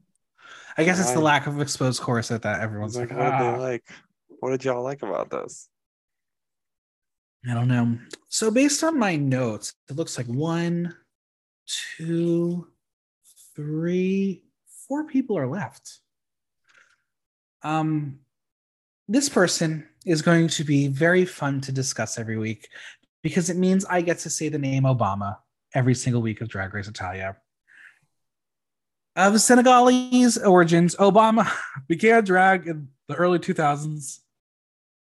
I 0.78 0.84
guess 0.84 1.00
it's 1.00 1.12
the 1.12 1.22
lack 1.22 1.48
of 1.48 1.62
exposed 1.62 2.02
corset 2.02 2.42
that 2.42 2.60
everyone's 2.60 2.98
like, 2.98 3.10
like, 3.12 3.20
"Ah." 3.34 3.40
they 3.54 3.58
like? 3.58 3.90
What 4.40 4.52
did 4.52 4.64
y'all 4.64 4.84
like 4.84 5.02
about 5.02 5.30
this? 5.30 5.70
I 7.50 7.54
don't 7.54 7.68
know. 7.68 7.98
So 8.30 8.50
based 8.50 8.84
on 8.84 8.98
my 8.98 9.16
notes, 9.16 9.74
it 9.90 9.96
looks 9.96 10.18
like 10.18 10.28
one, 10.28 10.96
two, 11.98 12.68
three, 13.56 14.44
four 14.88 15.06
people 15.06 15.38
are 15.38 15.48
left. 15.48 16.00
Um, 17.62 18.20
this 19.08 19.30
person 19.30 19.88
is 20.06 20.22
going 20.22 20.48
to 20.50 20.64
be 20.64 20.88
very 20.88 21.26
fun 21.26 21.62
to 21.62 21.72
discuss 21.72 22.18
every 22.18 22.38
week 22.38 22.70
because 23.22 23.50
it 23.50 23.58
means 23.58 23.86
I 23.86 24.02
get 24.02 24.20
to 24.20 24.30
say 24.30 24.50
the 24.50 24.58
name 24.58 24.84
Obama 24.84 25.38
every 25.74 25.96
single 25.96 26.22
week 26.22 26.42
of 26.42 26.48
Drag 26.48 26.74
Race 26.74 26.88
Italia. 26.88 27.38
Of 29.16 29.40
Senegalese 29.40 30.38
origins, 30.38 30.96
Obama 30.96 31.50
began 31.88 32.24
drag 32.24 32.68
in 32.68 32.90
the 33.08 33.16
early 33.16 33.40
2000s 33.40 34.20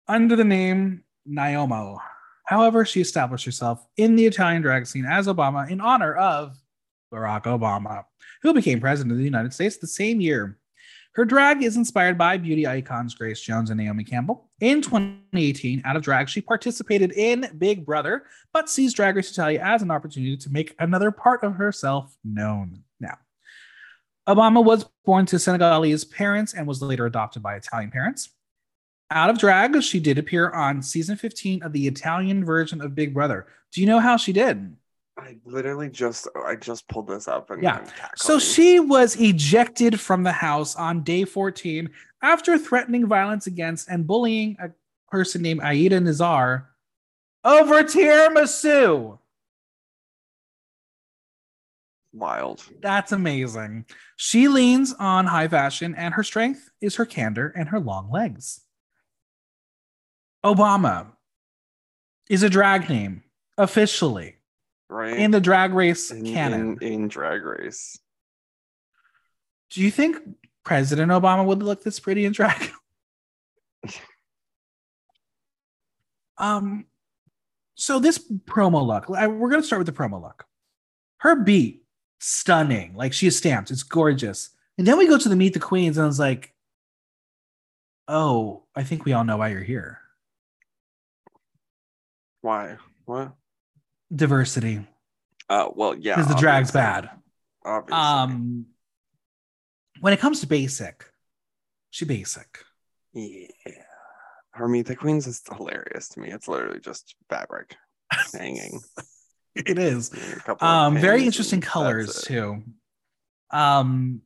under 0.08 0.36
the 0.36 0.44
name 0.44 1.04
Naomo. 1.28 1.98
However, 2.44 2.84
she 2.84 3.00
established 3.00 3.44
herself 3.44 3.86
in 3.96 4.16
the 4.16 4.26
Italian 4.26 4.62
drag 4.62 4.86
scene 4.86 5.06
as 5.06 5.26
Obama 5.26 5.70
in 5.70 5.80
honor 5.80 6.14
of 6.14 6.56
Barack 7.12 7.44
Obama, 7.44 8.04
who 8.42 8.52
became 8.52 8.80
president 8.80 9.12
of 9.12 9.18
the 9.18 9.24
United 9.24 9.52
States 9.52 9.76
the 9.76 9.86
same 9.86 10.20
year. 10.20 10.58
Her 11.14 11.26
drag 11.26 11.62
is 11.62 11.76
inspired 11.76 12.16
by 12.16 12.38
beauty 12.38 12.66
icons 12.66 13.14
Grace 13.14 13.40
Jones 13.40 13.68
and 13.68 13.78
Naomi 13.78 14.02
Campbell. 14.02 14.50
In 14.60 14.80
2018, 14.80 15.82
out 15.84 15.94
of 15.94 16.02
drag, 16.02 16.28
she 16.28 16.40
participated 16.40 17.12
in 17.12 17.50
Big 17.58 17.84
Brother, 17.84 18.24
but 18.54 18.70
sees 18.70 18.94
Drag 18.94 19.14
Race 19.14 19.30
Italia 19.30 19.60
as 19.62 19.82
an 19.82 19.90
opportunity 19.90 20.38
to 20.38 20.50
make 20.50 20.74
another 20.78 21.10
part 21.10 21.44
of 21.44 21.56
herself 21.56 22.16
known. 22.24 22.82
Now, 22.98 23.18
Obama 24.26 24.64
was 24.64 24.86
born 25.04 25.26
to 25.26 25.38
Senegalese 25.38 26.04
parents 26.04 26.54
and 26.54 26.66
was 26.66 26.80
later 26.80 27.04
adopted 27.04 27.42
by 27.42 27.56
Italian 27.56 27.90
parents. 27.90 28.30
Out 29.14 29.28
of 29.28 29.38
drag, 29.38 29.82
she 29.82 30.00
did 30.00 30.16
appear 30.16 30.50
on 30.50 30.80
season 30.80 31.18
15 31.18 31.62
of 31.62 31.72
the 31.72 31.86
Italian 31.86 32.46
version 32.46 32.80
of 32.80 32.94
Big 32.94 33.12
Brother. 33.12 33.46
Do 33.70 33.82
you 33.82 33.86
know 33.86 34.00
how 34.00 34.16
she 34.16 34.32
did? 34.32 34.74
I 35.18 35.36
literally 35.44 35.90
just 35.90 36.26
I 36.34 36.56
just 36.56 36.88
pulled 36.88 37.08
this 37.08 37.28
up 37.28 37.50
and 37.50 37.62
Yeah. 37.62 37.84
So 38.16 38.38
she 38.38 38.80
was 38.80 39.16
ejected 39.16 40.00
from 40.00 40.22
the 40.22 40.32
house 40.32 40.74
on 40.76 41.02
day 41.02 41.26
14 41.26 41.90
after 42.22 42.56
threatening 42.56 43.06
violence 43.06 43.46
against 43.46 43.90
and 43.90 44.06
bullying 44.06 44.56
a 44.58 44.70
person 45.10 45.42
named 45.42 45.60
Aida 45.60 46.00
Nizar 46.00 46.64
over 47.44 47.82
tiramisu. 47.82 49.18
wild. 52.14 52.64
That's 52.80 53.12
amazing. 53.12 53.84
She 54.16 54.48
leans 54.48 54.94
on 54.94 55.26
high 55.26 55.48
fashion, 55.48 55.94
and 55.94 56.14
her 56.14 56.22
strength 56.22 56.70
is 56.80 56.96
her 56.96 57.04
candor 57.06 57.52
and 57.54 57.68
her 57.68 57.80
long 57.80 58.10
legs. 58.10 58.61
Obama 60.44 61.06
is 62.28 62.42
a 62.42 62.50
drag 62.50 62.88
name 62.88 63.22
officially 63.58 64.36
Right? 64.88 65.16
in 65.18 65.30
the 65.30 65.40
drag 65.40 65.72
race 65.72 66.10
in, 66.10 66.24
canon. 66.24 66.78
in, 66.80 66.92
in 67.02 67.08
drag 67.08 67.44
race. 67.44 67.98
Do 69.70 69.80
you 69.82 69.90
think 69.90 70.18
President 70.64 71.10
Obama 71.10 71.44
would 71.46 71.62
look 71.62 71.82
this 71.82 71.98
pretty 72.00 72.24
in 72.26 72.32
drag? 72.32 72.70
um, 76.38 76.84
so 77.74 77.98
this 77.98 78.18
promo 78.46 78.84
look, 78.86 79.06
I- 79.16 79.28
we're 79.28 79.48
gonna 79.50 79.62
start 79.62 79.80
with 79.80 79.86
the 79.86 79.92
promo 80.02 80.20
look. 80.20 80.44
Her 81.18 81.36
beat, 81.36 81.84
stunning, 82.20 82.94
like 82.94 83.12
she 83.12 83.26
is 83.26 83.36
stamped. 83.38 83.70
It's 83.70 83.82
gorgeous. 83.82 84.50
And 84.78 84.86
then 84.86 84.98
we 84.98 85.06
go 85.08 85.16
to 85.18 85.28
the 85.28 85.36
Meet 85.36 85.54
the 85.54 85.60
Queens, 85.60 85.96
and 85.96 86.04
I 86.04 86.06
was 86.06 86.18
like, 86.18 86.54
"Oh, 88.08 88.64
I 88.74 88.82
think 88.82 89.04
we 89.04 89.12
all 89.12 89.24
know 89.24 89.36
why 89.38 89.48
you're 89.48 89.62
here. 89.62 90.00
Why? 92.42 92.76
What? 93.06 93.32
Diversity, 94.14 94.86
Uh 95.48 95.68
well 95.74 95.96
yeah. 95.96 96.16
because 96.16 96.28
the 96.28 96.38
drag's 96.38 96.70
bad." 96.70 97.08
Obviously. 97.64 97.98
Um, 97.98 98.66
when 100.00 100.12
it 100.12 100.20
comes 100.20 100.40
to 100.40 100.46
basic, 100.46 101.10
she 101.90 102.04
basic. 102.04 102.58
yeah. 103.14 103.46
Her 104.50 104.68
Meet 104.68 104.86
the 104.86 104.96
Queens 104.96 105.26
is 105.26 105.40
hilarious 105.56 106.08
to 106.10 106.20
me. 106.20 106.30
It's 106.30 106.46
literally 106.48 106.80
just 106.80 107.14
fabric 107.30 107.74
hanging. 108.34 108.80
It 109.54 109.78
is. 109.78 110.10
Um, 110.60 110.96
very 110.98 111.24
interesting 111.24 111.60
colors 111.60 112.22
too. 112.22 112.62
Um, 113.50 114.22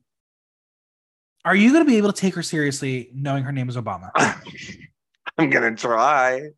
are 1.45 1.55
you 1.55 1.71
going 1.71 1.85
to 1.85 1.89
be 1.89 1.97
able 1.97 2.11
to 2.11 2.19
take 2.19 2.35
her 2.35 2.43
seriously, 2.43 3.09
knowing 3.13 3.43
her 3.43 3.51
name 3.53 3.69
is 3.69 3.77
Obama? 3.77 4.11
I'm 5.37 5.49
gonna 5.49 5.75
try. 5.75 6.49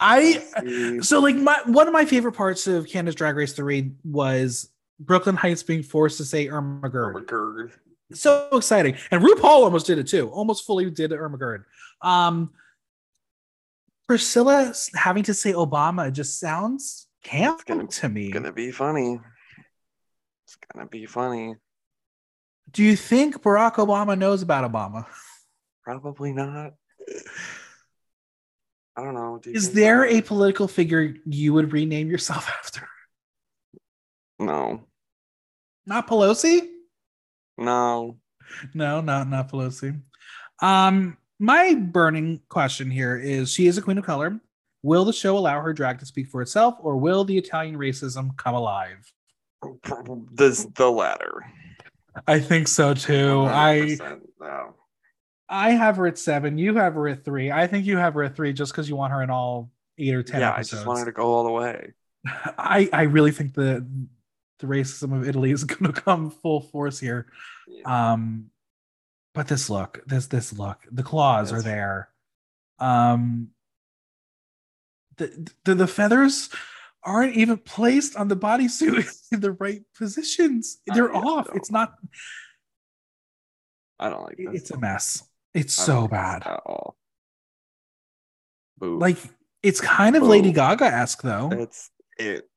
I 0.00 1.00
so 1.02 1.20
like 1.20 1.36
my 1.36 1.60
one 1.66 1.86
of 1.86 1.92
my 1.92 2.04
favorite 2.06 2.32
parts 2.32 2.66
of 2.66 2.86
Canada's 2.88 3.14
Drag 3.14 3.36
Race 3.36 3.52
three 3.52 3.92
was 4.02 4.70
Brooklyn 4.98 5.36
Heights 5.36 5.62
being 5.62 5.82
forced 5.82 6.16
to 6.18 6.24
say 6.24 6.48
Irma 6.48 6.88
Gerd. 6.88 7.16
Irma 7.16 7.26
Gerd. 7.26 7.72
So 8.12 8.48
exciting, 8.52 8.96
and 9.10 9.22
RuPaul 9.22 9.44
almost 9.44 9.86
did 9.86 9.98
it 9.98 10.08
too. 10.08 10.28
Almost 10.30 10.64
fully 10.66 10.90
did 10.90 11.12
Irma 11.12 11.36
Gerd. 11.38 11.64
Um, 12.02 12.50
Priscilla 14.08 14.72
having 14.94 15.22
to 15.24 15.34
say 15.34 15.52
Obama 15.52 16.10
just 16.12 16.40
sounds 16.40 17.06
camp 17.22 17.64
gonna- 17.66 17.86
to 17.86 18.08
me. 18.08 18.24
It's 18.26 18.32
gonna 18.34 18.52
be 18.52 18.72
funny. 18.72 19.20
It's 20.46 20.56
gonna 20.72 20.86
be 20.88 21.06
funny. 21.06 21.54
Do 22.72 22.82
you 22.82 22.96
think 22.96 23.42
Barack 23.42 23.74
Obama 23.74 24.16
knows 24.18 24.42
about 24.42 24.70
Obama? 24.70 25.06
Probably 25.84 26.32
not. 26.32 26.72
I 29.00 29.04
don't 29.04 29.14
know. 29.14 29.40
Do 29.42 29.50
Is 29.50 29.72
there 29.72 30.04
a 30.04 30.20
political 30.20 30.68
figure 30.68 31.14
you 31.24 31.54
would 31.54 31.72
rename 31.72 32.10
yourself 32.10 32.48
after? 32.62 32.86
no? 34.38 34.84
Not 35.86 36.06
Pelosi? 36.06 36.68
No. 37.56 38.18
No, 38.74 39.00
not 39.00 39.28
not 39.28 39.50
Pelosi. 39.50 40.00
Um, 40.60 41.16
my 41.38 41.74
burning 41.74 42.40
question 42.48 42.90
here 42.90 43.16
is: 43.16 43.50
She 43.50 43.66
is 43.66 43.78
a 43.78 43.82
queen 43.82 43.96
of 43.96 44.04
color. 44.04 44.38
Will 44.82 45.04
the 45.04 45.12
show 45.12 45.38
allow 45.38 45.60
her 45.60 45.72
drag 45.72 45.98
to 46.00 46.06
speak 46.06 46.28
for 46.28 46.42
itself, 46.42 46.74
or 46.80 46.96
will 46.96 47.24
the 47.24 47.38
Italian 47.38 47.76
racism 47.76 48.36
come 48.36 48.54
alive? 48.54 49.12
This 50.32 50.66
the 50.74 50.90
latter. 50.90 51.44
I 52.26 52.38
think 52.38 52.68
so 52.68 52.92
too. 52.94 53.46
I 53.46 53.96
100%, 54.00 54.20
no. 54.40 54.74
I 55.50 55.72
have 55.72 55.96
her 55.96 56.06
at 56.06 56.16
seven. 56.16 56.56
You 56.56 56.76
have 56.76 56.94
her 56.94 57.08
at 57.08 57.24
three. 57.24 57.50
I 57.50 57.66
think 57.66 57.84
you 57.84 57.98
have 57.98 58.14
her 58.14 58.22
at 58.22 58.36
three 58.36 58.52
just 58.52 58.72
because 58.72 58.88
you 58.88 58.94
want 58.94 59.12
her 59.12 59.22
in 59.22 59.30
all 59.30 59.70
eight 59.98 60.14
or 60.14 60.22
ten 60.22 60.40
yeah, 60.40 60.54
I 60.56 60.62
just 60.62 60.86
want 60.86 61.00
her 61.00 61.04
to 61.04 61.12
go 61.12 61.24
all 61.24 61.44
the 61.44 61.50
way. 61.50 61.92
I 62.26 62.88
I 62.92 63.02
really 63.02 63.32
think 63.32 63.54
the 63.54 63.84
the 64.60 64.66
racism 64.66 65.14
of 65.14 65.26
Italy 65.26 65.50
is 65.50 65.64
going 65.64 65.92
to 65.92 66.00
come 66.00 66.30
full 66.30 66.60
force 66.60 67.00
here. 67.00 67.26
Yeah. 67.66 68.12
Um, 68.12 68.50
but 69.34 69.48
this 69.48 69.68
look, 69.68 70.02
this 70.06 70.26
this 70.26 70.52
look, 70.52 70.78
the 70.90 71.02
claws 71.02 71.52
are 71.52 71.62
there. 71.62 72.10
Um, 72.78 73.48
the, 75.16 75.50
the 75.64 75.74
the 75.74 75.86
feathers 75.86 76.48
aren't 77.02 77.34
even 77.34 77.56
placed 77.56 78.16
on 78.16 78.28
the 78.28 78.36
bodysuit 78.36 79.08
in 79.32 79.40
the 79.40 79.52
right 79.52 79.82
positions. 79.96 80.78
They're 80.86 81.14
off. 81.14 81.48
know. 81.48 81.52
It's 81.54 81.70
not. 81.70 81.94
I 83.98 84.08
don't 84.08 84.22
like. 84.22 84.36
It's 84.38 84.70
a 84.70 84.78
mess. 84.78 85.24
It's 85.54 85.74
so 85.74 86.06
bad. 86.08 86.42
at 86.46 86.60
all. 86.64 86.96
Boo. 88.78 88.98
Like 88.98 89.18
it's 89.62 89.80
kind 89.80 90.16
of 90.16 90.22
Lady 90.22 90.52
Gaga 90.52 90.84
esque 90.86 91.22
though. 91.22 91.50
it's 91.52 91.90
it. 92.18 92.48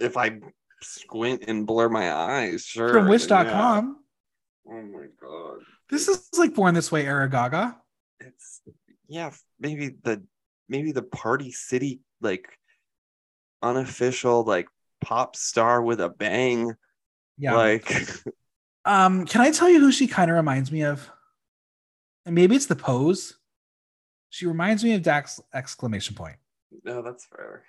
If 0.00 0.16
I 0.16 0.40
squint 0.80 1.44
and 1.46 1.66
blur 1.66 1.88
my 1.88 2.12
eyes, 2.12 2.64
sure. 2.64 2.92
From 2.92 3.08
Wish.com. 3.08 3.98
yeah. 4.66 4.72
Oh 4.74 4.82
my 4.82 5.06
god. 5.20 5.58
This 5.90 6.08
is 6.08 6.28
like 6.38 6.54
Born 6.54 6.74
This 6.74 6.90
Way 6.90 7.06
era 7.06 7.28
Gaga. 7.28 7.76
It's 8.20 8.60
yeah. 9.08 9.30
Maybe 9.60 9.96
the 10.02 10.22
maybe 10.68 10.92
the 10.92 11.02
Party 11.02 11.52
City 11.52 12.00
like 12.20 12.48
unofficial 13.62 14.42
like 14.44 14.66
pop 15.00 15.36
star 15.36 15.82
with 15.82 16.00
a 16.00 16.08
bang. 16.08 16.72
Yeah. 17.38 17.54
Like 17.56 17.92
Um, 18.84 19.26
can 19.26 19.40
I 19.42 19.52
tell 19.52 19.68
you 19.68 19.78
who 19.78 19.92
she 19.92 20.08
kind 20.08 20.28
of 20.30 20.36
reminds 20.36 20.72
me 20.72 20.82
of? 20.82 21.08
And 22.26 22.34
maybe 22.34 22.54
it's 22.56 22.66
the 22.66 22.76
pose. 22.76 23.38
She 24.30 24.46
reminds 24.46 24.82
me 24.84 24.94
of 24.94 25.02
Dax 25.02 25.40
exclamation 25.52 26.14
point. 26.14 26.36
no, 26.84 27.02
that's 27.02 27.26
fair. 27.26 27.64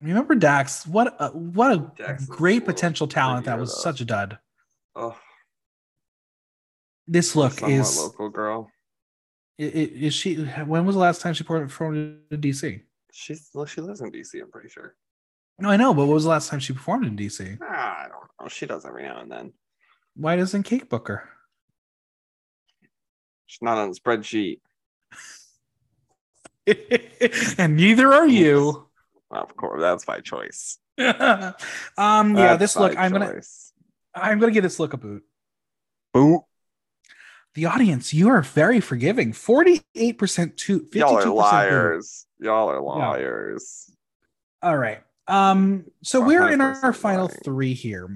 Remember 0.00 0.34
Dax? 0.34 0.86
What 0.86 1.16
a, 1.18 1.28
what 1.30 1.72
a 1.72 1.90
Dax 1.96 2.24
great 2.26 2.64
potential 2.64 3.06
talent 3.08 3.46
that 3.46 3.58
was 3.58 3.74
though. 3.74 3.80
such 3.80 4.00
a 4.00 4.04
dud. 4.04 4.38
Oh, 4.94 5.16
This 7.06 7.34
look 7.36 7.52
somewhat 7.54 7.78
is 7.80 7.96
local 7.98 8.28
girl. 8.28 8.70
is 9.58 10.14
she 10.14 10.36
when 10.36 10.86
was 10.86 10.94
the 10.94 11.00
last 11.00 11.20
time 11.20 11.34
she 11.34 11.42
performed 11.44 12.20
in 12.30 12.40
DC? 12.40 12.80
She's 13.12 13.50
well, 13.54 13.66
she 13.66 13.80
lives 13.80 14.00
in 14.00 14.10
DC. 14.12 14.40
I'm 14.40 14.50
pretty 14.50 14.68
sure. 14.68 14.94
No, 15.58 15.68
I 15.70 15.76
know, 15.76 15.92
but 15.92 16.06
what 16.06 16.14
was 16.14 16.24
the 16.24 16.30
last 16.30 16.48
time 16.48 16.60
she 16.60 16.72
performed 16.72 17.04
in 17.06 17.16
DC? 17.16 17.58
Ah, 17.62 18.04
I 18.04 18.08
don't 18.08 18.28
know. 18.40 18.48
She 18.48 18.66
does 18.66 18.84
every 18.86 19.02
now 19.02 19.20
and 19.20 19.30
then. 19.30 19.52
Why 20.14 20.36
doesn't 20.36 20.62
Cake 20.62 20.88
book 20.88 21.08
her? 21.08 21.28
She's 23.48 23.62
not 23.62 23.78
on 23.78 23.90
the 23.90 23.98
spreadsheet. 23.98 24.60
and 27.58 27.76
neither 27.76 28.12
are 28.12 28.28
you. 28.28 28.86
Well, 29.30 29.42
of 29.42 29.56
course, 29.56 29.80
that's 29.80 30.06
my 30.06 30.20
choice. 30.20 30.78
um, 30.98 31.08
yeah, 31.08 31.54
That's 31.96 32.58
this 32.58 32.76
look, 32.76 32.96
I'm 32.96 33.12
gonna 33.12 33.32
choice. 33.32 33.72
I'm 34.14 34.38
gonna 34.38 34.52
give 34.52 34.62
this 34.62 34.78
look 34.78 34.92
a 34.92 34.98
boot. 34.98 35.24
Boom. 36.12 36.40
The 37.54 37.66
audience, 37.66 38.12
you 38.12 38.28
are 38.28 38.42
very 38.42 38.80
forgiving. 38.80 39.32
48% 39.32 40.56
to 40.56 40.80
52% 40.80 40.94
Y'all 40.94 41.16
are 41.16 41.24
boot. 41.24 41.34
liars. 41.34 42.26
Y'all 42.38 42.70
are 42.70 42.80
liars. 42.80 43.90
All 44.62 44.76
right. 44.76 45.00
Um, 45.26 45.84
so 46.02 46.20
we're 46.20 46.50
in 46.50 46.60
our, 46.60 46.92
final 46.92 47.28
three 47.28 47.74
here. 47.74 48.08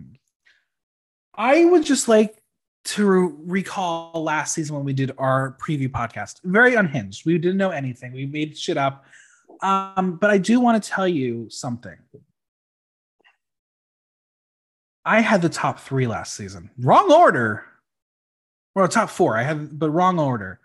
I 1.34 1.64
would 1.64 1.84
just 1.84 2.08
like 2.08 2.41
to 2.84 3.38
recall 3.44 4.12
last 4.22 4.54
season 4.54 4.74
when 4.74 4.84
we 4.84 4.92
did 4.92 5.12
our 5.18 5.56
preview 5.64 5.88
podcast. 5.88 6.40
Very 6.42 6.74
unhinged. 6.74 7.24
We 7.24 7.38
didn't 7.38 7.56
know 7.58 7.70
anything. 7.70 8.12
We 8.12 8.26
made 8.26 8.56
shit 8.58 8.76
up. 8.76 9.04
Um, 9.62 10.16
but 10.20 10.30
I 10.30 10.38
do 10.38 10.58
want 10.58 10.82
to 10.82 10.90
tell 10.90 11.06
you 11.06 11.48
something. 11.48 11.96
I 15.04 15.20
had 15.20 15.42
the 15.42 15.48
top 15.48 15.80
three 15.80 16.06
last 16.06 16.34
season. 16.34 16.70
Wrong 16.78 17.10
order. 17.12 17.64
Well, 18.74 18.88
top 18.88 19.10
four. 19.10 19.36
I 19.36 19.42
had, 19.42 19.78
but 19.78 19.90
wrong 19.90 20.18
order. 20.18 20.60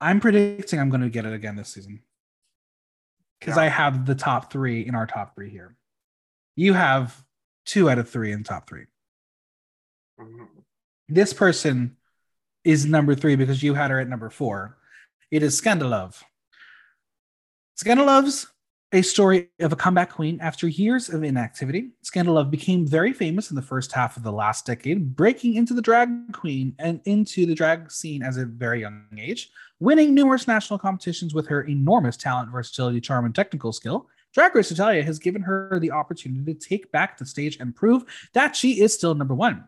I'm 0.00 0.20
predicting 0.20 0.78
I'm 0.80 0.88
going 0.90 1.02
to 1.02 1.10
get 1.10 1.26
it 1.26 1.32
again 1.32 1.56
this 1.56 1.68
season 1.70 2.00
because 3.38 3.56
Yeah. 3.56 3.62
I 3.62 3.66
have 3.66 4.06
the 4.06 4.14
top 4.14 4.50
three 4.52 4.86
in 4.86 4.94
our 4.94 5.06
top 5.06 5.34
three 5.34 5.50
here. 5.50 5.76
You 6.56 6.72
have 6.72 7.22
two 7.66 7.88
out 7.88 7.98
of 7.98 8.08
three 8.08 8.32
in 8.32 8.42
top 8.44 8.68
three. 8.68 8.86
This 11.08 11.32
person 11.32 11.96
is 12.64 12.86
number 12.86 13.14
three 13.14 13.36
because 13.36 13.62
you 13.62 13.74
had 13.74 13.90
her 13.90 14.00
at 14.00 14.08
number 14.08 14.30
four. 14.30 14.76
It 15.30 15.42
is 15.42 15.60
Skandalove. 15.60 16.22
Skandalove's 17.76 18.46
a 18.92 19.02
story 19.02 19.48
of 19.60 19.72
a 19.72 19.76
comeback 19.76 20.10
queen 20.10 20.38
after 20.40 20.66
years 20.66 21.08
of 21.08 21.22
inactivity. 21.22 21.90
Skandalove 22.04 22.50
became 22.50 22.86
very 22.86 23.12
famous 23.12 23.50
in 23.50 23.56
the 23.56 23.62
first 23.62 23.92
half 23.92 24.16
of 24.16 24.24
the 24.24 24.32
last 24.32 24.66
decade, 24.66 25.14
breaking 25.14 25.54
into 25.54 25.74
the 25.74 25.82
drag 25.82 26.32
queen 26.32 26.74
and 26.78 27.00
into 27.04 27.46
the 27.46 27.54
drag 27.54 27.90
scene 27.90 28.22
as 28.22 28.36
a 28.36 28.44
very 28.44 28.80
young 28.80 29.04
age, 29.16 29.50
winning 29.78 30.12
numerous 30.12 30.48
national 30.48 30.78
competitions 30.78 31.34
with 31.34 31.46
her 31.46 31.62
enormous 31.62 32.16
talent, 32.16 32.50
versatility, 32.50 33.00
charm, 33.00 33.24
and 33.24 33.34
technical 33.34 33.72
skill. 33.72 34.08
Drag 34.34 34.54
Race 34.54 34.70
Italia 34.72 35.04
has 35.04 35.18
given 35.18 35.42
her 35.42 35.78
the 35.80 35.92
opportunity 35.92 36.52
to 36.52 36.68
take 36.68 36.90
back 36.90 37.16
the 37.16 37.26
stage 37.26 37.58
and 37.60 37.74
prove 37.74 38.04
that 38.32 38.56
she 38.56 38.80
is 38.80 38.92
still 38.92 39.14
number 39.14 39.34
one. 39.34 39.64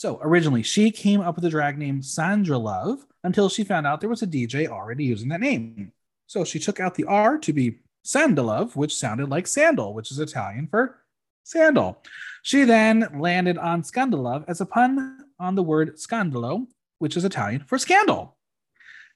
So 0.00 0.18
originally, 0.22 0.62
she 0.62 0.90
came 0.90 1.20
up 1.20 1.34
with 1.34 1.44
the 1.44 1.50
drag 1.50 1.76
name 1.76 2.00
Sandra 2.00 2.56
Love 2.56 3.04
until 3.22 3.50
she 3.50 3.64
found 3.64 3.86
out 3.86 4.00
there 4.00 4.08
was 4.08 4.22
a 4.22 4.26
DJ 4.26 4.66
already 4.66 5.04
using 5.04 5.28
that 5.28 5.42
name. 5.42 5.92
So 6.26 6.42
she 6.42 6.58
took 6.58 6.80
out 6.80 6.94
the 6.94 7.04
R 7.04 7.36
to 7.36 7.52
be 7.52 7.80
Sandalove, 8.02 8.74
which 8.74 8.96
sounded 8.96 9.28
like 9.28 9.46
sandal, 9.46 9.92
which 9.92 10.10
is 10.10 10.18
Italian 10.18 10.68
for 10.68 11.02
sandal. 11.44 12.02
She 12.42 12.64
then 12.64 13.10
landed 13.18 13.58
on 13.58 13.82
Skandalove 13.82 14.46
as 14.48 14.62
a 14.62 14.64
pun 14.64 15.18
on 15.38 15.54
the 15.54 15.62
word 15.62 15.96
scandalo, 15.96 16.66
which 16.98 17.18
is 17.18 17.26
Italian 17.26 17.64
for 17.66 17.76
scandal. 17.76 18.38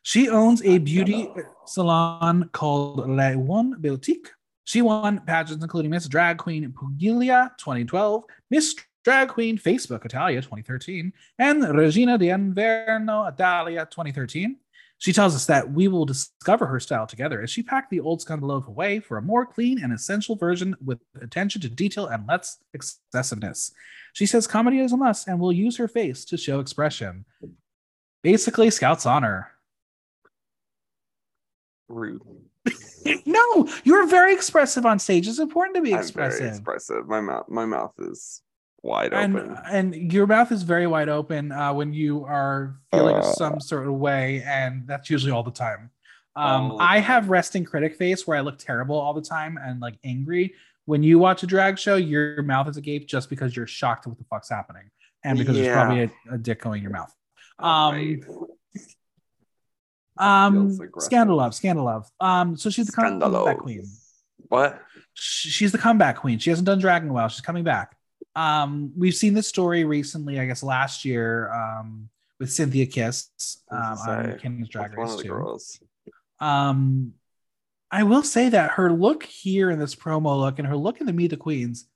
She 0.02 0.28
owns 0.28 0.62
a 0.64 0.76
beauty 0.76 1.30
salon 1.64 2.50
called 2.52 3.08
Le 3.08 3.38
One 3.38 3.80
Boutique. 3.80 4.28
She 4.64 4.82
won 4.82 5.20
pageants 5.20 5.64
including 5.64 5.92
Miss 5.92 6.08
Drag 6.08 6.36
Queen 6.36 6.70
Puglia 6.74 7.52
2012, 7.56 8.24
Miss 8.50 8.74
Drag 9.04 9.28
Queen 9.28 9.58
Facebook 9.58 10.04
Italia 10.06 10.40
2013, 10.40 11.12
and 11.38 11.76
Regina 11.76 12.16
di 12.16 12.26
Inverno 12.26 13.30
Italia 13.30 13.86
2013. 13.90 14.56
She 14.96 15.12
tells 15.12 15.34
us 15.34 15.44
that 15.46 15.70
we 15.70 15.88
will 15.88 16.06
discover 16.06 16.64
her 16.66 16.80
style 16.80 17.06
together 17.06 17.42
as 17.42 17.50
she 17.50 17.62
packed 17.62 17.90
the 17.90 18.00
old 18.00 18.24
Skandalove 18.24 18.66
away 18.66 19.00
for 19.00 19.18
a 19.18 19.22
more 19.22 19.44
clean 19.44 19.82
and 19.82 19.92
essential 19.92 20.36
version 20.36 20.74
with 20.82 21.00
attention 21.20 21.60
to 21.60 21.68
detail 21.68 22.06
and 22.06 22.26
less 22.26 22.58
excessiveness. 22.72 23.72
She 24.14 24.24
says 24.24 24.46
comedy 24.46 24.78
is 24.78 24.92
a 24.92 24.96
must 24.96 25.28
and 25.28 25.38
will 25.38 25.52
use 25.52 25.76
her 25.76 25.88
face 25.88 26.24
to 26.26 26.38
show 26.38 26.58
expression. 26.60 27.26
Basically, 28.22 28.70
Scout's 28.70 29.04
honor. 29.04 29.50
Rude. 31.88 32.22
no, 33.26 33.68
you're 33.82 34.06
very 34.06 34.32
expressive 34.32 34.86
on 34.86 34.98
stage. 34.98 35.28
It's 35.28 35.38
important 35.38 35.76
to 35.76 35.82
be 35.82 35.90
I'm 35.90 35.96
very 35.98 36.04
expressive. 36.04 36.46
expressive. 36.46 37.06
My 37.06 37.20
mouth, 37.20 37.44
my 37.50 37.66
mouth 37.66 37.92
is 37.98 38.40
wide 38.84 39.12
and 39.14 39.36
open. 39.36 39.56
and 39.72 40.12
your 40.12 40.26
mouth 40.26 40.52
is 40.52 40.62
very 40.62 40.86
wide 40.86 41.08
open 41.08 41.50
uh, 41.50 41.72
when 41.72 41.92
you 41.94 42.24
are 42.24 42.76
feeling 42.92 43.16
Uh. 43.16 43.22
some 43.22 43.58
sort 43.60 43.86
of 43.88 43.94
way, 43.94 44.42
and 44.46 44.86
that's 44.86 45.08
usually 45.10 45.32
all 45.32 45.42
the 45.42 45.50
time. 45.50 45.90
Um, 46.36 46.76
I 46.80 46.98
have 46.98 47.28
resting 47.30 47.64
critic 47.64 47.94
face 47.96 48.26
where 48.26 48.36
I 48.36 48.40
look 48.40 48.58
terrible 48.58 48.96
all 48.98 49.14
the 49.14 49.22
time 49.22 49.56
and 49.60 49.80
like 49.80 49.96
angry. 50.04 50.54
When 50.84 51.02
you 51.02 51.18
watch 51.18 51.42
a 51.42 51.46
drag 51.46 51.78
show, 51.78 51.96
your 51.96 52.42
mouth 52.42 52.68
is 52.68 52.76
agape 52.76 53.06
just 53.08 53.30
because 53.30 53.56
you're 53.56 53.66
shocked 53.68 54.06
at 54.06 54.10
what 54.10 54.18
the 54.18 54.24
fuck's 54.24 54.50
happening, 54.50 54.90
and 55.22 55.38
because 55.38 55.56
there's 55.56 55.72
probably 55.72 56.02
a, 56.04 56.10
a 56.34 56.38
dick 56.38 56.60
going 56.60 56.78
in 56.78 56.82
your 56.82 56.92
mouth. 56.92 57.14
Um, 57.58 57.94
Right. 57.94 58.18
um, 60.18 60.68
Feels 60.68 60.80
aggressive. 60.80 61.12
Skandalove, 61.12 61.52
Skandalove. 61.60 62.06
Um, 62.20 62.56
so 62.56 62.68
she's 62.70 62.86
the 62.86 62.92
comeback 62.92 63.58
queen. 63.58 63.84
What? 64.48 64.80
She's 65.14 65.72
the 65.72 65.78
comeback 65.78 66.16
queen. 66.16 66.38
She 66.38 66.50
hasn't 66.50 66.66
done 66.66 66.78
drag 66.80 67.02
in 67.02 67.08
a 67.08 67.12
while. 67.12 67.28
She's 67.28 67.40
coming 67.40 67.64
back. 67.64 67.96
Um, 68.36 68.92
we've 68.96 69.14
seen 69.14 69.34
this 69.34 69.46
story 69.48 69.84
recently, 69.84 70.40
I 70.40 70.46
guess 70.46 70.62
last 70.62 71.04
year, 71.04 71.52
um, 71.52 72.08
with 72.40 72.52
Cynthia 72.52 72.86
Kiss 72.86 73.30
um, 73.70 73.78
What 73.78 73.88
does 73.88 74.06
it 74.06 74.10
on 74.46 74.64
say? 74.64 74.68
Drag 74.70 74.98
Race 74.98 75.16
too. 75.16 75.58
Um, 76.40 77.12
I 77.90 78.02
will 78.02 78.22
say 78.24 78.48
that 78.48 78.72
her 78.72 78.92
look 78.92 79.22
here 79.22 79.70
in 79.70 79.78
this 79.78 79.94
promo 79.94 80.38
look 80.40 80.58
and 80.58 80.66
her 80.66 80.76
look 80.76 81.00
in 81.00 81.06
the 81.06 81.12
Meet 81.12 81.28
the 81.28 81.36
Queens 81.36 81.86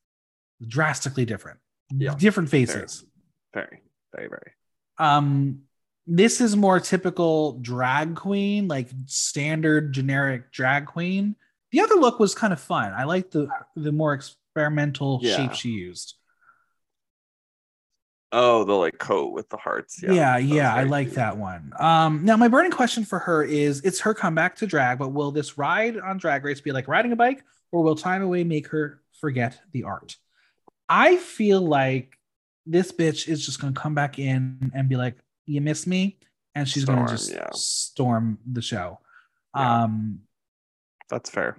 drastically 0.64 1.24
different. 1.24 1.58
Yeah. 1.90 2.14
Different 2.14 2.50
faces. 2.50 3.04
Very, 3.52 3.80
very, 4.14 4.28
very. 4.28 4.52
Um, 4.98 5.62
this 6.06 6.40
is 6.40 6.54
more 6.56 6.80
typical 6.80 7.58
drag 7.60 8.14
queen, 8.14 8.68
like 8.68 8.88
standard 9.06 9.92
generic 9.92 10.52
drag 10.52 10.86
queen. 10.86 11.34
The 11.72 11.80
other 11.80 11.96
look 11.96 12.18
was 12.18 12.34
kind 12.34 12.52
of 12.52 12.60
fun. 12.60 12.92
I 12.92 13.04
like 13.04 13.30
the 13.30 13.48
the 13.74 13.92
more 13.92 14.14
experimental 14.14 15.18
Yeah. 15.22 15.36
shape 15.36 15.52
she 15.54 15.70
used. 15.70 16.14
Oh, 18.30 18.64
the 18.64 18.74
like 18.74 18.98
coat 18.98 19.32
with 19.32 19.48
the 19.48 19.56
hearts. 19.56 20.02
Yeah, 20.02 20.12
Yeah, 20.12 20.36
yeah, 20.36 20.74
I 20.74 20.82
like 20.84 21.12
that 21.12 21.38
one. 21.38 21.72
Um, 21.78 22.24
now 22.24 22.36
my 22.36 22.48
burning 22.48 22.70
question 22.70 23.04
for 23.04 23.18
her 23.18 23.42
is: 23.42 23.80
It's 23.80 24.00
her 24.00 24.12
comeback 24.12 24.56
to 24.56 24.66
drag, 24.66 24.98
but 24.98 25.12
will 25.12 25.30
this 25.30 25.56
ride 25.56 25.98
on 25.98 26.18
Drag 26.18 26.44
Race 26.44 26.60
be 26.60 26.72
like 26.72 26.88
riding 26.88 27.12
a 27.12 27.16
bike, 27.16 27.42
or 27.72 27.82
will 27.82 27.96
time 27.96 28.22
away 28.22 28.44
make 28.44 28.68
her 28.68 29.00
forget 29.18 29.58
the 29.72 29.84
art? 29.84 30.16
I 30.90 31.16
feel 31.16 31.60
like 31.62 32.18
this 32.66 32.92
bitch 32.92 33.28
is 33.28 33.44
just 33.44 33.60
gonna 33.60 33.72
come 33.72 33.94
back 33.94 34.18
in 34.18 34.72
and 34.74 34.90
be 34.90 34.96
like, 34.96 35.16
"You 35.46 35.62
miss 35.62 35.86
me," 35.86 36.18
and 36.54 36.68
she's 36.68 36.84
gonna 36.84 37.08
just 37.08 37.32
yeah. 37.32 37.48
storm 37.52 38.38
the 38.50 38.62
show. 38.62 39.00
Yeah. 39.56 39.84
Um, 39.84 40.20
That's 41.08 41.30
fair. 41.30 41.56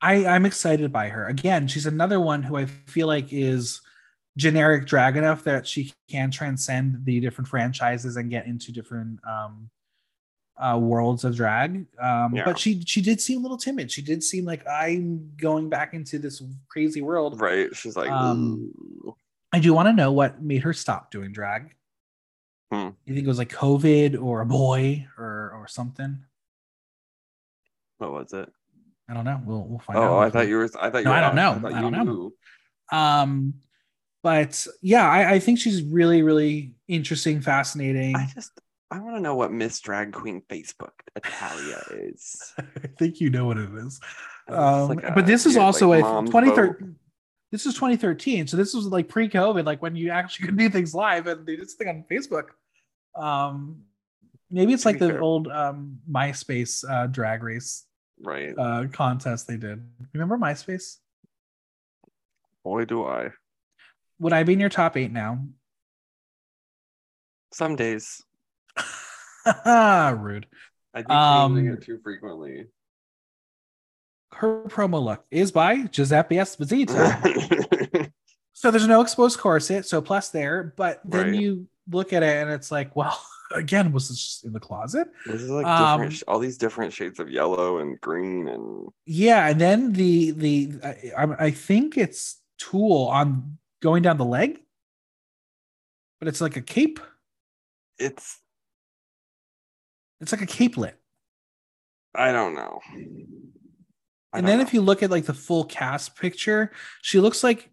I 0.00 0.24
I'm 0.24 0.46
excited 0.46 0.90
by 0.90 1.10
her. 1.10 1.26
Again, 1.26 1.68
she's 1.68 1.84
another 1.84 2.18
one 2.18 2.42
who 2.42 2.56
I 2.56 2.64
feel 2.64 3.06
like 3.08 3.30
is 3.30 3.82
generic 4.36 4.86
drag 4.86 5.16
enough 5.16 5.44
that 5.44 5.66
she 5.66 5.92
can 6.10 6.30
transcend 6.30 7.04
the 7.04 7.20
different 7.20 7.48
franchises 7.48 8.16
and 8.16 8.30
get 8.30 8.46
into 8.46 8.70
different 8.72 9.18
um 9.26 9.70
uh 10.58 10.78
worlds 10.80 11.24
of 11.24 11.34
drag. 11.36 11.86
Um 12.00 12.34
Yeah. 12.34 12.44
but 12.44 12.58
she 12.58 12.82
she 12.86 13.00
did 13.00 13.20
seem 13.20 13.38
a 13.40 13.42
little 13.42 13.56
timid. 13.56 13.90
She 13.90 14.02
did 14.02 14.22
seem 14.22 14.44
like 14.44 14.66
I'm 14.68 15.32
going 15.36 15.68
back 15.68 15.94
into 15.94 16.18
this 16.18 16.42
crazy 16.68 17.02
world. 17.02 17.40
Right. 17.40 17.74
She's 17.74 17.96
like, 17.96 18.10
Um, 18.10 18.72
ooh. 19.04 19.16
I 19.52 19.58
do 19.58 19.72
want 19.72 19.88
to 19.88 19.92
know 19.92 20.12
what 20.12 20.42
made 20.42 20.62
her 20.62 20.72
stop 20.72 21.10
doing 21.10 21.32
drag. 21.32 21.74
Hmm. 22.72 22.88
You 23.04 23.14
think 23.14 23.24
it 23.24 23.28
was 23.28 23.38
like 23.38 23.52
COVID 23.52 24.20
or 24.20 24.40
a 24.40 24.46
boy 24.46 25.06
or 25.16 25.52
or 25.54 25.66
something? 25.68 26.24
what 27.98 28.12
was 28.12 28.32
it? 28.34 28.50
I 29.08 29.14
don't 29.14 29.24
know. 29.24 29.40
We'll 29.44 29.64
we'll 29.64 29.78
find 29.78 29.98
out. 29.98 30.10
Oh, 30.10 30.18
I 30.18 30.30
thought 30.30 30.48
you 30.48 30.56
were. 30.56 30.68
I 30.80 30.90
thought 30.90 30.98
you. 30.98 31.04
No, 31.04 31.10
were 31.10 31.16
I 31.16 31.20
don't 31.20 31.36
know. 31.36 31.58
thought 31.60 31.72
I 31.72 31.80
don't 31.80 31.92
know. 31.92 32.32
Um, 32.92 33.54
but 34.26 34.66
yeah, 34.82 35.08
I, 35.08 35.34
I 35.34 35.38
think 35.38 35.60
she's 35.60 35.84
really, 35.84 36.24
really 36.24 36.74
interesting, 36.88 37.40
fascinating. 37.40 38.16
I 38.16 38.26
just. 38.34 38.50
I 38.90 38.98
want 38.98 39.14
to 39.14 39.20
know 39.20 39.36
what 39.36 39.52
Miss 39.52 39.78
Drag 39.78 40.12
Queen 40.12 40.42
Facebook 40.50 40.90
Italia 41.14 41.80
is. 41.92 42.52
I 42.58 42.88
think 42.98 43.20
you 43.20 43.30
know 43.30 43.44
what 43.46 43.56
it 43.56 43.70
is. 43.72 44.00
Um, 44.48 44.88
like 44.88 45.04
a 45.04 45.12
but 45.12 45.26
this 45.26 45.46
is 45.46 45.56
also 45.56 45.90
like, 45.90 46.02
a 46.02 46.08
mom's 46.08 46.30
2013. 46.30 46.96
This 47.52 47.66
is 47.66 47.74
2013, 47.74 48.48
so 48.48 48.56
this 48.56 48.74
was 48.74 48.86
like 48.86 49.06
pre-COVID, 49.06 49.64
like 49.64 49.80
when 49.80 49.94
you 49.94 50.10
actually 50.10 50.46
could 50.48 50.56
do 50.56 50.70
things 50.70 50.92
live, 50.92 51.28
and 51.28 51.46
they 51.46 51.54
did 51.54 51.64
this 51.64 51.74
thing 51.74 51.88
on 51.88 52.04
Facebook. 52.10 52.46
Um, 53.14 53.82
maybe 54.50 54.72
it's 54.72 54.84
like 54.84 54.98
the 54.98 55.10
fair. 55.10 55.22
old 55.22 55.46
um 55.46 56.00
MySpace 56.10 56.84
uh, 56.90 57.06
drag 57.06 57.44
race 57.44 57.84
Right. 58.20 58.54
uh 58.58 58.86
contest 58.92 59.46
they 59.46 59.56
did. 59.56 59.88
Remember 60.12 60.36
MySpace? 60.36 60.96
Boy, 62.64 62.86
do 62.86 63.04
I. 63.04 63.30
Would 64.18 64.32
I 64.32 64.42
be 64.44 64.54
in 64.54 64.60
your 64.60 64.68
top 64.68 64.96
eight 64.96 65.12
now? 65.12 65.44
Some 67.52 67.76
days 67.76 68.22
Rude. 69.46 70.46
I 70.94 70.98
think 71.02 71.10
Um, 71.10 71.54
changing 71.56 71.72
it 71.74 71.82
too 71.82 71.98
frequently. 72.02 72.66
Her 74.32 74.64
promo 74.64 75.02
look 75.02 75.24
is 75.30 75.52
by 75.52 75.84
Giuseppe 75.84 76.36
Esposito. 76.36 78.12
So 78.58 78.70
there's 78.70 78.86
no 78.88 79.02
exposed 79.02 79.38
corset, 79.38 79.84
so 79.84 80.00
plus 80.00 80.30
there. 80.30 80.72
But 80.78 81.02
then 81.04 81.26
Right. 81.32 81.34
you 81.40 81.68
look 81.90 82.14
at 82.14 82.22
it 82.22 82.36
and 82.40 82.50
it's 82.50 82.70
like, 82.70 82.96
well, 82.96 83.20
again, 83.54 83.92
was 83.92 84.08
this 84.08 84.16
just 84.18 84.44
in 84.46 84.54
the 84.54 84.60
closet? 84.60 85.08
this 85.26 85.42
is 85.42 85.50
like 85.50 85.66
Um, 85.66 86.08
sh- 86.08 86.22
all 86.26 86.38
these 86.38 86.56
different 86.56 86.94
shades 86.94 87.20
of 87.20 87.28
yellow 87.30 87.78
and 87.80 88.00
green 88.00 88.48
and 88.48 88.88
Yeah, 89.04 89.46
and 89.48 89.60
then 89.60 89.92
the 89.92 90.30
the 90.30 90.72
I, 90.82 91.22
I- 91.24 91.44
I 91.46 91.50
think 91.50 91.98
it's 91.98 92.40
Tulle 92.58 93.08
on 93.08 93.58
going 93.86 94.02
down 94.02 94.16
the 94.18 94.24
leg, 94.24 94.58
but 96.18 96.26
it's 96.26 96.40
like 96.40 96.56
a 96.56 96.60
cape. 96.60 96.98
it's. 97.98 98.40
It's 100.20 100.32
like 100.32 100.42
a 100.42 100.46
capelet. 100.46 100.94
I 102.16 102.32
don't 102.32 102.54
know. 102.56 102.80
I 102.90 102.96
and 102.96 103.22
don't 104.32 104.44
then 104.46 104.58
know. 104.58 104.64
if 104.64 104.74
you 104.74 104.80
look 104.80 105.04
at 105.04 105.10
like 105.10 105.26
the 105.26 105.34
full 105.34 105.64
cast 105.64 106.16
picture, 106.16 106.72
she 107.00 107.20
looks 107.20 107.44
like 107.44 107.70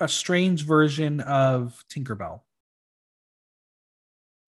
a 0.00 0.08
strange 0.08 0.64
version 0.64 1.20
of 1.20 1.84
Tinkerbell. 1.88 2.40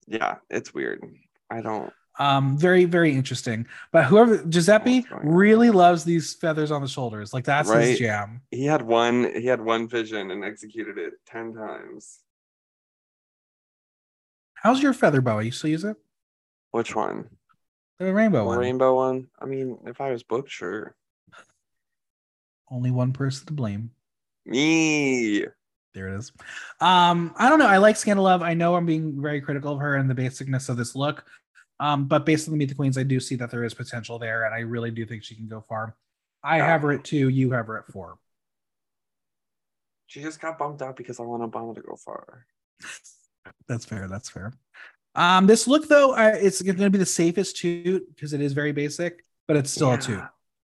yeah, 0.08 0.36
it's 0.50 0.74
weird. 0.74 1.04
I 1.48 1.60
don't. 1.60 1.92
Um, 2.18 2.56
very, 2.56 2.84
very 2.86 3.12
interesting. 3.14 3.66
But 3.92 4.04
whoever 4.04 4.42
Giuseppe 4.44 5.04
really 5.22 5.70
loves 5.70 6.04
these 6.04 6.34
feathers 6.34 6.70
on 6.70 6.80
the 6.82 6.88
shoulders. 6.88 7.34
Like 7.34 7.44
that's 7.44 7.70
his 7.70 7.98
jam. 7.98 8.40
He 8.50 8.64
had 8.64 8.82
one. 8.82 9.30
He 9.34 9.46
had 9.46 9.60
one 9.60 9.86
vision 9.88 10.30
and 10.30 10.44
executed 10.44 10.96
it 10.98 11.14
ten 11.26 11.52
times. 11.54 12.20
How's 14.54 14.82
your 14.82 14.92
feather 14.94 15.20
boa? 15.20 15.42
You 15.42 15.50
still 15.50 15.70
use 15.70 15.84
it? 15.84 15.96
Which 16.70 16.96
one? 16.96 17.28
The 17.98 18.12
rainbow 18.12 18.40
The 18.40 18.44
one. 18.46 18.58
rainbow 18.58 18.94
one. 18.96 19.28
I 19.40 19.44
mean, 19.46 19.78
if 19.86 20.00
I 20.00 20.10
was 20.10 20.22
booked, 20.22 20.50
sure. 20.50 20.94
Only 22.70 22.90
one 22.90 23.12
person 23.12 23.46
to 23.46 23.52
blame. 23.52 23.90
Me. 24.44 25.44
There 25.94 26.08
it 26.08 26.18
is. 26.18 26.32
Um, 26.80 27.32
I 27.38 27.48
don't 27.48 27.58
know. 27.58 27.66
I 27.66 27.78
like 27.78 27.96
Skandalove. 27.96 28.42
I 28.42 28.54
know 28.54 28.74
I'm 28.74 28.86
being 28.86 29.20
very 29.22 29.40
critical 29.40 29.72
of 29.74 29.80
her 29.80 29.96
and 29.96 30.10
the 30.10 30.14
basicness 30.14 30.68
of 30.68 30.76
this 30.76 30.94
look. 30.96 31.24
Um, 31.78 32.06
but 32.06 32.24
based 32.24 32.48
on 32.48 32.52
the 32.52 32.58
Meet 32.58 32.70
the 32.70 32.74
Queens, 32.74 32.96
I 32.96 33.02
do 33.02 33.20
see 33.20 33.36
that 33.36 33.50
there 33.50 33.64
is 33.64 33.74
potential 33.74 34.18
there, 34.18 34.44
and 34.44 34.54
I 34.54 34.60
really 34.60 34.90
do 34.90 35.04
think 35.04 35.22
she 35.24 35.34
can 35.34 35.46
go 35.48 35.60
far. 35.68 35.94
I 36.42 36.58
Yeah. 36.58 36.66
have 36.66 36.82
her 36.82 36.92
at 36.92 37.04
two, 37.04 37.28
you 37.28 37.50
have 37.52 37.66
her 37.66 37.78
at 37.78 37.86
four. 37.92 38.18
She 40.06 40.22
just 40.22 40.40
got 40.40 40.58
bumped 40.58 40.82
out 40.82 40.96
because 40.96 41.18
I 41.20 41.24
want 41.24 41.42
Obama 41.42 41.74
to 41.74 41.80
go 41.82 41.96
far. 41.96 42.46
That's 43.68 43.84
fair. 43.84 44.08
That's 44.08 44.28
fair. 44.30 44.52
Um, 45.14 45.46
this 45.46 45.66
look 45.66 45.88
though, 45.88 46.12
I, 46.14 46.30
it's 46.30 46.62
going 46.62 46.76
to 46.76 46.90
be 46.90 46.98
the 46.98 47.06
safest 47.06 47.56
toot 47.56 48.06
because 48.14 48.32
it 48.32 48.40
is 48.40 48.52
very 48.52 48.72
basic, 48.72 49.24
but 49.48 49.56
it's 49.56 49.70
still 49.70 49.92
a 49.94 49.98
two. 49.98 50.22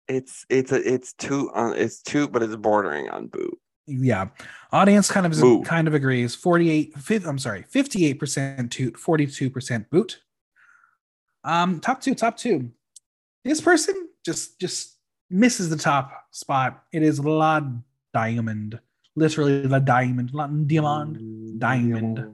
It's 0.08 0.45
it's 0.49 0.72
a 0.72 0.93
it's 0.93 1.14
two 1.14 1.51
on 1.53 1.76
it's 1.76 2.01
two, 2.01 2.28
but 2.28 2.43
it's 2.43 2.56
bordering 2.56 3.10
on 3.10 3.28
boot. 3.28 3.58
Yeah. 3.88 4.28
Audience 4.72 5.10
kind 5.12 5.26
of 5.26 5.34
Boo. 5.39 5.64
kind 5.64 5.88
of 5.88 5.93
agrees. 5.95 6.36
48 6.36 6.93
fif- 6.99 7.26
I'm 7.28 7.39
sorry, 7.39 7.64
58% 7.74 8.70
toot, 8.72 8.95
42% 8.95 9.89
boot. 9.89 10.22
Um 11.46 11.80
top 11.80 12.02
2, 12.02 12.16
top 12.16 12.38
2. 12.38 12.70
This 13.43 13.62
person 13.62 14.10
just 14.26 14.60
just 14.60 14.98
misses 15.30 15.70
the 15.70 15.78
top 15.78 16.12
spot. 16.32 16.84
It 16.91 17.04
is 17.04 17.20
La 17.20 17.62
Diamond. 18.14 18.80
Literally 19.16 19.64
La 19.64 19.80
Diamond, 19.80 20.34
La 20.34 20.48
Diamond. 20.48 21.60
Diamond. 21.60 22.32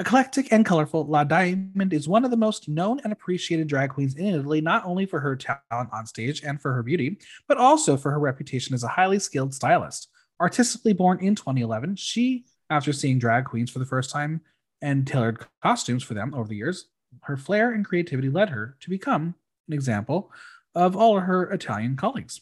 Eclectic 0.00 0.52
and 0.52 0.66
colorful, 0.66 1.06
La 1.06 1.22
Diamond 1.22 1.92
is 1.92 2.08
one 2.08 2.24
of 2.24 2.32
the 2.32 2.36
most 2.36 2.68
known 2.68 2.98
and 3.04 3.12
appreciated 3.12 3.68
drag 3.68 3.90
queens 3.90 4.16
in 4.16 4.26
Italy, 4.26 4.60
not 4.60 4.84
only 4.84 5.06
for 5.06 5.20
her 5.20 5.36
talent 5.36 5.90
on 5.92 6.06
stage 6.06 6.42
and 6.42 6.60
for 6.60 6.72
her 6.72 6.82
beauty, 6.82 7.18
but 7.46 7.56
also 7.56 7.96
for 7.96 8.10
her 8.10 8.18
reputation 8.18 8.74
as 8.74 8.82
a 8.82 8.88
highly 8.88 9.20
skilled 9.20 9.54
stylist. 9.54 10.08
Artistically 10.40 10.92
born 10.92 11.20
in 11.20 11.36
2011, 11.36 11.94
she, 11.94 12.46
after 12.68 12.92
seeing 12.92 13.20
drag 13.20 13.44
queens 13.44 13.70
for 13.70 13.78
the 13.78 13.86
first 13.86 14.10
time 14.10 14.40
and 14.80 15.06
tailored 15.06 15.46
costumes 15.62 16.02
for 16.02 16.14
them 16.14 16.34
over 16.34 16.48
the 16.48 16.56
years, 16.56 16.86
her 17.22 17.36
flair 17.36 17.72
and 17.72 17.84
creativity 17.84 18.28
led 18.28 18.50
her 18.50 18.76
to 18.80 18.90
become 18.90 19.34
an 19.68 19.74
example 19.74 20.30
of 20.74 20.96
all 20.96 21.20
her 21.20 21.50
Italian 21.50 21.96
colleagues. 21.96 22.40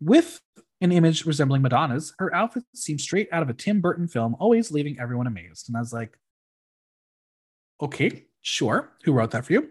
With 0.00 0.40
an 0.80 0.92
image 0.92 1.24
resembling 1.24 1.62
Madonna's, 1.62 2.14
her 2.18 2.34
outfits 2.34 2.66
seem 2.74 2.98
straight 2.98 3.28
out 3.32 3.42
of 3.42 3.48
a 3.48 3.54
Tim 3.54 3.80
Burton 3.80 4.06
film, 4.06 4.36
always 4.38 4.70
leaving 4.70 4.98
everyone 4.98 5.26
amazed. 5.26 5.68
And 5.68 5.76
I 5.76 5.80
was 5.80 5.92
like, 5.92 6.18
okay, 7.80 8.24
sure. 8.42 8.92
Who 9.04 9.12
wrote 9.12 9.30
that 9.32 9.46
for 9.46 9.52
you? 9.52 9.70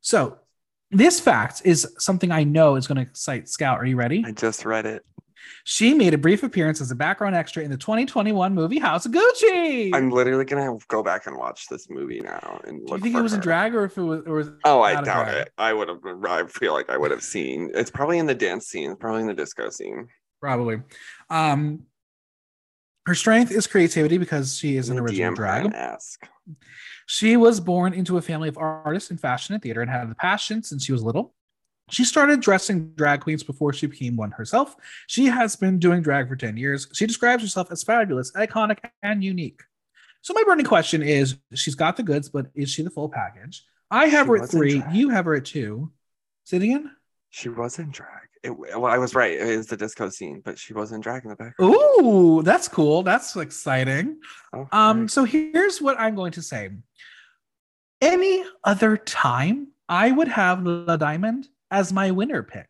So, 0.00 0.38
this 0.92 1.18
fact 1.18 1.62
is 1.64 1.94
something 1.98 2.30
I 2.30 2.44
know 2.44 2.76
is 2.76 2.86
going 2.86 2.96
to 2.96 3.02
excite 3.02 3.48
Scout. 3.48 3.78
Are 3.78 3.84
you 3.84 3.96
ready? 3.96 4.22
I 4.24 4.30
just 4.30 4.64
read 4.64 4.86
it. 4.86 5.04
She 5.64 5.94
made 5.94 6.14
a 6.14 6.18
brief 6.18 6.42
appearance 6.42 6.80
as 6.80 6.90
a 6.90 6.94
background 6.94 7.34
extra 7.36 7.62
in 7.62 7.70
the 7.70 7.76
2021 7.76 8.54
movie 8.54 8.78
House 8.78 9.06
of 9.06 9.12
Gucci. 9.12 9.90
I'm 9.94 10.10
literally 10.10 10.44
gonna 10.44 10.76
go 10.88 11.02
back 11.02 11.26
and 11.26 11.36
watch 11.36 11.66
this 11.68 11.88
movie 11.90 12.20
now 12.20 12.60
and 12.64 12.86
Do 12.86 12.94
you 12.94 13.00
think 13.00 13.16
it 13.16 13.22
was 13.22 13.32
in 13.32 13.38
her. 13.38 13.42
drag 13.42 13.74
or 13.74 13.84
if 13.84 13.96
it 13.98 14.02
was? 14.02 14.22
Or 14.26 14.34
was 14.36 14.50
Oh, 14.64 14.82
I 14.82 15.00
doubt 15.02 15.28
it. 15.34 15.52
I 15.58 15.72
would 15.72 15.88
have. 15.88 15.98
I 16.26 16.46
feel 16.46 16.72
like 16.72 16.90
I 16.90 16.96
would 16.96 17.10
have 17.10 17.22
seen. 17.22 17.70
It's 17.74 17.90
probably 17.90 18.18
in 18.18 18.26
the 18.26 18.34
dance 18.34 18.66
scene. 18.66 18.90
It's 18.92 19.00
probably 19.00 19.22
in 19.22 19.26
the 19.28 19.34
disco 19.34 19.70
scene. 19.70 20.08
Probably. 20.40 20.82
Um, 21.30 21.84
Her 23.06 23.14
strength 23.14 23.50
is 23.52 23.66
creativity 23.66 24.18
because 24.18 24.56
she 24.56 24.76
is 24.76 24.88
an 24.88 24.98
original 24.98 25.34
drag. 25.34 25.72
Ask. 25.74 26.26
She 27.06 27.36
was 27.36 27.60
born 27.60 27.92
into 27.92 28.16
a 28.18 28.22
family 28.22 28.48
of 28.48 28.58
artists 28.58 29.10
in 29.10 29.16
fashion 29.16 29.54
and 29.54 29.62
theater 29.62 29.80
and 29.80 29.90
had 29.90 30.10
the 30.10 30.14
passion 30.16 30.62
since 30.62 30.84
she 30.84 30.92
was 30.92 31.02
little. 31.04 31.34
She 31.90 32.04
started 32.04 32.40
dressing 32.40 32.90
drag 32.96 33.20
queens 33.20 33.44
before 33.44 33.72
she 33.72 33.86
became 33.86 34.16
one 34.16 34.32
herself. 34.32 34.74
She 35.06 35.26
has 35.26 35.54
been 35.54 35.78
doing 35.78 36.02
drag 36.02 36.28
for 36.28 36.34
10 36.34 36.56
years. 36.56 36.88
She 36.92 37.06
describes 37.06 37.42
herself 37.42 37.70
as 37.70 37.82
fabulous, 37.84 38.32
iconic, 38.32 38.78
and 39.02 39.22
unique. 39.22 39.62
So 40.22 40.34
my 40.34 40.42
burning 40.44 40.66
question 40.66 41.02
is 41.02 41.36
she's 41.54 41.76
got 41.76 41.96
the 41.96 42.02
goods, 42.02 42.28
but 42.28 42.46
is 42.54 42.70
she 42.70 42.82
the 42.82 42.90
full 42.90 43.08
package? 43.08 43.64
I 43.90 44.06
have 44.06 44.26
She 44.26 44.30
her 44.30 44.42
at 44.42 44.50
three. 44.50 44.82
You 44.92 45.10
have 45.10 45.26
her 45.26 45.36
at 45.36 45.44
two. 45.44 45.92
Say 46.42 46.56
it 46.56 46.64
again. 46.64 46.90
She 47.30 47.48
was 47.48 47.78
in 47.78 47.90
drag. 47.90 48.26
It, 48.42 48.50
well, 48.50 48.86
I 48.86 48.98
was 48.98 49.14
right. 49.14 49.32
It 49.32 49.40
is 49.40 49.66
the 49.68 49.76
disco 49.76 50.08
scene, 50.08 50.42
but 50.44 50.58
she 50.58 50.72
was 50.72 50.90
in 50.90 51.00
drag 51.00 51.22
in 51.24 51.30
the 51.30 51.36
back. 51.36 51.54
Ooh, 51.60 52.42
that's 52.42 52.66
cool. 52.66 53.04
That's 53.04 53.36
exciting. 53.36 54.18
Oh, 54.52 54.68
Um, 54.72 55.06
so 55.06 55.22
here's 55.22 55.80
what 55.80 55.98
I'm 56.00 56.16
going 56.16 56.32
to 56.32 56.42
say. 56.42 56.70
Any 58.00 58.44
other 58.64 58.96
time, 58.96 59.68
I 59.88 60.10
would 60.10 60.28
have 60.28 60.64
La 60.64 60.96
Diamond 60.96 61.48
as 61.70 61.92
my 61.92 62.10
winner 62.10 62.42
pick. 62.42 62.68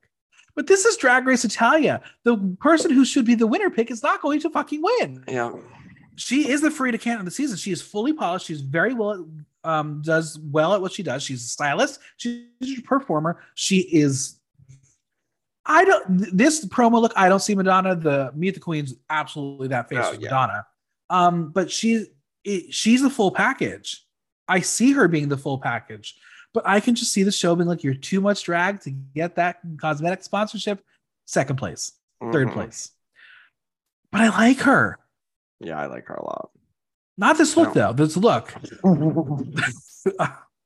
But 0.54 0.66
this 0.66 0.84
is 0.84 0.96
Drag 0.96 1.26
Race 1.26 1.44
Italia. 1.44 2.00
The 2.24 2.36
person 2.60 2.90
who 2.90 3.04
should 3.04 3.26
be 3.26 3.34
the 3.34 3.46
winner 3.46 3.68
pick 3.70 3.90
is 3.90 4.02
not 4.02 4.22
going 4.22 4.40
to 4.40 4.50
fucking 4.50 4.82
win. 4.82 5.24
yeah. 5.28 5.52
She 6.18 6.48
is 6.48 6.62
the 6.62 6.70
free 6.70 6.90
to 6.92 6.96
can 6.98 7.18
of 7.18 7.26
the 7.26 7.30
season. 7.30 7.58
She 7.58 7.72
is 7.72 7.82
fully 7.82 8.14
polished. 8.14 8.46
She's 8.46 8.62
very 8.62 8.94
well, 8.94 9.28
um, 9.64 10.00
does 10.02 10.38
well 10.38 10.72
at 10.72 10.80
what 10.80 10.92
she 10.92 11.02
does. 11.02 11.22
She's 11.22 11.44
a 11.44 11.48
stylist. 11.48 12.00
She's 12.16 12.46
a 12.78 12.80
performer. 12.80 13.42
She 13.54 13.80
is. 13.80 14.38
I 15.66 15.84
don't. 15.84 16.04
This 16.34 16.64
promo 16.64 17.02
look. 17.02 17.12
I 17.16 17.28
don't 17.28 17.40
see 17.40 17.54
Madonna. 17.54 17.94
The 17.94 18.32
Meet 18.34 18.54
the 18.54 18.60
Queen's 18.60 18.94
absolutely 19.10 19.68
that 19.68 19.90
face 19.90 19.98
Oh, 20.00 20.12
yeah. 20.12 20.30
Madonna. 20.30 20.66
Um, 21.10 21.50
but 21.50 21.70
she's 21.70 22.06
it, 22.44 22.72
she's 22.72 23.02
a 23.02 23.10
full 23.10 23.30
package. 23.30 24.02
I 24.48 24.60
see 24.60 24.92
her 24.92 25.08
being 25.08 25.28
the 25.28 25.36
full 25.36 25.58
package, 25.58 26.16
but 26.56 26.66
I 26.66 26.80
can 26.80 26.94
just 26.94 27.12
see 27.12 27.22
the 27.22 27.30
show 27.30 27.54
being 27.54 27.68
like, 27.68 27.84
"You're 27.84 27.92
too 27.92 28.22
much 28.22 28.42
drag 28.44 28.80
to 28.80 28.90
get 28.90 29.34
that 29.36 29.58
cosmetic 29.78 30.24
sponsorship." 30.24 30.82
Second 31.26 31.56
place, 31.56 31.92
3rd 32.22 32.48
Mhm. 32.48 32.52
place. 32.54 32.92
But 34.10 34.22
I 34.22 34.28
like 34.30 34.60
her. 34.60 34.98
Yeah, 35.60 35.78
I 35.78 35.84
like 35.86 36.06
her 36.06 36.14
a 36.14 36.24
lot. 36.24 36.50
Not 37.18 37.36
this 37.36 37.56
look 37.58 37.74
though. 37.74 37.92
This 37.92 38.16
look. 38.16 38.54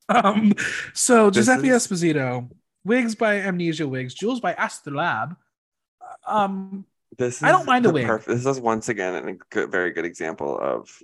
um, 0.09 0.53
so 0.95 1.29
This 1.31 1.47
Giuseppe 1.47 1.69
is- 1.71 1.87
Esposito, 1.87 2.49
wigs 2.85 3.17
by 3.17 3.41
Amnesia 3.41 3.89
Wigs, 3.89 4.15
jewels 4.15 4.41
by 4.41 4.55
Astrolab. 4.55 5.37
Um, 6.27 6.85
This 7.19 7.39
is 7.39 7.43
I 7.43 7.51
don't 7.51 7.67
mind 7.67 7.85
the 7.85 7.91
wig. 7.91 8.07
perf- 8.07 8.27
This 8.27 8.47
is 8.47 8.61
once 8.61 8.89
again 8.89 9.29
a 9.29 9.33
good, 9.51 9.71
very 9.73 9.91
good 9.91 10.05
example 10.05 10.57
of 10.57 11.03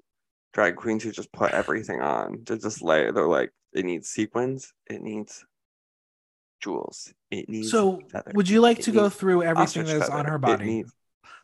drag 0.56 0.74
queens 0.74 1.02
who 1.02 1.12
just 1.12 1.30
put 1.32 1.52
everything 1.52 2.00
on. 2.00 2.38
They're 2.46 2.56
just 2.56 2.80
lay. 2.80 3.10
They're 3.10 3.28
like, 3.28 3.52
it 3.74 3.84
needs 3.84 4.08
sequins. 4.08 4.72
It 4.86 5.02
needs 5.02 5.44
jewels. 6.62 7.12
It 7.30 7.46
needs. 7.50 7.70
so 7.70 8.00
feathers, 8.10 8.32
would 8.32 8.48
you 8.48 8.62
like 8.62 8.78
it 8.78 8.84
to 8.84 8.92
go 8.92 9.10
through 9.10 9.42
everything 9.42 9.84
that's 9.84 10.08
on 10.08 10.24
her 10.24 10.38
body? 10.38 10.64
needs- 10.64 10.94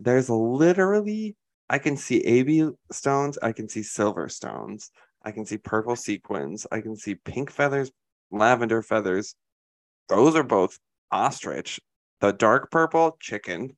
there's 0.00 0.30
literally. 0.30 1.36
I 1.68 1.78
can 1.78 1.96
see 1.98 2.20
AB 2.20 2.70
stones. 2.90 3.38
I 3.42 3.52
can 3.52 3.68
see 3.68 3.82
silver 3.82 4.30
stones. 4.30 4.90
I 5.22 5.30
can 5.30 5.44
see 5.44 5.58
purple 5.58 5.94
sequins. 5.94 6.66
I 6.72 6.80
can 6.80 6.96
see 6.96 7.14
pink 7.14 7.50
feathers, 7.50 7.92
lavender 8.30 8.82
feathers. 8.82 9.34
Those 10.08 10.34
are 10.36 10.42
both 10.42 10.78
ostrich. 11.10 11.80
The 12.20 12.32
dark 12.32 12.70
purple, 12.70 13.18
chicken. 13.20 13.76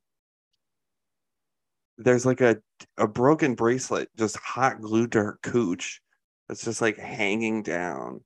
There's 1.97 2.25
like 2.25 2.41
a 2.41 2.57
a 2.97 3.07
broken 3.07 3.55
bracelet 3.55 4.09
just 4.17 4.37
hot 4.37 4.81
glued 4.81 5.13
to 5.13 5.19
her 5.19 5.39
cooch. 5.41 6.01
That's 6.47 6.63
just 6.63 6.81
like 6.81 6.97
hanging 6.97 7.63
down 7.63 8.21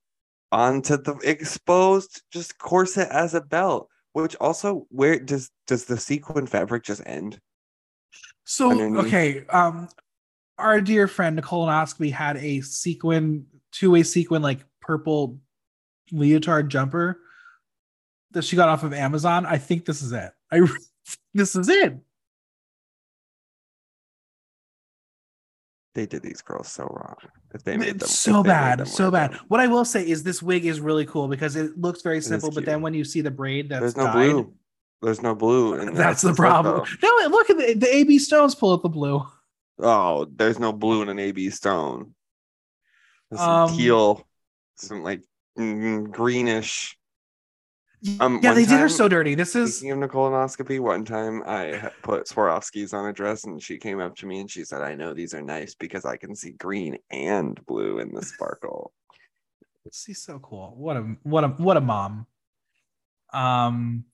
onto 0.52 0.98
the 0.98 1.16
exposed 1.24 2.24
just 2.32 2.58
corset 2.58 3.10
as 3.12 3.34
a 3.34 3.42
belt. 3.42 3.90
Which 4.14 4.36
also, 4.38 4.88
where 4.90 5.20
does 5.20 5.52
does 5.68 5.86
the 5.86 5.98
sequin 5.98 6.48
fabric 6.48 6.84
just 6.84 7.04
end? 7.06 7.40
So 8.44 8.72
underneath. 8.72 9.06
okay, 9.06 9.46
um, 9.48 9.88
our 10.58 10.82
dear 10.82 11.08
friend 11.08 11.36
Nicole 11.36 11.68
Nosby 11.68 12.12
had 12.12 12.38
a 12.38 12.62
sequin, 12.62 13.46
two-way 13.72 14.02
sequin, 14.02 14.42
like 14.42 14.66
purple 14.82 15.38
leotard 16.12 16.70
jumper 16.70 17.20
that 18.32 18.44
she 18.44 18.56
got 18.56 18.70
off 18.70 18.84
of 18.84 18.94
Amazon. 18.94 19.46
I 19.46 19.58
think 19.58 19.86
this 19.86 20.02
is 20.02 20.12
it. 20.12 20.32
I 20.52 20.62
this 21.34 21.56
is 21.56 21.70
it. 21.70 21.98
They 26.00 26.06
did 26.06 26.24
these 26.24 26.42
girls 26.42 26.70
so 26.70 26.84
wrong. 26.86 27.18
If 27.54 27.66
they 27.66 27.76
made 27.76 28.00
them 28.00 28.06
It's 28.06 28.18
so 28.18 28.42
bad, 28.42 28.80
them 28.80 28.86
so 28.86 29.12
bad. 29.12 29.32
them. 29.34 29.40
What 29.50 29.60
I 29.60 29.68
will 29.68 29.84
say 29.84 30.08
is 30.08 30.24
this 30.24 30.42
wig 30.42 30.66
is 30.66 30.80
really 30.80 31.06
cool 31.06 31.28
because 31.28 31.58
it 31.58 31.78
looks 31.78 32.02
very 32.02 32.22
simple, 32.22 32.52
but 32.52 32.64
then 32.64 32.82
when 32.82 32.94
you 32.94 33.04
see 33.04 33.20
the 33.20 33.32
braid 33.32 33.68
that's 33.68 33.82
There's 33.82 33.98
no 33.98 34.06
dyed, 34.06 34.32
blue. 34.32 34.54
There's 35.02 35.22
no 35.22 35.36
blue. 35.36 35.74
in 35.82 35.94
that's 35.94 36.22
the 36.22 36.34
problem. 36.34 36.88
No, 37.04 37.10
look 37.28 37.50
at 37.50 37.58
the, 37.58 37.74
the 37.74 37.94
AB 37.94 38.18
Stones 38.20 38.56
pull 38.56 38.72
up 38.72 38.82
the 38.82 38.88
blue. 38.88 39.28
Oh, 39.78 40.26
there's 40.34 40.58
no 40.58 40.72
blue 40.72 41.02
in 41.02 41.10
an 41.10 41.20
AB 41.20 41.50
stone. 41.50 42.16
There's 43.30 43.42
some 43.42 43.50
Um, 43.70 43.76
teal, 43.78 44.26
some 44.78 45.04
like 45.04 45.22
mm, 45.58 46.10
greenish. 46.12 46.98
Um, 48.22 48.40
yeah, 48.42 48.54
they 48.54 48.66
did 48.66 48.80
her 48.80 48.88
so 48.90 49.10
dirty. 49.10 49.36
This 49.36 49.56
is 49.56 49.78
Speaking 49.80 50.02
of 50.02 50.10
colonoscopy, 50.10 50.80
one 50.80 51.04
time 51.04 51.44
I 51.46 51.92
put 52.02 52.28
Swarovskis 52.28 52.94
on 52.94 53.06
a 53.10 53.14
dress 53.14 53.44
and 53.44 53.62
she 53.62 53.78
came 53.78 54.00
up 54.00 54.16
to 54.18 54.26
me 54.26 54.40
and 54.40 54.50
she 54.50 54.64
said, 54.64 54.82
I 54.82 54.96
know 54.96 55.14
these 55.14 55.34
are 55.34 55.42
nice 55.42 55.76
because 55.76 56.06
I 56.06 56.16
can 56.16 56.34
see 56.36 56.52
green 56.52 56.98
and 57.12 57.60
blue 57.66 58.00
in 58.00 58.14
the 58.14 58.22
sparkle. 58.24 58.94
she's 59.92 60.24
so 60.24 60.40
cool. 60.40 60.74
What 60.78 60.96
a 60.96 61.02
what 61.24 61.44
a 61.44 61.48
what 61.50 61.76
a 61.78 61.82
mom. 61.82 62.26
Um, 63.34 64.06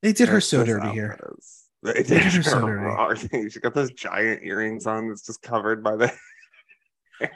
they 0.00 0.12
did 0.12 0.28
her 0.28 0.40
so 0.40 0.64
dirty 0.64 0.88
here. 0.90 1.18
is- 1.38 1.64
They 1.82 2.02
did 2.02 2.22
her 2.22 2.42
so 2.42 2.66
dirty. 2.66 3.50
She 3.50 3.60
got 3.60 3.74
those 3.74 3.92
giant 3.92 4.42
earrings 4.44 4.86
on 4.86 5.08
that's 5.08 5.26
just 5.26 5.42
covered 5.42 5.84
by 5.84 5.96
the. 5.96 6.12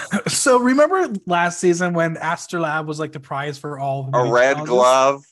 so 0.28 0.58
remember 0.58 1.12
last 1.26 1.58
season 1.60 1.94
when 1.94 2.16
Astrolab 2.16 2.86
was 2.86 2.98
like 3.00 3.12
the 3.12 3.20
prize 3.20 3.58
for 3.58 3.78
all 3.78 4.08
A 4.14 4.30
red 4.32 4.54
challenges? 4.54 4.68
glove. 4.68 5.24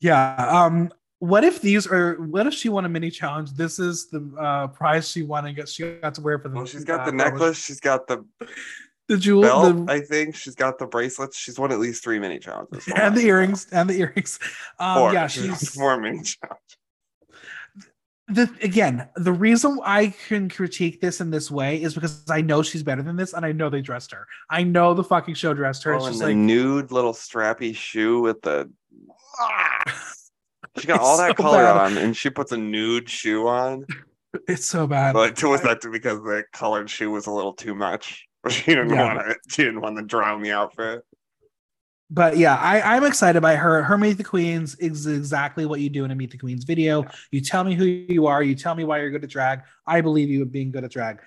Yeah. 0.00 0.34
Um. 0.48 0.92
What 1.18 1.44
if 1.44 1.60
these 1.60 1.86
are? 1.86 2.14
What 2.14 2.46
if 2.46 2.54
she 2.54 2.68
won 2.70 2.84
a 2.84 2.88
mini 2.88 3.10
challenge? 3.10 3.52
This 3.52 3.78
is 3.78 4.08
the 4.08 4.32
uh, 4.40 4.68
prize 4.68 5.10
she 5.10 5.22
won 5.22 5.46
and 5.46 5.54
got 5.56 5.68
she 5.68 5.90
got 6.00 6.14
to 6.14 6.20
wear 6.22 6.38
for 6.38 6.48
the. 6.48 6.56
Well, 6.56 6.66
she's 6.66 6.84
got 6.84 7.00
uh, 7.00 7.04
the 7.06 7.12
necklace. 7.12 7.58
She's 7.62 7.80
got 7.80 8.06
the 8.06 8.24
the 9.08 9.18
jewel, 9.18 9.42
belt. 9.42 9.86
the, 9.86 9.92
I 9.92 10.00
think 10.00 10.34
she's 10.34 10.54
got 10.54 10.78
the 10.78 10.86
bracelets. 10.86 11.36
She's 11.36 11.58
won 11.58 11.72
at 11.72 11.78
least 11.78 12.02
three 12.02 12.18
mini 12.18 12.38
challenges. 12.38 12.88
and 12.96 13.14
the 13.14 13.22
earrings 13.26 13.66
and 13.70 13.90
the 13.90 13.98
earrings. 14.00 14.38
Um, 14.78 14.96
Four. 14.96 15.12
yeah, 15.12 15.26
she's 15.26 15.74
four 15.74 16.00
mini 16.00 16.22
challenges. 16.22 16.76
The 18.32 18.50
again. 18.62 19.08
The 19.16 19.32
reason 19.32 19.78
I 19.84 20.14
can 20.28 20.48
critique 20.48 21.00
this 21.00 21.20
in 21.20 21.30
this 21.30 21.50
way 21.50 21.82
is 21.82 21.94
because 21.94 22.24
I 22.30 22.40
know 22.40 22.62
she's 22.62 22.82
better 22.82 23.02
than 23.02 23.16
this, 23.16 23.32
and 23.32 23.44
I 23.44 23.52
know 23.52 23.68
they 23.70 23.80
dressed 23.82 24.12
her. 24.12 24.26
I 24.48 24.62
know 24.62 24.94
the 24.94 25.04
fucking 25.04 25.34
show 25.34 25.54
dressed 25.54 25.82
her. 25.84 25.94
Oh, 25.94 25.96
it's 25.98 26.06
and 26.06 26.12
just 26.14 26.20
the 26.20 26.26
like 26.28 26.36
nude 26.36 26.92
little 26.92 27.12
strappy 27.12 27.74
shoe 27.74 28.20
with 28.20 28.40
the. 28.42 28.70
Ah! 29.38 29.78
She 30.78 30.86
got 30.86 31.00
all 31.00 31.18
that 31.18 31.36
so 31.36 31.42
color 31.42 31.64
bad. 31.64 31.76
on, 31.76 31.98
and 31.98 32.16
she 32.16 32.30
puts 32.30 32.52
a 32.52 32.56
nude 32.56 33.10
shoe 33.10 33.48
on. 33.48 33.84
it's 34.46 34.64
so 34.64 34.86
bad. 34.86 35.14
But 35.14 35.42
was 35.42 35.62
that 35.62 35.80
because 35.90 36.18
the 36.18 36.44
colored 36.52 36.88
shoe 36.88 37.10
was 37.10 37.26
a 37.26 37.32
little 37.32 37.52
too 37.54 37.74
much? 37.74 38.24
She 38.48 38.62
didn't 38.66 38.90
Yeah. 38.90 39.14
want 39.16 39.28
it. 39.30 39.38
She 39.50 39.64
didn't 39.64 39.80
want 39.80 39.96
to 39.98 40.04
drown 40.04 40.42
the 40.42 40.52
outfit. 40.52 41.02
But 42.10 42.36
yeah, 42.36 42.56
I, 42.56 42.96
I'm 42.96 43.04
excited 43.04 43.40
by 43.40 43.54
her. 43.56 43.82
Her 43.82 43.96
Meet 43.96 44.18
the 44.18 44.24
Queens 44.24 44.74
is 44.76 45.06
exactly 45.06 45.64
what 45.64 45.80
you 45.80 45.88
do 45.88 46.04
in 46.04 46.10
a 46.10 46.14
Meet 46.14 46.32
the 46.32 46.38
Queens 46.38 46.64
video. 46.64 47.06
You 47.30 47.40
tell 47.40 47.62
me 47.62 47.74
who 47.74 47.84
you 47.84 48.26
are, 48.26 48.42
you 48.42 48.54
tell 48.54 48.74
me 48.74 48.84
why 48.84 48.98
you're 48.98 49.10
good 49.10 49.22
at 49.24 49.30
drag. 49.30 49.60
I 49.86 50.00
believe 50.00 50.28
you 50.28 50.42
at 50.42 50.50
being 50.50 50.70
good 50.72 50.84
at 50.84 50.90
drag. 50.90 51.20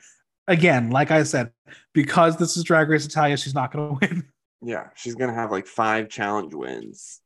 Again, 0.47 0.89
like 0.89 1.09
I 1.09 1.23
said, 1.23 1.51
because 1.93 2.36
this 2.36 2.57
is 2.57 2.65
Drag 2.65 2.89
Race 2.89 3.05
Italia, 3.05 3.38
she's 3.38 3.55
not 3.55 3.71
going 3.71 3.97
to 3.99 4.07
win. 4.07 4.23
Yeah, 4.61 4.89
she's 4.95 5.15
gonna 5.15 5.34
have 5.34 5.51
like 5.51 5.67
five 5.67 6.09
challenge 6.09 6.53
wins. 6.53 7.19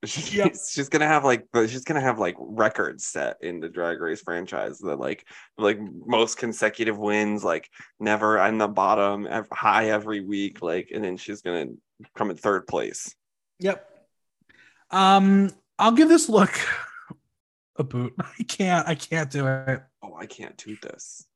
She's, 0.04 0.34
Yep. 0.34 0.54
she's 0.70 0.88
gonna 0.88 1.06
have 1.06 1.24
like 1.24 1.46
the 1.52 1.66
she's 1.66 1.82
gonna 1.84 2.00
have 2.02 2.18
like 2.18 2.36
records 2.38 3.06
set 3.06 3.38
in 3.40 3.60
the 3.60 3.68
drag 3.68 4.00
race 4.00 4.20
franchise 4.20 4.78
that 4.80 4.96
like 5.00 5.26
like 5.58 5.78
most 6.06 6.36
consecutive 6.38 6.98
wins 6.98 7.42
like 7.42 7.68
never 7.98 8.38
on 8.38 8.58
the 8.58 8.68
bottom 8.68 9.26
high 9.50 9.90
every 9.90 10.20
week 10.20 10.60
like 10.62 10.90
and 10.94 11.02
then 11.02 11.16
she's 11.16 11.40
gonna 11.42 11.66
come 12.14 12.30
in 12.30 12.36
third 12.36 12.66
place 12.66 13.14
Yep. 13.58 13.88
Um, 14.90 15.50
I'll 15.78 15.92
give 15.92 16.08
this 16.10 16.28
look 16.28 16.52
a 17.76 17.82
boot. 17.82 18.14
I 18.38 18.42
can't. 18.44 18.86
I 18.86 18.94
can't 18.94 19.30
do 19.30 19.46
it. 19.46 19.82
oh 20.02 20.14
i 20.14 20.26
can't 20.26 20.56
toot 20.58 20.80
this 20.82 21.26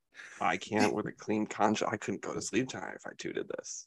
i 0.41 0.57
can't 0.57 0.95
with 0.95 1.07
a 1.07 1.13
clean 1.13 1.47
conscience 1.47 1.91
i 1.93 1.97
couldn't 1.97 2.23
go 2.23 2.35
to 2.35 2.43
sleep 2.43 2.69
tonight 2.69 2.95
if 2.95 3.07
i 3.07 3.11
tooted 3.19 3.49
this 3.49 3.87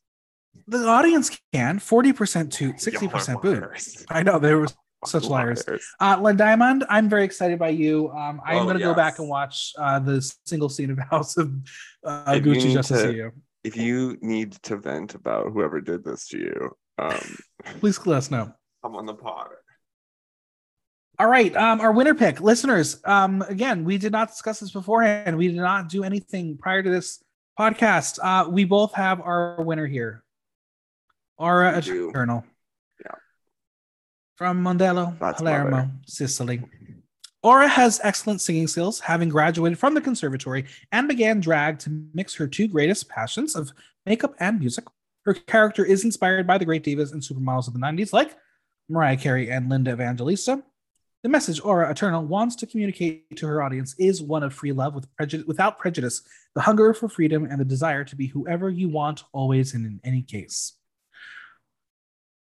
The 0.68 0.88
audience 0.88 1.40
can. 1.54 1.80
Forty 1.80 2.14
percent 2.14 2.52
toot, 2.54 2.80
sixty 2.80 3.06
Y'all 3.08 3.16
are 3.16 3.20
percent 3.20 3.42
boot. 3.42 3.64
I 4.10 4.24
know 4.24 4.40
there 4.40 4.60
was 4.60 4.76
Such 5.06 5.26
liars. 5.26 5.64
Uh, 6.00 6.18
La 6.22 6.32
Diamond, 6.32 6.86
I'm 6.90 7.10
very 7.10 7.26
excited 7.26 7.60
by 7.60 7.70
you. 7.70 8.10
Um, 8.12 8.40
I'm 8.46 8.60
Oh, 8.60 8.64
going 8.64 8.78
to 8.78 8.84
go 8.84 8.94
back 8.94 9.20
and 9.20 9.28
watch 9.28 9.74
uh, 9.78 10.00
the 10.00 10.22
single 10.46 10.70
scene 10.70 10.90
of 10.92 10.98
House 11.12 11.36
of 11.38 11.52
uh, 12.06 12.34
Gucci 12.36 12.72
just 12.72 12.88
to 12.90 12.96
to- 12.96 13.02
see 13.12 13.16
you. 13.18 13.32
If 13.66 13.78
you 13.78 14.18
need 14.22 14.52
to 14.64 14.76
vent 14.78 15.16
about 15.16 15.52
whoever 15.54 15.80
did 15.82 16.04
this 16.04 16.28
to 16.30 16.38
you, 16.38 16.72
um, 17.00 17.20
Please 17.80 18.06
let 18.06 18.18
us 18.18 18.30
know. 18.32 18.52
I'm 18.84 18.96
on 18.96 19.06
the 19.06 19.14
pod. 19.14 19.48
All 21.20 21.28
right, 21.28 21.56
um, 21.56 21.80
our 21.80 21.92
winner 21.92 22.16
pick, 22.16 22.42
listeners. 22.42 23.00
Um, 23.06 23.42
again, 23.44 23.86
we 23.86 23.98
did 23.98 24.12
not 24.12 24.30
discuss 24.30 24.60
this 24.60 24.72
beforehand. 24.72 25.38
We 25.38 25.48
did 25.48 25.58
not 25.58 25.88
do 25.88 26.04
anything 26.04 26.58
prior 26.58 26.82
to 26.82 26.90
this 26.90 27.24
podcast. 27.58 28.20
Uh, 28.22 28.50
we 28.50 28.66
both 28.66 28.94
have 28.96 29.22
our 29.22 29.62
winner 29.64 29.86
here, 29.86 30.24
Aura 31.38 31.82
do. 31.82 32.10
Eternal. 32.10 32.46
Yeah. 33.04 33.16
From 34.36 34.64
Mondello, 34.64 35.18
That's 35.20 35.40
Palermo. 35.42 35.90
Sicily. 36.06 36.64
Aura 37.42 37.68
has 37.68 38.00
excellent 38.04 38.40
singing 38.40 38.68
skills, 38.68 39.02
having 39.02 39.28
graduated 39.28 39.78
from 39.78 39.94
the 39.94 40.02
conservatory 40.02 40.66
and 40.94 41.08
began 41.10 41.42
drag 41.42 41.78
to 41.80 42.08
mix 42.14 42.36
her 42.36 42.48
two 42.48 42.70
greatest 42.70 43.10
passions 43.10 43.56
of 43.56 43.72
makeup 44.06 44.34
and 44.40 44.60
music. 44.60 44.86
Her 45.26 45.34
character 45.34 45.84
is 45.84 46.06
inspired 46.06 46.48
by 46.48 46.58
the 46.58 46.66
great 46.66 46.84
divas 46.84 47.12
and 47.12 47.22
supermodels 47.22 47.68
of 47.68 47.74
the 47.74 47.80
90s, 47.80 48.14
like 48.14 48.36
Mariah 48.88 49.18
Carey 49.18 49.50
and 49.52 49.70
Linda 49.70 49.92
Evangelista. 49.92 50.64
The 51.24 51.30
message 51.30 51.62
Aura 51.64 51.90
Eternal 51.90 52.26
wants 52.26 52.56
to 52.58 52.66
communicate 52.66 53.38
to 53.38 53.48
her 53.48 53.62
audience 53.62 53.96
is 53.98 54.22
one 54.22 54.44
of 54.44 54.54
free 54.54 54.74
love 54.74 54.94
with 54.94 55.14
prejudice, 55.16 55.48
without 55.48 55.80
prejudice, 55.80 56.22
the 56.54 56.62
hunger 56.62 56.94
for 56.94 57.08
freedom 57.08 57.46
and 57.46 57.60
the 57.60 57.66
desire 57.66 58.04
to 58.04 58.16
be 58.16 58.28
whoever 58.28 58.70
you 58.70 58.90
want, 58.90 59.24
always 59.32 59.74
and 59.74 59.86
in 59.86 60.02
any 60.04 60.22
case. 60.22 60.74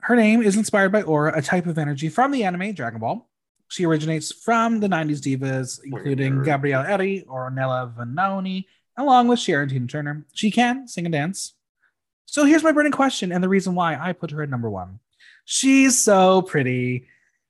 Her 0.01 0.17
name 0.17 0.43
is 0.43 0.57
inspired 0.57 0.93
by 0.93 1.03
Aura, 1.03 1.37
a 1.37 1.43
type 1.43 1.67
of 1.67 1.77
energy 1.79 2.09
from 2.09 2.31
the 2.31 2.45
anime 2.45 2.73
Dragon 2.73 3.01
Ball. 3.01 3.29
She 3.69 3.85
originates 3.85 4.33
from 4.33 4.81
the 4.81 4.89
90s 4.89 5.21
divas, 5.21 5.81
including. 5.85 6.43
Gabrielle 6.43 6.85
Eddy, 6.87 7.23
Ornella 7.29 7.95
Vanoni, 7.95 8.65
along 8.97 9.29
with 9.29 9.39
Sharon 9.39 9.69
Tina 9.69 9.87
Turner. 9.87 10.25
She 10.33 10.51
can 10.51 10.89
sing 10.89 11.05
and 11.05 11.13
dance. 11.13 11.55
So 12.25 12.45
here's 12.45 12.63
my 12.63 12.73
burning 12.73 12.93
question 12.93 13.33
and 13.33 13.43
the 13.45 13.49
reason 13.49 13.75
why 13.75 13.97
I 13.97 14.13
put 14.13 14.31
her 14.31 14.43
at 14.43 14.51
number 14.51 14.71
one. 14.71 15.01
She's 15.45 15.99
so 15.99 16.43
pretty. 16.43 17.07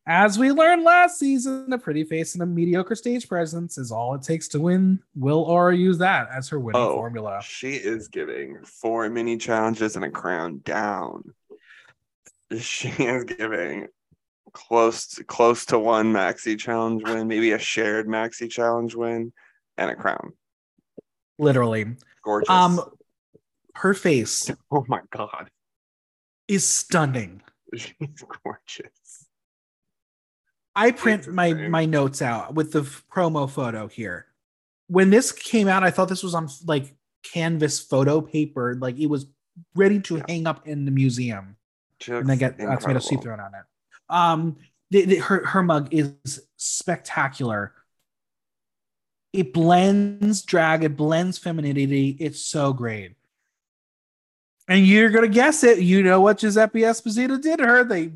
As 0.06 0.38
we 0.38 0.52
learned 0.52 0.84
last 0.84 1.18
season, 1.18 1.70
a 1.72 1.78
pretty 1.78 2.02
face 2.02 2.32
and 2.34 2.42
a 2.42 2.46
mediocre 2.46 2.94
stage 2.94 3.28
presence 3.28 3.76
is 3.76 3.92
all 3.92 4.14
it 4.14 4.22
takes 4.22 4.48
to 4.48 4.60
win. 4.60 5.00
Will 5.14 5.42
Aura 5.42 5.76
use 5.76 5.98
that 5.98 6.28
as 6.32 6.48
her 6.48 6.58
winning 6.58 6.80
Oh, 6.80 6.94
formula? 6.94 7.40
She 7.44 7.72
is 7.74 8.08
giving 8.08 8.56
four 8.64 9.08
mini 9.10 9.36
challenges 9.36 9.96
and 9.96 10.04
a 10.04 10.10
crown 10.10 10.62
down. 10.64 11.34
She 12.60 12.88
is 12.88 13.24
giving 13.24 13.88
close 14.52 15.06
to, 15.08 15.24
close 15.24 15.66
to 15.66 15.78
one 15.78 16.12
maxi 16.12 16.58
challenge 16.58 17.02
win, 17.04 17.28
maybe 17.28 17.52
a 17.52 17.58
shared 17.58 18.06
maxi 18.08 18.50
challenge 18.50 18.94
win, 18.94 19.32
and 19.76 19.90
a 19.90 19.94
crown. 19.94 20.32
Literally. 21.38 21.96
Gorgeous. 22.24 22.48
Um, 22.50 22.80
her 23.74 23.92
face 23.94 24.50
oh 24.70 24.84
my 24.88 25.00
god, 25.10 25.50
is 26.48 26.66
stunning. 26.66 27.42
she's 27.76 27.92
gorgeous. 28.42 29.26
I 30.74 30.90
print 30.92 31.26
my 31.28 31.52
my 31.52 31.84
notes 31.84 32.22
out 32.22 32.54
with 32.54 32.72
the 32.72 32.80
f- 32.80 33.04
promo 33.12 33.48
photo 33.50 33.88
here. 33.88 34.26
When 34.86 35.10
this 35.10 35.32
came 35.32 35.68
out, 35.68 35.84
I 35.84 35.90
thought 35.90 36.08
this 36.08 36.22
was 36.22 36.34
on 36.34 36.48
like 36.64 36.94
canvas 37.22 37.78
photo 37.78 38.20
paper, 38.22 38.74
like 38.80 38.98
it 38.98 39.06
was 39.08 39.26
ready 39.74 40.00
to 40.00 40.16
Yeah. 40.16 40.24
hang 40.28 40.46
up 40.46 40.66
in 40.66 40.84
the 40.86 40.90
museum, 40.90 41.56
She 42.00 42.12
and 42.12 42.28
then 42.28 42.38
get 42.38 42.60
uh, 42.60 42.76
tomato 42.76 43.00
soup 43.00 43.22
thrown 43.22 43.40
on 43.40 43.54
it. 43.54 43.64
Um, 44.08 44.56
the, 44.90 45.04
the, 45.04 45.16
her 45.16 45.44
her 45.46 45.62
mug 45.62 45.88
is 45.92 46.40
spectacular. 46.56 47.74
It 49.32 49.52
blends 49.52 50.42
drag, 50.42 50.84
it 50.84 50.96
blends 50.96 51.38
femininity. 51.38 52.16
It's 52.18 52.40
so 52.40 52.72
great. 52.72 53.14
And 54.68 54.86
you're 54.86 55.10
gonna 55.10 55.28
guess 55.28 55.64
it. 55.64 55.80
You 55.80 56.02
know 56.02 56.20
what 56.20 56.38
Giuseppe 56.38 56.80
Esposito 56.80 57.40
did 57.40 57.58
to 57.58 57.66
her. 57.66 57.84
They, 57.84 58.12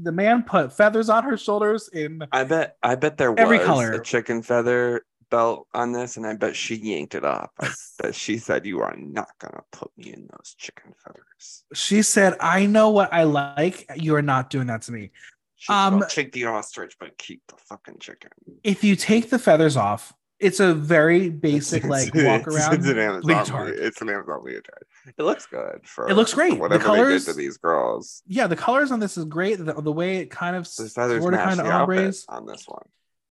the 0.00 0.12
man 0.12 0.42
put 0.42 0.72
feathers 0.72 1.10
on 1.10 1.24
her 1.24 1.36
shoulders 1.36 1.88
in 1.88 2.22
I 2.32 2.44
bet 2.44 2.76
I 2.82 2.94
bet 2.94 3.18
there 3.18 3.38
Every 3.38 3.58
was 3.58 3.66
color. 3.66 3.92
a 3.92 4.02
chicken 4.02 4.42
feather 4.42 5.04
belt 5.30 5.66
on 5.72 5.92
this, 5.92 6.16
and 6.16 6.26
I 6.26 6.34
bet 6.36 6.56
she 6.56 6.74
yanked 6.76 7.14
it 7.14 7.24
off. 7.24 7.50
I 7.58 7.70
bet 8.02 8.14
she 8.14 8.38
said, 8.38 8.66
"You 8.66 8.80
are 8.80 8.94
not 8.96 9.28
gonna 9.38 9.62
put 9.72 9.90
me 9.96 10.12
in 10.12 10.28
those 10.30 10.54
chicken 10.58 10.92
feathers." 11.04 11.64
She 11.74 12.02
said, 12.02 12.36
I 12.40 12.66
know 12.66 12.90
what 12.90 13.12
I 13.12 13.22
like. 13.24 13.86
You're 13.96 14.22
not 14.22 14.50
doing 14.50 14.66
that 14.66 14.82
to 14.82 14.92
me. 14.92 15.10
She 15.56 15.72
Um, 15.72 16.04
take 16.08 16.32
the 16.32 16.44
ostrich, 16.46 16.96
but 17.00 17.16
keep 17.18 17.42
the 17.48 17.56
fucking 17.56 17.98
chicken. 18.00 18.30
If 18.64 18.82
you 18.84 18.96
take 18.96 19.30
the 19.30 19.38
feathers 19.38 19.76
off, 19.76 20.12
it's 20.38 20.58
a 20.60 20.74
very 20.74 21.28
basic, 21.48 21.84
It's- 21.84 21.90
like, 21.90 22.14
it's- 22.14 22.24
walk 22.46 22.46
around. 22.48 22.74
It's 22.74 22.86
an 22.86 22.98
Amazon. 22.98 23.22
leotard. 23.30 23.78
It's 23.78 24.00
an 24.02 24.08
Amazon 24.10 24.40
leotard. 24.44 24.84
It 25.16 25.22
looks 25.22 25.46
good 25.46 25.80
for. 25.86 26.08
It 26.08 26.14
looks 26.14 26.34
great. 26.34 26.50
for 26.50 26.54
The 26.56 26.60
Whatever 26.60 26.84
colors- 26.84 27.24
they 27.26 27.32
did 27.32 27.36
to 27.36 27.38
these 27.38 27.56
girls. 27.58 28.22
Yeah, 28.26 28.46
the 28.46 28.56
colors 28.56 28.90
on 28.90 29.00
this 29.00 29.16
is 29.18 29.24
great. 29.26 29.56
The, 29.58 29.72
the 29.74 29.92
way 29.92 30.18
it 30.18 30.30
kind 30.30 30.56
of 30.56 30.64
The 30.76 30.88
feathers 30.88 31.22
sort 31.22 31.34
of 31.34 31.40
kind 31.40 31.60
of 31.60 31.66
ombres. 31.66 32.24
on 32.28 32.46
this 32.46 32.64
one. 32.66 32.84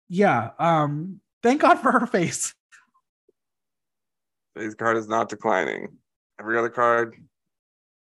Yeah. 0.08 0.52
Um, 0.58 1.22
thank 1.44 1.62
God 1.62 1.76
for 1.80 1.92
her 1.92 2.06
face. 2.08 2.54
This 4.56 4.76
card 4.76 4.98
is 4.98 5.08
not 5.08 5.30
declining. 5.30 5.98
Every 6.40 6.58
other 6.58 6.70
card 6.70 7.16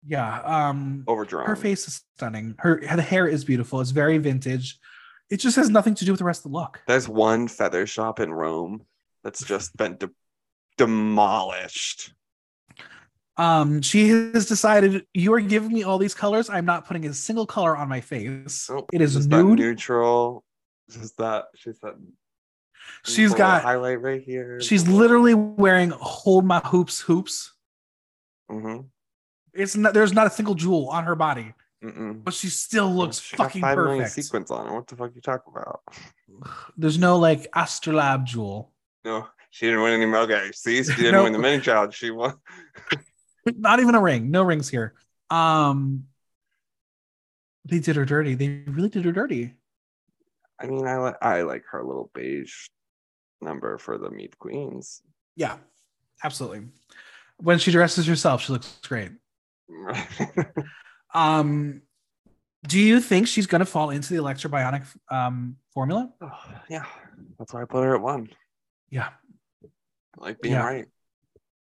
Yeah. 0.05 0.39
Um, 0.41 1.03
overdrawn. 1.07 1.47
her 1.47 1.55
face 1.55 1.87
is 1.87 2.01
stunning. 2.15 2.55
Her 2.59 2.79
the 2.79 3.01
hair 3.01 3.27
is 3.27 3.43
beautiful. 3.45 3.81
It's 3.81 3.91
very 3.91 4.17
vintage. 4.17 4.77
It 5.29 5.37
just 5.37 5.55
has 5.55 5.69
nothing 5.69 5.95
to 5.95 6.05
do 6.05 6.11
with 6.11 6.19
the 6.19 6.25
rest 6.25 6.45
of 6.45 6.51
the 6.51 6.57
look. 6.57 6.81
There's 6.87 7.09
one 7.09 7.47
feather 7.47 7.87
shop 7.87 8.19
in 8.19 8.31
Rome 8.31 8.83
that's 9.23 9.43
just 9.43 9.75
been 9.75 9.97
de- 9.97 10.11
demolished. 10.77 12.13
Um, 13.37 13.81
she 13.81 14.07
has 14.09 14.45
decided 14.45 15.05
you 15.13 15.33
are 15.33 15.41
giving 15.41 15.73
me 15.73 15.83
all 15.83 15.97
these 15.97 16.13
colors. 16.13 16.49
I'm 16.49 16.65
not 16.65 16.85
putting 16.85 17.05
a 17.05 17.13
single 17.13 17.45
color 17.45 17.75
on 17.75 17.89
my 17.89 17.99
face. 18.01 18.69
Oh, 18.71 18.85
it 18.93 19.01
is 19.01 19.27
nude. 19.27 19.57
neutral. 19.59 20.45
Just 20.89 21.17
that. 21.17 21.45
She's 21.55 21.79
that. 21.79 21.95
She's 23.03 23.31
little 23.31 23.37
got 23.37 23.61
highlight 23.63 24.01
right 24.01 24.21
here. 24.21 24.59
She's 24.61 24.87
literally 24.87 25.33
wearing 25.33 25.91
hold 25.91 26.45
my 26.45 26.59
hoops 26.59 26.99
hoops. 27.01 27.53
Mm-hmm. 28.51 28.81
It's 29.53 29.75
not 29.75 29.93
there's 29.93 30.13
not 30.13 30.27
a 30.27 30.29
single 30.29 30.55
jewel 30.55 30.89
on 30.89 31.03
her 31.05 31.15
body, 31.15 31.53
Mm-mm. 31.83 32.23
but 32.23 32.33
she 32.33 32.47
still 32.49 32.93
looks 32.93 33.19
She 33.19 33.37
got 33.37 33.45
fucking 33.45 33.61
five 33.61 33.77
million 33.77 34.03
perfect. 34.03 34.15
sequins 34.25 34.51
on 34.51 34.67
it. 34.67 34.73
What 34.73 34.87
the 34.87 34.95
fuck 34.95 35.11
you 35.15 35.21
talking 35.21 35.53
about? 35.55 35.81
There's 36.77 36.97
no 36.97 37.17
like 37.17 37.47
astrolabe 37.55 38.25
jewel. 38.25 38.71
No, 39.05 39.27
she 39.51 39.67
didn't 39.67 39.81
win 39.83 40.01
any. 40.01 40.13
Okay, 40.13 40.51
see, 40.53 40.83
she 40.83 40.93
didn't 40.95 41.13
No. 41.13 41.23
win 41.23 41.33
the 41.33 41.39
mini 41.39 41.61
challenge. 41.61 41.93
She 41.95 42.11
won. 42.11 42.33
Not 43.45 43.79
even 43.79 43.95
a 43.95 44.01
ring. 44.01 44.31
No 44.31 44.43
rings 44.43 44.67
here. 44.69 44.93
Um 45.29 46.05
they 47.65 47.79
did 47.79 47.95
her 47.95 48.05
dirty. 48.05 48.35
They 48.35 48.63
really 48.67 48.89
did 48.89 49.05
her 49.05 49.11
dirty. 49.11 49.53
I 50.59 50.67
mean, 50.67 50.85
I 50.87 50.97
like 50.97 51.15
I 51.21 51.41
like 51.43 51.63
her 51.71 51.83
little 51.83 52.09
beige 52.13 52.67
number 53.45 53.77
for 53.77 53.97
the 53.97 54.09
Meet 54.11 54.37
Queens. 54.39 55.01
Yeah, 55.37 55.57
absolutely. 56.23 56.63
When 57.37 57.59
she 57.59 57.71
dresses 57.71 58.05
herself, 58.07 58.41
she 58.41 58.51
looks 58.53 58.77
great. 58.85 59.11
Um 61.13 61.81
do 62.67 62.79
you 62.79 62.99
think 62.99 63.27
she's 63.27 63.47
gonna 63.47 63.65
fall 63.65 63.89
into 63.91 64.13
the 64.13 64.19
Elecktra 64.21 64.49
Bionic 64.51 64.85
um 65.09 65.55
formula? 65.73 66.11
Oh, 66.19 66.31
yeah, 66.69 66.85
that's 67.39 67.53
why 67.53 67.61
I 67.61 67.65
put 67.65 67.83
her 67.83 67.95
at 67.95 68.01
one. 68.01 68.29
Yeah. 68.89 69.09
I 69.63 70.21
like 70.21 70.41
being 70.41 70.55
Yeah. 70.55 70.65
right. 70.65 70.85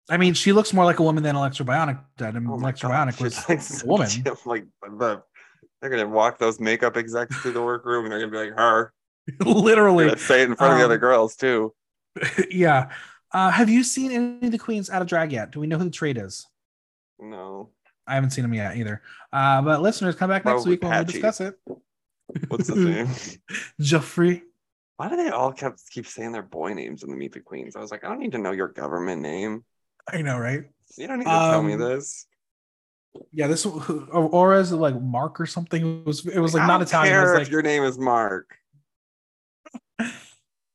I 0.09 0.17
mean, 0.17 0.33
she 0.33 0.53
looks 0.53 0.73
more 0.73 0.85
like 0.85 0.99
a 0.99 1.03
woman 1.03 1.23
than 1.23 1.35
Elecktra 1.35 1.65
Bionic 1.65 1.99
did. 2.17 2.35
And 2.35 2.47
Oh 2.47 2.57
Elecktra 2.57 2.89
Bionic 2.89 3.21
was 3.21 3.37
like 3.47 3.59
a 3.59 3.87
woman. 3.87 4.09
Like 4.45 4.65
the, 4.99 5.21
they're 5.81 5.89
gonna 5.89 6.07
walk 6.07 6.39
those 6.39 6.59
makeup 6.59 6.97
execs 6.97 7.35
through 7.37 7.53
the 7.53 7.61
workroom, 7.63 8.05
and 8.05 8.11
they're 8.11 8.19
gonna 8.19 8.31
be 8.31 8.37
like 8.49 8.57
her. 8.57 8.91
Literally. 9.45 10.15
say 10.17 10.41
it 10.43 10.49
in 10.49 10.55
front 10.55 10.73
of 10.73 10.79
the 10.79 10.85
other 10.85 10.95
Um, 10.95 10.99
girls 11.01 11.35
too. 11.35 11.73
yeah. 12.49 12.89
Uh, 13.31 13.51
have 13.51 13.69
you 13.69 13.83
seen 13.83 14.11
any 14.11 14.45
of 14.47 14.51
the 14.51 14.57
queens 14.57 14.89
out 14.89 15.01
of 15.01 15.07
drag 15.07 15.31
yet? 15.31 15.51
Do 15.51 15.59
we 15.59 15.67
know 15.67 15.77
who 15.77 15.83
the 15.83 15.89
trade 15.89 16.17
is? 16.17 16.47
No, 17.19 17.69
I 18.07 18.15
haven't 18.15 18.29
seen 18.31 18.43
them 18.43 18.53
yet 18.53 18.77
either. 18.77 19.01
Uh, 19.33 19.61
but 19.61 19.81
listeners, 19.81 20.15
come 20.15 20.29
back 20.29 20.45
next 20.45 20.53
Probably 20.63 20.71
week 20.71 20.83
when 20.83 20.97
we 20.99 21.05
discuss 21.05 21.41
it. 21.41 21.55
what's 22.47 22.67
the 22.67 22.75
name? 22.75 23.07
Jeffrey. 23.81 24.43
Why 24.97 25.09
do 25.09 25.15
they 25.17 25.29
all 25.29 25.51
kept 25.51 25.81
keep 25.91 26.07
saying 26.07 26.31
their 26.31 26.41
boy 26.41 26.73
names 26.73 27.03
in 27.03 27.09
the 27.11 27.15
Meet 27.17 27.33
the 27.33 27.39
Queens? 27.39 27.75
I 27.75 27.79
was 27.81 27.91
like, 27.91 28.03
I 28.03 28.07
don't 28.07 28.19
need 28.19 28.31
to 28.31 28.37
know 28.39 28.51
your 28.51 28.69
government 28.69 29.21
name. 29.21 29.63
I 30.11 30.21
know, 30.21 30.37
right? 30.39 30.63
You 30.97 31.07
don't 31.07 31.19
need 31.19 31.25
to 31.25 31.29
tell 31.29 31.61
me 31.61 31.73
Um, 31.73 31.79
this. 31.79 32.25
Yeah, 33.33 33.47
this 33.47 33.65
Aura's 33.65 34.71
like 34.71 34.99
Mark 35.01 35.39
or 35.41 35.45
something. 35.45 35.99
It 36.01 36.05
was 36.05 36.25
it 36.25 36.39
was 36.39 36.53
like 36.53 36.65
not 36.67 36.81
Italian. 36.81 37.13
It 37.13 37.17
Care 37.17 37.33
was 37.33 37.41
if 37.47 37.51
your 37.51 37.61
name 37.61 37.83
is 37.83 37.97
Mark. 37.99 38.55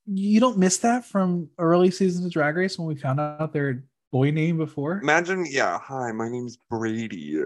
You 0.06 0.40
don't 0.40 0.58
miss 0.58 0.78
that 0.78 1.04
from 1.04 1.48
early 1.58 1.90
seasons 1.90 2.24
of 2.26 2.32
Drag 2.32 2.56
Race 2.56 2.78
when 2.78 2.88
we 2.88 2.94
found 2.94 3.20
out 3.20 3.52
their 3.52 3.84
boy 4.10 4.30
name 4.30 4.58
before. 4.58 5.00
Imagine, 5.00 5.46
yeah. 5.48 5.78
Hi, 5.78 6.12
my 6.12 6.28
name's 6.28 6.58
Brady. 6.70 7.42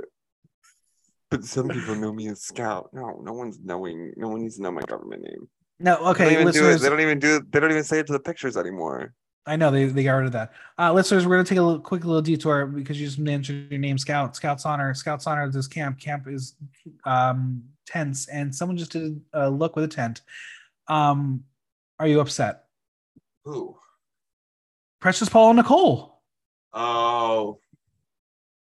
But 1.31 1.45
some 1.45 1.69
people 1.69 1.97
know 1.97 2.13
me 2.13 2.29
as 2.29 2.43
Scout. 2.43 2.91
No, 2.93 3.21
no 3.23 3.33
one's 3.33 3.59
knowing. 3.63 4.13
No 4.17 4.29
one 4.29 4.43
needs 4.43 4.57
to 4.57 4.63
know 4.63 4.71
my 4.71 4.83
government 4.83 5.23
name. 5.23 5.49
No, 5.79 5.97
okay. 5.97 6.25
They 6.25 6.35
don't 6.35 6.43
even 6.43 6.53
do 6.53 6.61
it. 6.61 6.63
listeners. 6.63 6.83
They 6.83 6.89
don't 6.89 7.01
even 7.01 7.19
do. 7.19 7.41
They 7.51 7.61
don't 7.61 7.71
even 7.71 7.85
say 7.85 7.99
it 7.99 8.07
to 8.07 8.13
the 8.13 8.21
pictures 8.21 8.57
anymore. 8.57 9.13
I 9.49 9.57
know 9.57 9.71
they, 9.71 9.85
they 9.85 10.03
got 10.03 10.15
rid 10.15 10.27
of 10.27 10.33
that. 10.33 10.53
Uh, 10.79 10.93
listeners, 10.93 11.27
we're 11.27 11.37
gonna 11.37 11.45
take 11.45 11.59
a 11.59 11.63
little, 11.63 11.81
quick 11.81 12.05
little 12.05 12.23
detour 12.23 12.67
because 12.67 13.01
you 13.01 13.07
just 13.07 13.19
mentioned 13.19 13.71
your 13.71 13.79
name, 13.79 13.99
Scout. 13.99 14.35
Scout's 14.35 14.65
honor. 14.67 14.93
Scout's 14.95 15.27
honor. 15.27 15.51
This 15.51 15.69
camp. 15.69 16.01
Camp 16.01 16.27
is 16.27 16.55
um 17.05 17.63
tense, 17.87 18.29
and 18.29 18.55
someone 18.55 18.77
just 18.77 18.93
did 18.93 19.21
a 19.33 19.51
look 19.51 19.77
with 19.77 19.85
a 19.85 19.89
tent. 19.89 20.23
Um, 20.89 21.45
are 21.99 22.07
you 22.07 22.21
upset? 22.21 22.65
Who? 23.45 23.77
Precious 25.01 25.29
Paul 25.29 25.51
and 25.51 25.57
Nicole. 25.59 26.21
Oh, 26.73 27.61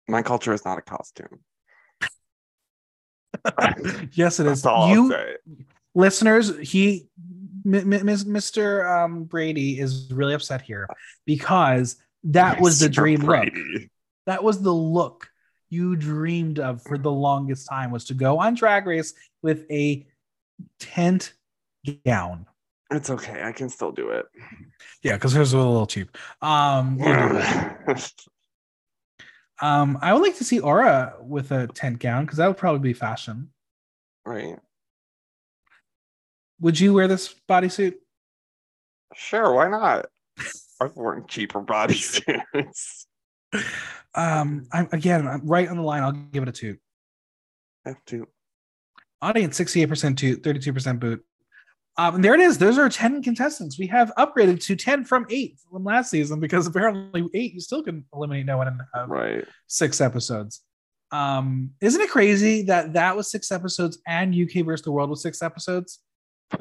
my 0.07 0.21
culture 0.21 0.53
is 0.53 0.63
not 0.63 0.77
a 0.77 0.81
costume. 0.81 1.39
yes, 4.13 4.39
it 4.39 4.47
is. 4.47 4.61
That's 4.61 4.65
all 4.65 4.83
I'll 4.83 4.93
You 4.93 5.35
listeners, 5.95 6.57
he, 6.59 7.07
M- 7.65 7.93
M- 7.93 8.05
Mr. 8.05 9.03
Um, 9.03 9.23
Brady 9.25 9.79
is 9.79 10.09
really 10.11 10.33
upset 10.33 10.61
here 10.61 10.87
because 11.25 11.97
that 12.25 12.61
was 12.61 12.79
the 12.79 12.87
Mr. 12.87 12.93
dream 12.93 13.21
look. 13.21 13.49
That 14.25 14.43
was 14.43 14.61
the 14.61 14.73
look 14.73 15.29
you 15.69 15.95
dreamed 15.95 16.59
of 16.59 16.81
for 16.83 16.97
the 16.97 17.11
longest 17.11 17.67
time 17.67 17.91
was 17.91 18.05
to 18.05 18.13
go 18.13 18.39
on 18.39 18.53
Drag 18.53 18.85
Race 18.85 19.13
with 19.41 19.65
a 19.69 20.05
tent 20.79 21.33
gown. 22.05 22.45
It's 22.91 23.09
okay. 23.09 23.43
I 23.43 23.51
can 23.51 23.69
still 23.69 23.91
do 23.91 24.09
it. 24.09 24.25
Yeah, 25.03 25.13
because 25.13 25.33
hers 25.33 25.53
was 25.53 25.65
a 25.65 25.69
little 25.69 25.87
cheap. 25.87 26.15
Um, 26.41 26.97
we'll 26.97 27.29
do 27.29 27.41
it. 27.87 28.11
um, 29.61 29.97
I 30.01 30.13
would 30.13 30.21
like 30.21 30.37
to 30.37 30.43
see 30.43 30.59
Aura 30.59 31.15
with 31.21 31.51
a 31.51 31.67
tent 31.67 31.99
gown 31.99 32.25
because 32.25 32.37
that 32.37 32.47
would 32.47 32.57
probably 32.57 32.79
be 32.79 32.93
fashion. 32.93 33.49
right. 34.25 34.57
Would 36.59 36.79
you 36.79 36.93
wear 36.93 37.07
this 37.07 37.35
bodysuit? 37.47 37.95
Sure. 39.13 39.53
Why 39.53 39.67
not? 39.67 40.07
I've 40.81 40.95
worn 40.95 41.25
cheaper 41.27 41.61
bodysuits. 41.61 43.05
Um, 44.17 44.67
I'm 44.73 44.89
again 44.91 45.27
I'm 45.27 45.45
right 45.45 45.69
on 45.69 45.77
the 45.77 45.83
line. 45.83 46.01
I'll 46.01 46.11
give 46.11 46.41
it 46.41 46.49
a 46.49 46.51
two. 46.51 46.77
have 47.85 48.03
two. 48.05 48.27
Audience 49.21 49.59
68% 49.59 50.17
toot, 50.17 50.43
32% 50.43 50.99
boot. 50.99 51.23
Um, 51.99 52.15
and 52.15 52.23
there 52.23 52.35
it 52.35 52.39
is. 52.41 52.57
Those 52.59 52.77
are 52.77 52.87
10 52.89 53.23
contestants. 53.23 53.79
We 53.79 53.87
have 53.87 54.11
upgraded 54.17 54.63
to 54.65 54.75
10 54.75 55.03
from 55.05 55.25
8 55.29 55.57
from 55.71 55.83
last 55.83 56.11
season 56.11 56.39
because 56.39 56.67
apparently 56.67 57.27
8 57.33 57.53
you 57.55 57.59
still 57.59 57.81
can 57.81 58.05
eliminate 58.13 58.45
no 58.45 58.57
one 58.57 58.67
in 58.67 58.79
uh, 58.95 59.07
Right. 59.07 59.45
six 59.65 59.99
episodes. 59.99 60.61
Um, 61.11 61.71
isn't 61.81 61.99
it 62.01 62.09
crazy 62.11 62.63
that 62.63 62.93
that 62.93 63.15
was 63.15 63.31
six 63.31 63.51
episodes 63.51 63.97
and 64.05 64.35
UK 64.35 64.63
versus 64.65 64.83
the 64.83 64.91
World 64.91 65.09
was 65.09 65.21
six 65.23 65.41
episodes? 65.41 65.99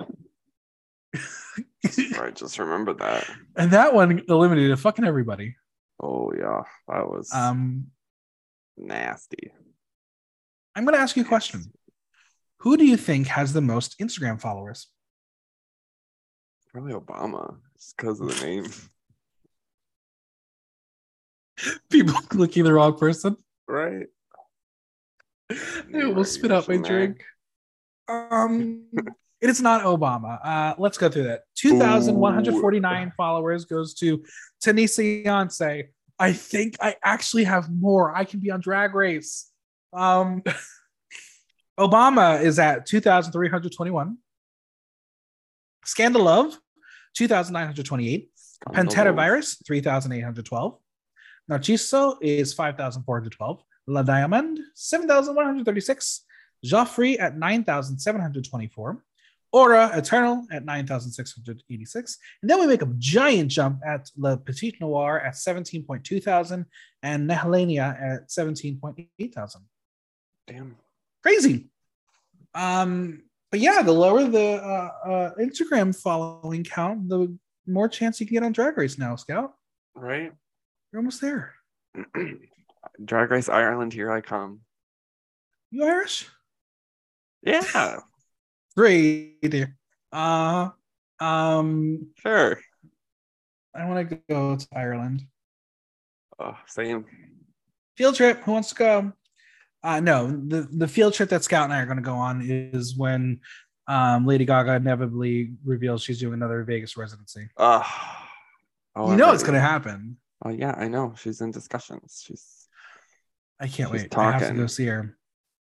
I 2.18 2.30
Just 2.34 2.58
remember 2.58 2.94
that. 2.94 3.28
and 3.56 3.70
that 3.70 3.94
one 3.94 4.22
eliminated 4.28 4.78
fucking 4.78 5.04
everybody. 5.04 5.56
Oh 6.02 6.32
yeah, 6.36 6.62
that 6.88 7.08
was 7.08 7.30
Um, 7.32 7.86
nasty. 8.76 9.50
I'm 10.74 10.84
going 10.84 10.94
to 10.94 11.00
ask 11.00 11.16
you 11.16 11.22
a 11.22 11.26
question. 11.26 11.64
Who 12.60 12.76
do 12.76 12.84
you 12.84 12.96
think 12.96 13.28
has 13.28 13.52
the 13.52 13.60
most 13.62 13.98
Instagram 13.98 14.40
followers? 14.40 14.88
Probably 16.76 16.92
Obama. 16.92 17.56
Just 17.74 17.96
because 17.96 18.20
of 18.20 18.28
the 18.28 18.44
name. 18.44 18.66
People 21.90 22.12
clicking 22.28 22.64
the 22.64 22.74
wrong 22.74 22.98
person. 22.98 23.34
Right. 23.66 24.08
I 25.50 26.02
almost 26.04 26.34
spit 26.34 26.52
out 26.52 26.68
my 26.68 26.76
drink. 26.76 27.24
Um, 28.08 28.88
it 29.40 29.48
is 29.48 29.62
not 29.62 29.84
Obama. 29.84 30.38
Uh, 30.44 30.74
let's 30.76 30.98
go 30.98 31.08
through 31.08 31.22
that. 31.22 31.44
2,149 31.54 33.12
followers 33.16 33.64
goes 33.64 33.94
to 33.94 34.22
Tanissa 34.62 35.24
Yoncè. 35.24 35.84
I 36.18 36.32
think 36.34 36.76
I 36.78 36.96
actually 37.02 37.44
have 37.44 37.72
more. 37.72 38.14
I 38.14 38.26
can 38.26 38.40
be 38.40 38.50
on 38.50 38.60
Drag 38.60 38.94
Race. 38.94 39.50
Um, 39.94 40.42
Obama 41.80 42.42
is 42.42 42.58
at 42.58 42.84
2,321. 42.84 44.18
Skandalove, 45.86 46.54
2,928. 47.16 48.30
Panthera 48.72 49.14
Virus, 49.14 49.56
3,812. 49.66 50.78
Narciso 51.50 52.16
is 52.20 52.52
5,412. 52.54 53.62
La 53.88 54.02
Diamond, 54.02 54.58
7,136. 54.74 56.24
Gioffré 56.64 57.20
at 57.20 57.36
9,724. 57.36 59.02
Aura 59.52 59.90
Eternal 59.94 60.44
at 60.50 60.64
9,686. 60.64 62.18
And 62.42 62.50
then 62.50 62.60
we 62.60 62.66
make 62.66 62.82
a 62.82 62.92
giant 62.98 63.50
jump 63.50 63.80
at 63.86 64.10
Le 64.16 64.36
Petit 64.36 64.76
Noir 64.80 65.20
at 65.20 65.34
17.2 65.34 66.22
thousand 66.22 66.66
and 67.02 67.30
Nehellenia 67.30 68.00
at 68.00 68.28
17.8 68.28 69.34
thousand. 69.34 69.62
Damn. 70.46 70.76
Crazy. 71.22 71.70
Um, 72.54 73.22
but 73.50 73.60
yeah, 73.60 73.82
the 73.82 73.92
lower 73.92 74.24
the 74.24 74.62
uh, 74.62 75.08
uh, 75.08 75.34
Instagram 75.38 75.94
following 75.94 76.64
count, 76.64 77.08
the 77.08 77.36
more 77.66 77.88
chance 77.88 78.20
you 78.20 78.26
can 78.26 78.34
get 78.34 78.42
on 78.42 78.52
Drag 78.52 78.76
Race 78.76 78.98
now, 78.98 79.16
Scout. 79.16 79.54
Right. 79.94 80.32
You're 80.92 81.00
almost 81.00 81.20
there. 81.20 81.54
Drag 83.04 83.30
Race 83.30 83.48
Ireland, 83.48 83.92
here 83.92 84.10
I 84.10 84.20
come. 84.20 84.60
You 85.70 85.84
Irish? 85.84 86.28
Yeah, 87.42 87.98
Great. 88.76 89.68
Uh, 90.12 90.70
um, 91.20 92.08
sure. 92.18 92.58
I 93.74 93.86
want 93.86 94.10
to 94.10 94.20
go 94.28 94.56
to 94.56 94.66
Ireland. 94.74 95.22
Oh, 96.38 96.56
same. 96.66 97.06
Field 97.96 98.16
trip. 98.16 98.40
Who 98.40 98.52
wants 98.52 98.70
to 98.70 98.74
go? 98.74 99.12
Uh, 99.86 100.00
no, 100.00 100.26
the, 100.26 100.66
the 100.72 100.88
field 100.88 101.14
trip 101.14 101.28
that 101.28 101.44
Scout 101.44 101.62
and 101.62 101.72
I 101.72 101.80
are 101.80 101.86
going 101.86 101.98
to 101.98 102.02
go 102.02 102.16
on 102.16 102.42
is 102.44 102.96
when 102.96 103.38
um, 103.86 104.26
Lady 104.26 104.44
Gaga 104.44 104.74
inevitably 104.74 105.52
reveals 105.64 106.02
she's 106.02 106.18
doing 106.18 106.34
another 106.34 106.64
Vegas 106.64 106.96
residency. 106.96 107.48
Uh, 107.56 107.84
oh, 108.96 109.12
you 109.12 109.16
know 109.16 109.32
it's 109.32 109.44
going 109.44 109.54
to 109.54 109.60
happen. 109.60 110.16
Oh 110.44 110.50
yeah, 110.50 110.74
I 110.76 110.88
know. 110.88 111.14
She's 111.16 111.40
in 111.40 111.52
discussions. 111.52 112.24
She's 112.26 112.66
I 113.60 113.68
can't 113.68 113.92
She's 113.92 114.02
wait. 114.02 114.18
I 114.18 114.32
have 114.32 114.48
to 114.48 114.54
go 114.54 114.66
see 114.66 114.86
her. 114.86 115.16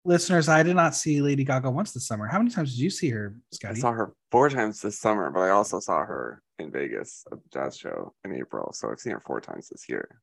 Listeners, 0.06 0.50
I 0.50 0.64
did 0.64 0.76
not 0.76 0.96
see 0.96 1.22
Lady 1.22 1.44
Gaga 1.44 1.70
once 1.70 1.92
this 1.92 2.08
summer. 2.08 2.26
How 2.26 2.40
many 2.40 2.50
times 2.50 2.72
did 2.72 2.82
you 2.82 2.90
see 2.90 3.12
her, 3.12 3.36
Scotty? 3.52 3.78
I 3.78 3.80
saw 3.80 3.92
her 3.92 4.16
four 4.32 4.50
times 4.50 4.82
this 4.82 5.00
summer, 5.00 5.30
but 5.30 5.42
I 5.42 5.50
also 5.52 5.80
saw 5.80 6.04
her 6.04 6.42
in 6.58 6.72
Vegas 6.72 7.26
at 7.32 7.38
the 7.44 7.50
jazz 7.54 7.78
show 7.78 8.16
in 8.24 8.34
April. 8.34 8.74
So 8.74 8.90
I've 8.90 9.00
seen 9.00 9.14
her 9.14 9.22
four 9.24 9.40
times 9.40 9.70
this 9.70 9.88
year. 9.88 10.20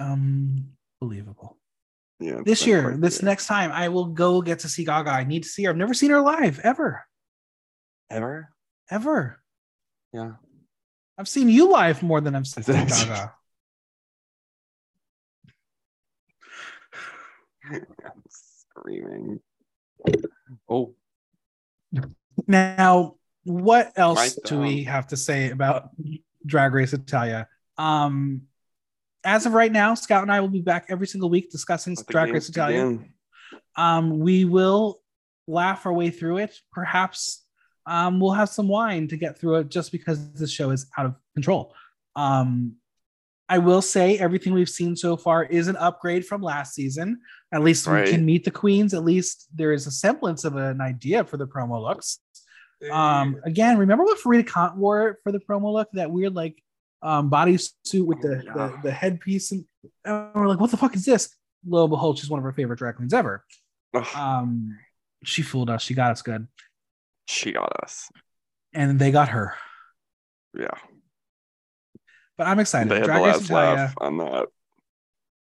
Unbelievable. 0.00 1.58
Yeah. 2.22 2.40
This 2.44 2.66
year, 2.66 2.96
this 2.96 3.20
year. 3.20 3.26
next 3.26 3.46
time, 3.46 3.72
I 3.72 3.88
will 3.88 4.06
go 4.06 4.42
get 4.42 4.60
to 4.60 4.68
see 4.68 4.84
Gaga. 4.84 5.10
I 5.10 5.24
need 5.24 5.42
to 5.42 5.48
see 5.48 5.64
her. 5.64 5.70
I've 5.70 5.76
never 5.76 5.92
seen 5.94 6.10
her 6.10 6.20
live 6.20 6.60
ever, 6.60 7.04
ever. 8.10 8.50
ever. 8.90 9.42
Yeah. 10.12 10.32
I've 11.18 11.28
seen 11.28 11.48
you 11.48 11.70
live 11.70 12.02
more 12.02 12.20
than 12.20 12.36
I've 12.36 12.46
seen 12.46 12.62
Gaga. 12.64 13.32
I'm 17.72 18.22
screaming. 18.28 19.40
Oh, 20.68 20.94
Now, 22.46 23.16
what 23.44 23.92
else 23.96 24.18
Right 24.18 24.36
do 24.44 24.60
we 24.60 24.84
have 24.84 25.08
to 25.08 25.16
say 25.16 25.50
about 25.50 25.90
Drag 26.46 26.72
Race 26.72 26.92
Italia? 26.92 27.48
Um, 27.78 28.42
as 29.24 29.46
of 29.46 29.52
right 29.52 29.72
now, 29.72 29.94
Scout 29.94 30.22
and 30.22 30.32
I 30.32 30.40
will 30.40 30.48
be 30.48 30.60
back 30.60 30.86
every 30.88 31.06
single 31.06 31.30
week 31.30 31.50
discussing 31.50 31.96
Drag 32.08 32.32
Race 32.32 32.48
Italia. 32.48 32.98
Um, 33.76 34.18
we 34.18 34.44
will 34.44 35.00
laugh 35.46 35.86
our 35.86 35.92
way 35.92 36.10
through 36.10 36.38
it. 36.38 36.56
Perhaps 36.72 37.44
um, 37.86 38.20
we'll 38.20 38.32
have 38.32 38.48
some 38.48 38.68
wine 38.68 39.08
to 39.08 39.16
get 39.16 39.38
through 39.38 39.56
it 39.56 39.68
just 39.68 39.92
because 39.92 40.32
this 40.32 40.50
show 40.50 40.70
is 40.70 40.86
out 40.96 41.06
of 41.06 41.14
control. 41.34 41.74
Um, 42.16 42.76
I 43.48 43.58
will 43.58 43.82
say 43.82 44.18
everything 44.18 44.54
we've 44.54 44.68
seen 44.68 44.96
so 44.96 45.16
far 45.16 45.44
is 45.44 45.68
an 45.68 45.76
upgrade 45.76 46.24
from 46.24 46.42
last 46.42 46.74
season. 46.74 47.20
At 47.52 47.62
least 47.62 47.86
Right. 47.86 48.06
we 48.06 48.10
can 48.10 48.24
meet 48.24 48.44
the 48.44 48.50
queens. 48.50 48.94
At 48.94 49.04
least 49.04 49.48
there 49.54 49.72
is 49.72 49.86
a 49.86 49.90
semblance 49.90 50.44
of 50.44 50.56
an 50.56 50.80
idea 50.80 51.24
for 51.24 51.36
the 51.36 51.46
promo 51.46 51.82
looks. 51.82 52.18
Um, 52.90 53.36
again, 53.44 53.78
remember 53.78 54.04
what 54.04 54.18
Farida 54.18 54.46
Kant 54.46 54.76
wore 54.76 55.18
for 55.22 55.32
the 55.32 55.38
promo 55.38 55.72
look? 55.72 55.88
That 55.92 56.10
weird 56.10 56.34
like 56.34 56.62
um 57.02 57.30
bodysuit 57.30 58.04
with 58.06 58.20
the, 58.22 58.36
Oh, 58.38 58.42
yeah. 58.44 58.52
the 58.54 58.78
the 58.84 58.90
headpiece, 58.92 59.52
and, 59.52 59.64
and 60.04 60.30
we're 60.34 60.46
like, 60.48 60.60
what 60.60 60.70
the 60.70 60.76
fuck 60.76 60.94
is 60.94 61.04
this? 61.04 61.34
Lo 61.66 61.84
and 61.84 61.90
behold, 61.90 62.18
she's 62.18 62.30
one 62.30 62.38
of 62.38 62.44
our 62.44 62.52
favorite 62.52 62.78
drag 62.78 62.96
queens 62.96 63.12
ever. 63.14 63.44
Ugh, 63.94 64.06
Um, 64.16 64.78
she 65.24 65.42
fooled 65.42 65.70
us. 65.70 65.82
She 65.82 65.94
got 65.94 66.10
us 66.12 66.22
good, 66.22 66.46
she 67.26 67.52
got 67.52 67.72
us. 67.82 68.08
and 68.72 68.98
they 68.98 69.10
got 69.10 69.28
her. 69.30 69.54
Yeah. 70.58 70.74
But 72.38 72.46
I'm 72.46 72.58
excited. 72.58 72.90
They 72.90 72.96
had 72.96 73.04
Drag 73.04 73.22
Race 73.22 73.34
last 73.36 73.44
Italia. 73.44 73.74
laugh 73.76 73.94
on 74.00 74.16
that. 74.18 74.46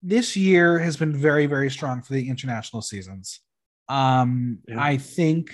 this 0.02 0.36
year 0.38 0.80
has 0.80 0.96
been 0.98 1.16
very, 1.16 1.46
very 1.46 1.70
strong 1.70 2.02
for 2.02 2.14
the 2.14 2.30
international 2.30 2.82
seasons. 2.82 3.42
Um, 3.90 4.60
Yeah. 4.68 4.82
I 4.82 4.98
think 4.98 5.52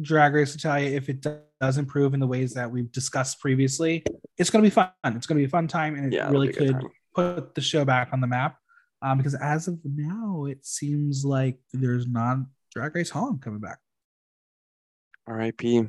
Drag 0.00 0.34
Race 0.34 0.54
Italia, 0.54 0.96
if 0.96 1.08
it 1.08 1.26
does 1.60 1.78
improve 1.78 2.14
in 2.14 2.20
the 2.20 2.26
ways 2.26 2.54
that 2.54 2.70
we've 2.70 2.90
discussed 2.92 3.40
previously, 3.40 4.04
it's 4.38 4.50
going 4.50 4.62
to 4.62 4.66
be 4.66 4.72
fun. 4.72 4.90
It's 5.04 5.26
going 5.26 5.36
to 5.36 5.42
be 5.42 5.44
a 5.44 5.48
fun 5.48 5.68
time, 5.68 5.94
and 5.96 6.06
it 6.06 6.16
Yeah, 6.16 6.30
really 6.30 6.48
be 6.48 6.54
a 6.54 6.58
good 6.58 6.80
could 6.80 6.90
put 7.14 7.54
the 7.54 7.60
show 7.60 7.84
back 7.84 8.10
on 8.12 8.20
the 8.20 8.26
map. 8.26 8.56
Um, 9.02 9.18
because 9.18 9.34
as 9.34 9.66
of 9.66 9.78
now, 9.84 10.44
it 10.44 10.64
seems 10.64 11.24
like 11.24 11.58
there's 11.72 12.06
not 12.06 12.38
Drag 12.72 12.94
Race 12.94 13.10
Holland 13.10 13.42
coming 13.42 13.60
back. 13.60 13.78
R.I.P. 15.26 15.88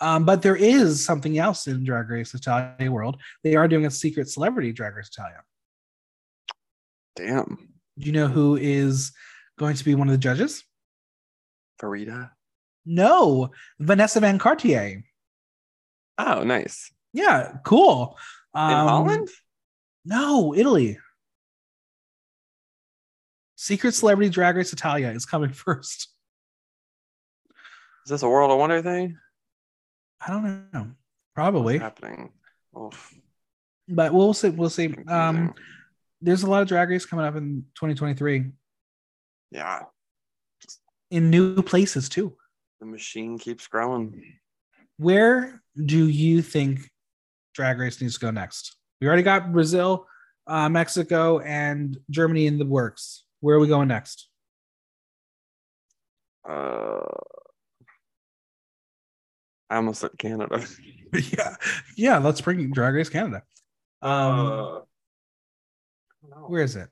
Um, 0.00 0.24
but 0.24 0.42
there 0.42 0.56
is 0.56 1.04
something 1.04 1.38
else 1.38 1.66
in 1.66 1.84
Drag 1.84 2.08
Race 2.08 2.34
Italia 2.34 2.90
world. 2.90 3.20
They 3.44 3.54
are 3.54 3.68
doing 3.68 3.86
a 3.86 3.90
secret 3.90 4.28
celebrity 4.28 4.72
Drag 4.72 4.96
Race 4.96 5.10
Italia. 5.12 5.42
Damn. 7.16 7.68
Do 7.98 8.06
you 8.06 8.12
know 8.12 8.26
who 8.26 8.56
is 8.56 9.12
going 9.58 9.76
to 9.76 9.84
be 9.84 9.94
one 9.94 10.08
of 10.08 10.12
the 10.12 10.18
judges? 10.18 10.64
Farida. 11.80 12.30
No, 12.84 13.50
Vanessa 13.78 14.20
Van 14.20 14.38
Cartier. 14.38 15.04
Oh, 16.18 16.42
nice. 16.42 16.92
Yeah, 17.12 17.58
cool. 17.64 18.16
In 18.54 18.60
Um, 18.60 18.88
Holland? 18.88 19.28
No, 20.04 20.54
Italy. 20.54 20.98
Secret 23.56 23.92
Celebrity 23.94 24.30
Drag 24.30 24.56
Race 24.56 24.72
Italia 24.72 25.08
is 25.10 25.24
coming 25.26 25.52
first. 25.52 26.08
Is 28.04 28.10
this 28.10 28.22
a 28.22 28.28
World 28.28 28.50
of 28.50 28.58
Wonder 28.58 28.82
thing? 28.82 29.16
I 30.20 30.28
don't 30.30 30.44
know. 30.44 30.80
What's 30.80 30.88
Probably, 31.34 31.78
happening? 31.78 32.32
Oof. 32.76 33.14
but 33.88 34.12
we'll 34.12 34.34
see. 34.34 34.48
We'll 34.50 34.70
see. 34.70 34.94
Um, 35.06 35.54
there's 36.20 36.42
a 36.42 36.50
lot 36.50 36.62
of 36.62 36.68
drag 36.68 36.88
race 36.88 37.06
coming 37.06 37.24
up 37.24 37.36
in 37.36 37.64
2023 37.74 38.50
yeah, 39.50 39.80
in 41.10 41.30
new 41.30 41.62
places 41.62 42.08
too. 42.08 42.36
The 42.82 42.86
machine 42.86 43.38
keeps 43.38 43.68
growing. 43.68 44.24
Where 44.96 45.62
do 45.76 46.08
you 46.08 46.42
think 46.42 46.80
drag 47.54 47.78
race 47.78 48.00
needs 48.00 48.14
to 48.14 48.20
go 48.20 48.32
next? 48.32 48.76
We 49.00 49.06
already 49.06 49.22
got 49.22 49.52
Brazil, 49.52 50.08
uh, 50.48 50.68
Mexico, 50.68 51.38
and 51.38 51.96
Germany 52.10 52.48
in 52.48 52.58
the 52.58 52.66
works. 52.66 53.22
Where 53.38 53.54
are 53.54 53.60
we 53.60 53.68
going 53.68 53.86
next? 53.86 54.28
Uh, 56.48 57.06
I 59.70 59.76
almost 59.76 60.00
said 60.00 60.10
Canada. 60.18 60.66
yeah, 61.14 61.54
yeah. 61.96 62.18
Let's 62.18 62.40
bring 62.40 62.72
Drag 62.72 62.94
Race 62.94 63.08
Canada. 63.08 63.44
Um, 64.02 64.10
uh, 64.10 64.80
where 66.48 66.64
is 66.64 66.74
it? 66.74 66.88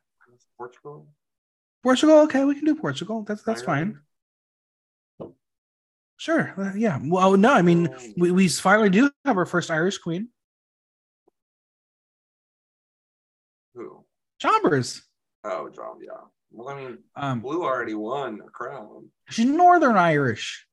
Portugal? 0.57 1.09
Portugal. 1.83 2.19
Okay, 2.21 2.45
we 2.45 2.55
can 2.55 2.65
do 2.65 2.77
Portugal. 2.77 3.25
That's 3.27 3.43
that's 3.43 3.63
fine. 3.63 3.99
Sure. 6.21 6.53
uh, 6.59 6.73
yeah. 6.77 6.99
Well, 7.03 7.35
no, 7.39 7.51
I 7.51 7.63
mean, 7.63 7.89
Um, 7.89 8.15
we, 8.19 8.31
we 8.31 8.47
finally 8.49 8.91
do 8.91 9.11
have 9.25 9.39
our 9.39 9.47
first 9.47 9.71
Irish 9.71 9.97
queen, 9.97 10.29
who? 13.75 14.05
Chambers. 14.39 15.03
Oh, 15.45 15.71
John. 15.71 15.97
Yeah. 16.03 16.11
Well, 16.51 16.69
I 16.69 16.77
mean, 16.77 16.99
Um, 17.17 17.41
Blue 17.41 17.63
already 17.65 17.95
won 17.95 18.41
a 18.47 18.51
crown. 18.51 19.09
she's 19.31 19.47
Northern 19.47 19.97
Irish. 19.97 20.67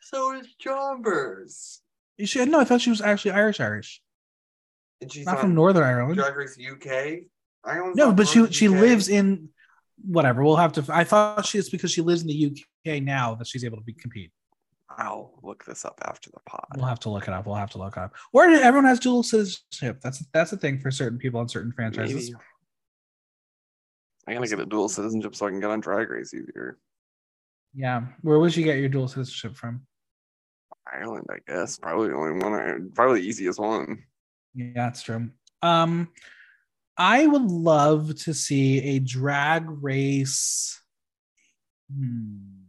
So 0.00 0.32
is 0.38 0.46
Chambers. 0.58 1.82
Is 2.16 2.30
She 2.30 2.42
no, 2.46 2.60
I 2.60 2.64
thought 2.64 2.80
she 2.80 2.88
was 2.90 3.02
actually 3.02 3.32
Irish 3.32 3.60
Irish, 3.60 4.02
And 5.02 5.12
she's 5.12 5.26
not 5.26 5.40
from 5.40 5.54
Northern 5.54 5.84
Ireland. 5.84 6.16
Drag 6.16 6.34
Race 6.36 6.58
UK. 6.58 7.24
Ireland's 7.64 7.98
No, 7.98 8.12
but 8.12 8.28
she 8.28 8.50
she 8.50 8.66
UK. 8.68 8.80
lives 8.80 9.08
in 9.10 9.50
whatever. 10.02 10.42
We'll 10.42 10.56
have 10.56 10.72
to. 10.74 10.84
I 10.88 11.04
thought 11.04 11.44
she 11.44 11.58
it's 11.58 11.68
because 11.68 11.90
she 11.90 12.00
lives 12.00 12.22
in 12.22 12.28
the 12.28 12.56
UK 12.86 13.02
now 13.02 13.34
that 13.34 13.46
she's 13.46 13.62
able 13.64 13.76
to 13.76 13.84
be, 13.84 13.92
compete. 13.92 14.32
I'll 14.98 15.38
look 15.42 15.64
this 15.64 15.84
up 15.84 16.00
after 16.04 16.30
the 16.30 16.40
pod. 16.46 16.66
We'll 16.76 16.86
have 16.86 17.00
to 17.00 17.10
look 17.10 17.28
it 17.28 17.34
up. 17.34 17.46
We'll 17.46 17.54
have 17.54 17.70
to 17.70 17.78
look 17.78 17.96
up. 17.96 18.14
Or 18.32 18.44
everyone 18.44 18.86
has 18.86 18.98
dual 18.98 19.22
citizenship. 19.22 20.00
That's 20.02 20.24
that's 20.32 20.52
a 20.52 20.56
thing 20.56 20.80
for 20.80 20.90
certain 20.90 21.18
people 21.18 21.40
on 21.40 21.48
certain 21.48 21.72
franchises. 21.72 22.30
Maybe. 22.30 22.42
I 24.26 24.34
gotta 24.34 24.48
get 24.48 24.60
a 24.60 24.66
dual 24.66 24.88
citizenship 24.88 25.34
so 25.34 25.46
I 25.46 25.50
can 25.50 25.60
get 25.60 25.70
on 25.70 25.80
Drag 25.80 26.10
Race 26.10 26.34
easier. 26.34 26.78
Yeah. 27.74 28.02
Where 28.22 28.38
would 28.38 28.56
you 28.56 28.64
get 28.64 28.78
your 28.78 28.88
dual 28.88 29.08
citizenship 29.08 29.56
from? 29.56 29.82
Ireland, 30.92 31.26
I 31.30 31.38
guess. 31.46 31.78
Probably 31.78 32.08
the 32.08 32.14
only 32.14 32.42
one. 32.44 32.54
I, 32.54 32.74
probably 32.94 33.20
the 33.20 33.28
easiest 33.28 33.60
one. 33.60 34.04
Yeah, 34.54 34.72
that's 34.74 35.02
true. 35.02 35.30
Um, 35.62 36.08
I 36.96 37.26
would 37.26 37.50
love 37.50 38.14
to 38.24 38.34
see 38.34 38.96
a 38.96 38.98
drag 38.98 39.64
race. 39.68 40.80
Hmm. 41.94 42.59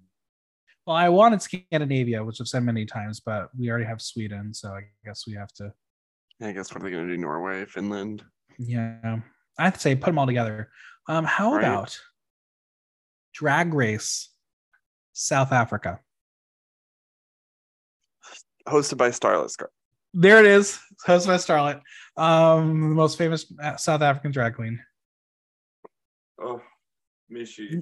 Well, 0.92 0.98
I 0.98 1.08
wanted 1.08 1.42
Scandinavia, 1.42 2.22
which 2.22 2.42
I've 2.42 2.50
said 2.50 2.64
many 2.66 2.86
times, 2.86 3.22
but 3.22 3.48
we 3.58 3.70
already 3.70 3.86
have 3.86 4.02
Sweden, 4.02 4.54
so 4.54 4.72
I 4.74 4.82
guess 5.06 5.26
we 5.26 5.32
have 5.36 5.54
to. 5.54 5.72
I 6.42 6.52
guess 6.52 6.70
what 6.74 6.82
are 6.82 6.84
they 6.84 6.92
gonna 6.94 7.08
do? 7.08 7.18
Norway, 7.18 7.64
Finland. 7.64 8.26
Yeah, 8.60 9.22
I'd 9.58 9.80
say 9.80 9.96
put 9.96 10.08
them 10.08 10.20
all 10.20 10.26
together. 10.28 10.70
Um, 11.08 11.24
how 11.24 11.54
Right. 11.54 11.60
about 11.64 11.98
drag 13.34 13.74
race 13.74 14.34
South 15.14 15.54
Africa? 15.54 16.02
Hosted 18.68 18.98
by 18.98 19.12
Starless. 19.12 19.54
Scar- 19.54 19.72
There 20.14 20.40
it 20.40 20.46
is, 20.46 20.78
hosted 21.08 21.28
by 21.28 21.38
Starlet, 21.38 21.82
um, 22.18 22.82
the 22.90 22.96
most 22.96 23.18
famous 23.18 23.46
uh, 23.64 23.78
South 23.78 24.02
African 24.02 24.32
drag 24.34 24.56
queen. 24.56 24.84
Oh, 26.38 26.62
Mishi. 27.32 27.82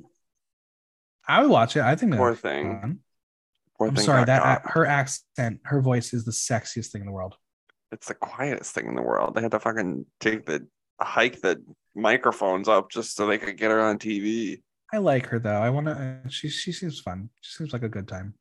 I 1.27 1.41
would 1.41 1.51
watch 1.51 1.75
it. 1.75 1.83
I 1.83 1.95
think 1.95 2.15
Poor 2.15 2.35
thing. 2.35 2.99
Poor 3.77 3.87
I'm 3.87 3.95
thing 3.95 4.05
sorry 4.05 4.25
that 4.25 4.41
caught. 4.41 4.71
her 4.71 4.85
accent, 4.85 5.59
her 5.63 5.81
voice 5.81 6.13
is 6.13 6.25
the 6.25 6.31
sexiest 6.31 6.87
thing 6.87 7.01
in 7.01 7.07
the 7.07 7.13
world. 7.13 7.35
It's 7.91 8.07
the 8.07 8.15
quietest 8.15 8.73
thing 8.73 8.87
in 8.87 8.95
the 8.95 9.01
world. 9.01 9.35
They 9.35 9.41
had 9.41 9.51
to 9.51 9.59
fucking 9.59 10.05
take 10.19 10.45
the 10.45 10.67
hike 10.99 11.41
the 11.41 11.63
microphones 11.95 12.67
up 12.67 12.91
just 12.91 13.15
so 13.15 13.25
they 13.25 13.37
could 13.37 13.57
get 13.57 13.71
her 13.71 13.79
on 13.79 13.97
TV. 13.97 14.61
I 14.91 14.97
like 14.97 15.27
her 15.27 15.39
though. 15.39 15.51
I 15.61 15.69
want 15.69 15.87
to. 15.87 16.19
She 16.29 16.49
she 16.49 16.71
seems 16.71 16.99
fun. 16.99 17.29
She 17.41 17.55
seems 17.57 17.73
like 17.73 17.83
a 17.83 17.89
good 17.89 18.07
time. 18.07 18.33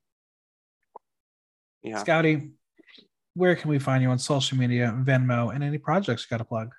Yeah. 1.83 2.03
Scouty, 2.03 2.51
where 3.35 3.55
can 3.55 3.71
we 3.71 3.79
find 3.79 4.03
you 4.03 4.11
on 4.11 4.19
social 4.19 4.59
media, 4.59 4.95
Venmo, 5.05 5.55
and 5.55 5.63
any 5.63 5.79
projects 5.79 6.23
you 6.25 6.35
got 6.35 6.39
to 6.39 6.45
plug? 6.45 6.73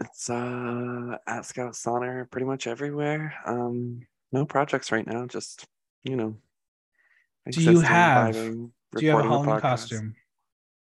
It's 0.00 0.30
uh 0.30 1.18
at 1.26 1.44
Scout 1.44 1.74
Sonner 1.74 2.28
pretty 2.30 2.46
much 2.46 2.66
everywhere. 2.66 3.34
Um 3.46 4.00
no 4.32 4.44
projects 4.44 4.90
right 4.90 5.06
now, 5.06 5.26
just 5.26 5.66
you 6.02 6.16
know. 6.16 6.36
Do 7.50 7.60
you 7.60 7.80
have- 7.80 8.34
vibing, 8.34 8.70
Do 8.96 9.04
you 9.04 9.10
have 9.10 9.20
a 9.20 9.22
Halloween 9.28 9.60
costume? 9.60 10.14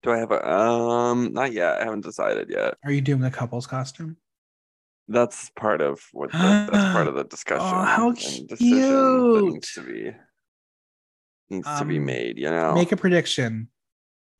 Do 0.02 0.12
I 0.12 0.18
have 0.18 0.30
a 0.30 0.48
um 0.48 1.32
not 1.32 1.52
yet. 1.52 1.80
I 1.80 1.84
haven't 1.84 2.02
decided 2.04 2.48
yet. 2.50 2.74
Are 2.84 2.92
you 2.92 3.00
doing 3.00 3.24
a 3.24 3.30
couple's 3.30 3.66
costume? 3.66 4.16
That's 5.08 5.50
part 5.50 5.80
of 5.80 6.00
what 6.12 6.30
the, 6.32 6.38
that's 6.38 6.92
part 6.92 7.06
of 7.08 7.14
the 7.14 7.24
discussion 7.36 7.66
Oh, 7.66 7.82
how 7.82 8.08
and 8.10 8.16
decision 8.48 8.52
that 8.54 9.50
needs 9.52 9.72
to 9.74 9.82
be 9.82 10.12
needs 11.50 11.78
to 11.78 11.84
be 11.84 11.96
Um, 11.98 12.04
made, 12.04 12.38
you 12.38 12.50
know. 12.50 12.74
Make 12.74 12.92
a 12.92 12.96
prediction. 12.96 13.68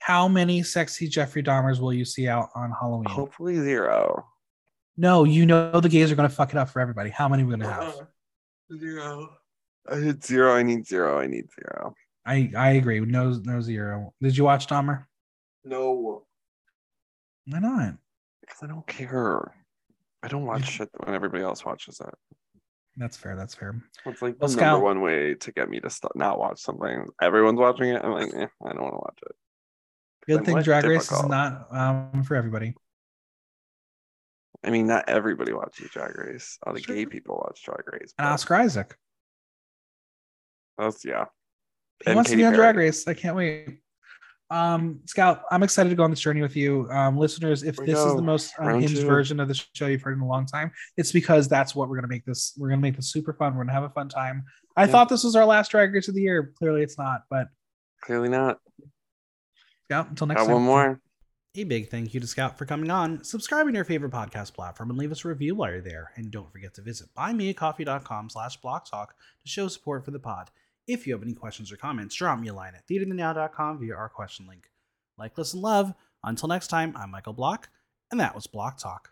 How 0.01 0.29
many 0.29 0.63
sexy 0.63 1.09
Jeffrey 1.09 1.43
Dahmers 1.43 1.81
will 1.81 1.93
you 1.93 2.05
see 2.05 2.29
out 2.29 2.51
on 2.55 2.71
Halloween? 2.79 3.09
Hopefully 3.09 3.57
zero. 3.57 4.27
No, 4.97 5.25
you 5.25 5.45
know 5.47 5.81
the 5.81 5.89
gays 5.89 6.13
are 6.13 6.15
going 6.15 6.29
to 6.29 6.35
fuck 6.35 6.51
it 6.51 6.57
up 6.57 6.69
for 6.69 6.81
everybody. 6.81 7.11
How 7.11 7.29
many 7.29 7.43
are 7.43 7.47
we 7.47 7.51
going 7.57 7.61
to 7.61 7.73
have? 7.73 8.07
Zero. 8.77 9.31
I 9.91 9.97
hit 9.97 10.25
zero. 10.25 10.55
I 10.55 10.63
need 10.63 10.87
zero. 10.87 11.19
I 11.19 11.27
need 11.27 11.47
zero. 11.53 11.95
I 12.27 12.51
I 12.57 12.71
agree. 12.73 13.01
No 13.01 13.31
no 13.45 13.61
zero. 13.61 14.13
Did 14.21 14.37
you 14.37 14.45
watch 14.45 14.67
Dahmer? 14.67 15.05
No. 15.65 16.25
Why 17.47 17.59
not? 17.61 17.95
Because 18.43 18.63
I 18.63 18.67
don't 18.67 18.87
care. 18.87 19.55
I 20.23 20.29
don't 20.29 20.45
watch 20.45 20.69
shit 20.69 20.91
when 21.05 21.15
everybody 21.15 21.43
else 21.43 21.65
watches 21.65 22.01
it. 22.01 22.15
That's 22.97 23.17
fair. 23.17 23.37
That's 23.37 23.55
fair. 23.55 23.81
It's 24.05 24.21
like 24.21 24.39
the 24.39 24.47
Well, 24.47 24.57
number 24.57 24.85
one 24.85 25.01
way 25.01 25.35
to 25.35 25.53
get 25.53 25.71
me 25.71 25.81
to 25.81 25.89
st- 25.89 26.17
not 26.17 26.39
watch 26.39 26.61
something. 26.61 27.07
Everyone's 27.23 27.59
watching 27.59 27.91
it. 27.91 28.03
I'm 28.05 28.13
like, 28.13 28.35
eh, 28.35 28.49
I 28.67 28.73
don't 28.73 28.83
want 28.83 28.95
to 28.95 28.99
watch 28.99 29.19
it. 29.23 29.37
Good 30.27 30.39
I'm 30.41 30.45
thing 30.45 30.55
less 30.57 30.65
Drag 30.65 30.85
Race 30.85 31.11
is 31.11 31.25
not 31.25 31.69
um, 31.73 32.25
for 32.25 32.35
everybody. 32.35 32.75
I 34.65 34.71
mean, 34.71 34.87
not 34.87 35.09
everybody 35.09 35.53
watches 35.53 35.91
Drag 35.91 36.17
Race. 36.19 36.59
All 36.67 36.73
the 36.75 36.81
Sure. 36.83 36.95
gay 36.97 37.07
people 37.07 37.37
watch 37.37 37.63
Drag 37.63 37.83
Race. 37.93 38.13
And 38.19 38.27
Oscar 38.27 38.57
Isaac. 38.57 38.97
That's 40.77 41.05
yeah. 41.05 41.27
He 42.05 42.07
And 42.11 42.17
wants 42.17 42.31
to 42.31 42.37
Katy 42.37 42.43
be 42.43 42.47
on 42.47 42.53
Drag 42.55 42.77
Race. 42.77 43.07
I 43.09 43.15
can't 43.15 43.37
wait. 43.37 43.81
Um, 44.51 45.01
Scout, 45.05 45.43
I'm 45.51 45.63
excited 45.63 45.91
to 45.91 45.95
go 45.95 46.05
on 46.05 46.11
this 46.11 46.21
journey 46.21 46.41
with 46.41 46.57
you. 46.57 46.89
Um, 46.91 47.19
listeners, 47.19 47.63
if 47.65 47.77
this 47.77 47.99
is 47.99 48.15
the 48.17 48.23
most 48.23 48.55
unhinged 48.59 49.03
version 49.03 49.41
of 49.41 49.49
the 49.49 49.55
show 49.75 49.87
you've 49.89 50.01
heard 50.03 50.17
in 50.17 50.23
a 50.23 50.27
long 50.27 50.47
time, 50.47 50.71
it's 50.97 51.13
because 51.13 51.49
that's 51.49 51.75
what 51.75 51.89
we're 51.89 51.97
gonna 51.97 52.09
make 52.09 52.25
this. 52.25 52.55
We're 52.57 52.71
gonna 52.71 52.81
make 52.81 52.97
this 52.97 53.13
super 53.13 53.35
fun. 53.35 53.55
We're 53.55 53.65
gonna 53.65 53.75
have 53.75 53.83
a 53.85 53.91
fun 53.91 54.09
time. 54.09 54.45
I 54.77 54.85
Yeah. 54.85 54.93
thought 54.93 55.09
this 55.11 55.23
was 55.25 55.37
our 55.37 55.45
last 55.45 55.71
Drag 55.71 55.93
Race 55.93 56.09
of 56.09 56.15
the 56.15 56.23
year. 56.23 56.53
Clearly, 56.59 56.83
it's 56.83 56.97
not. 56.97 57.23
But 57.29 57.49
Clearly 58.01 58.29
not. 58.31 58.59
Yeah. 59.91 60.07
until 60.09 60.27
next 60.29 60.41
Got 60.43 60.47
time. 60.47 60.55
one 60.55 60.63
more. 60.65 61.01
A 61.55 61.65
big 61.65 61.89
thank 61.89 62.15
you 62.15 62.21
to 62.21 62.27
Scout 62.27 62.59
for 62.59 62.67
coming 62.67 62.91
on. 62.91 63.25
Subscribe 63.25 63.67
on 63.67 63.75
your 63.75 63.85
favorite 63.85 64.13
podcast 64.13 64.53
platform 64.53 64.91
and 64.91 64.99
leave 64.99 65.11
us 65.11 65.25
a 65.25 65.29
review 65.29 65.55
while 65.55 65.71
you're 65.71 65.81
there. 65.81 66.13
And 66.15 66.31
don't 66.31 66.53
forget 66.53 66.75
to 66.75 66.83
visit 66.83 67.09
buymeacoffee.com 67.17 68.31
slash 68.31 68.61
blocktalk 68.61 69.09
to 69.43 69.49
show 69.49 69.67
support 69.69 70.05
for 70.05 70.11
the 70.11 70.21
pod. 70.21 70.51
If 70.87 71.07
you 71.07 71.15
have 71.15 71.23
any 71.23 71.35
questions 71.35 71.73
or 71.73 71.77
comments, 71.77 72.15
drop 72.15 72.39
me 72.39 72.49
a 72.49 72.55
line 72.55 72.75
at 72.75 72.87
theaterthenow.com 72.87 73.81
via 73.81 73.95
our 73.95 74.09
question 74.09 74.47
link. 74.47 74.71
Like, 75.19 75.37
listen, 75.37 75.61
love. 75.61 75.95
Until 76.23 76.49
next 76.49 76.69
time, 76.69 76.95
I'm 76.97 77.11
Michael 77.11 77.33
Block, 77.33 77.69
and 78.11 78.21
that 78.21 78.35
was 78.35 78.47
Block 78.47 78.79
Talk. 78.79 79.11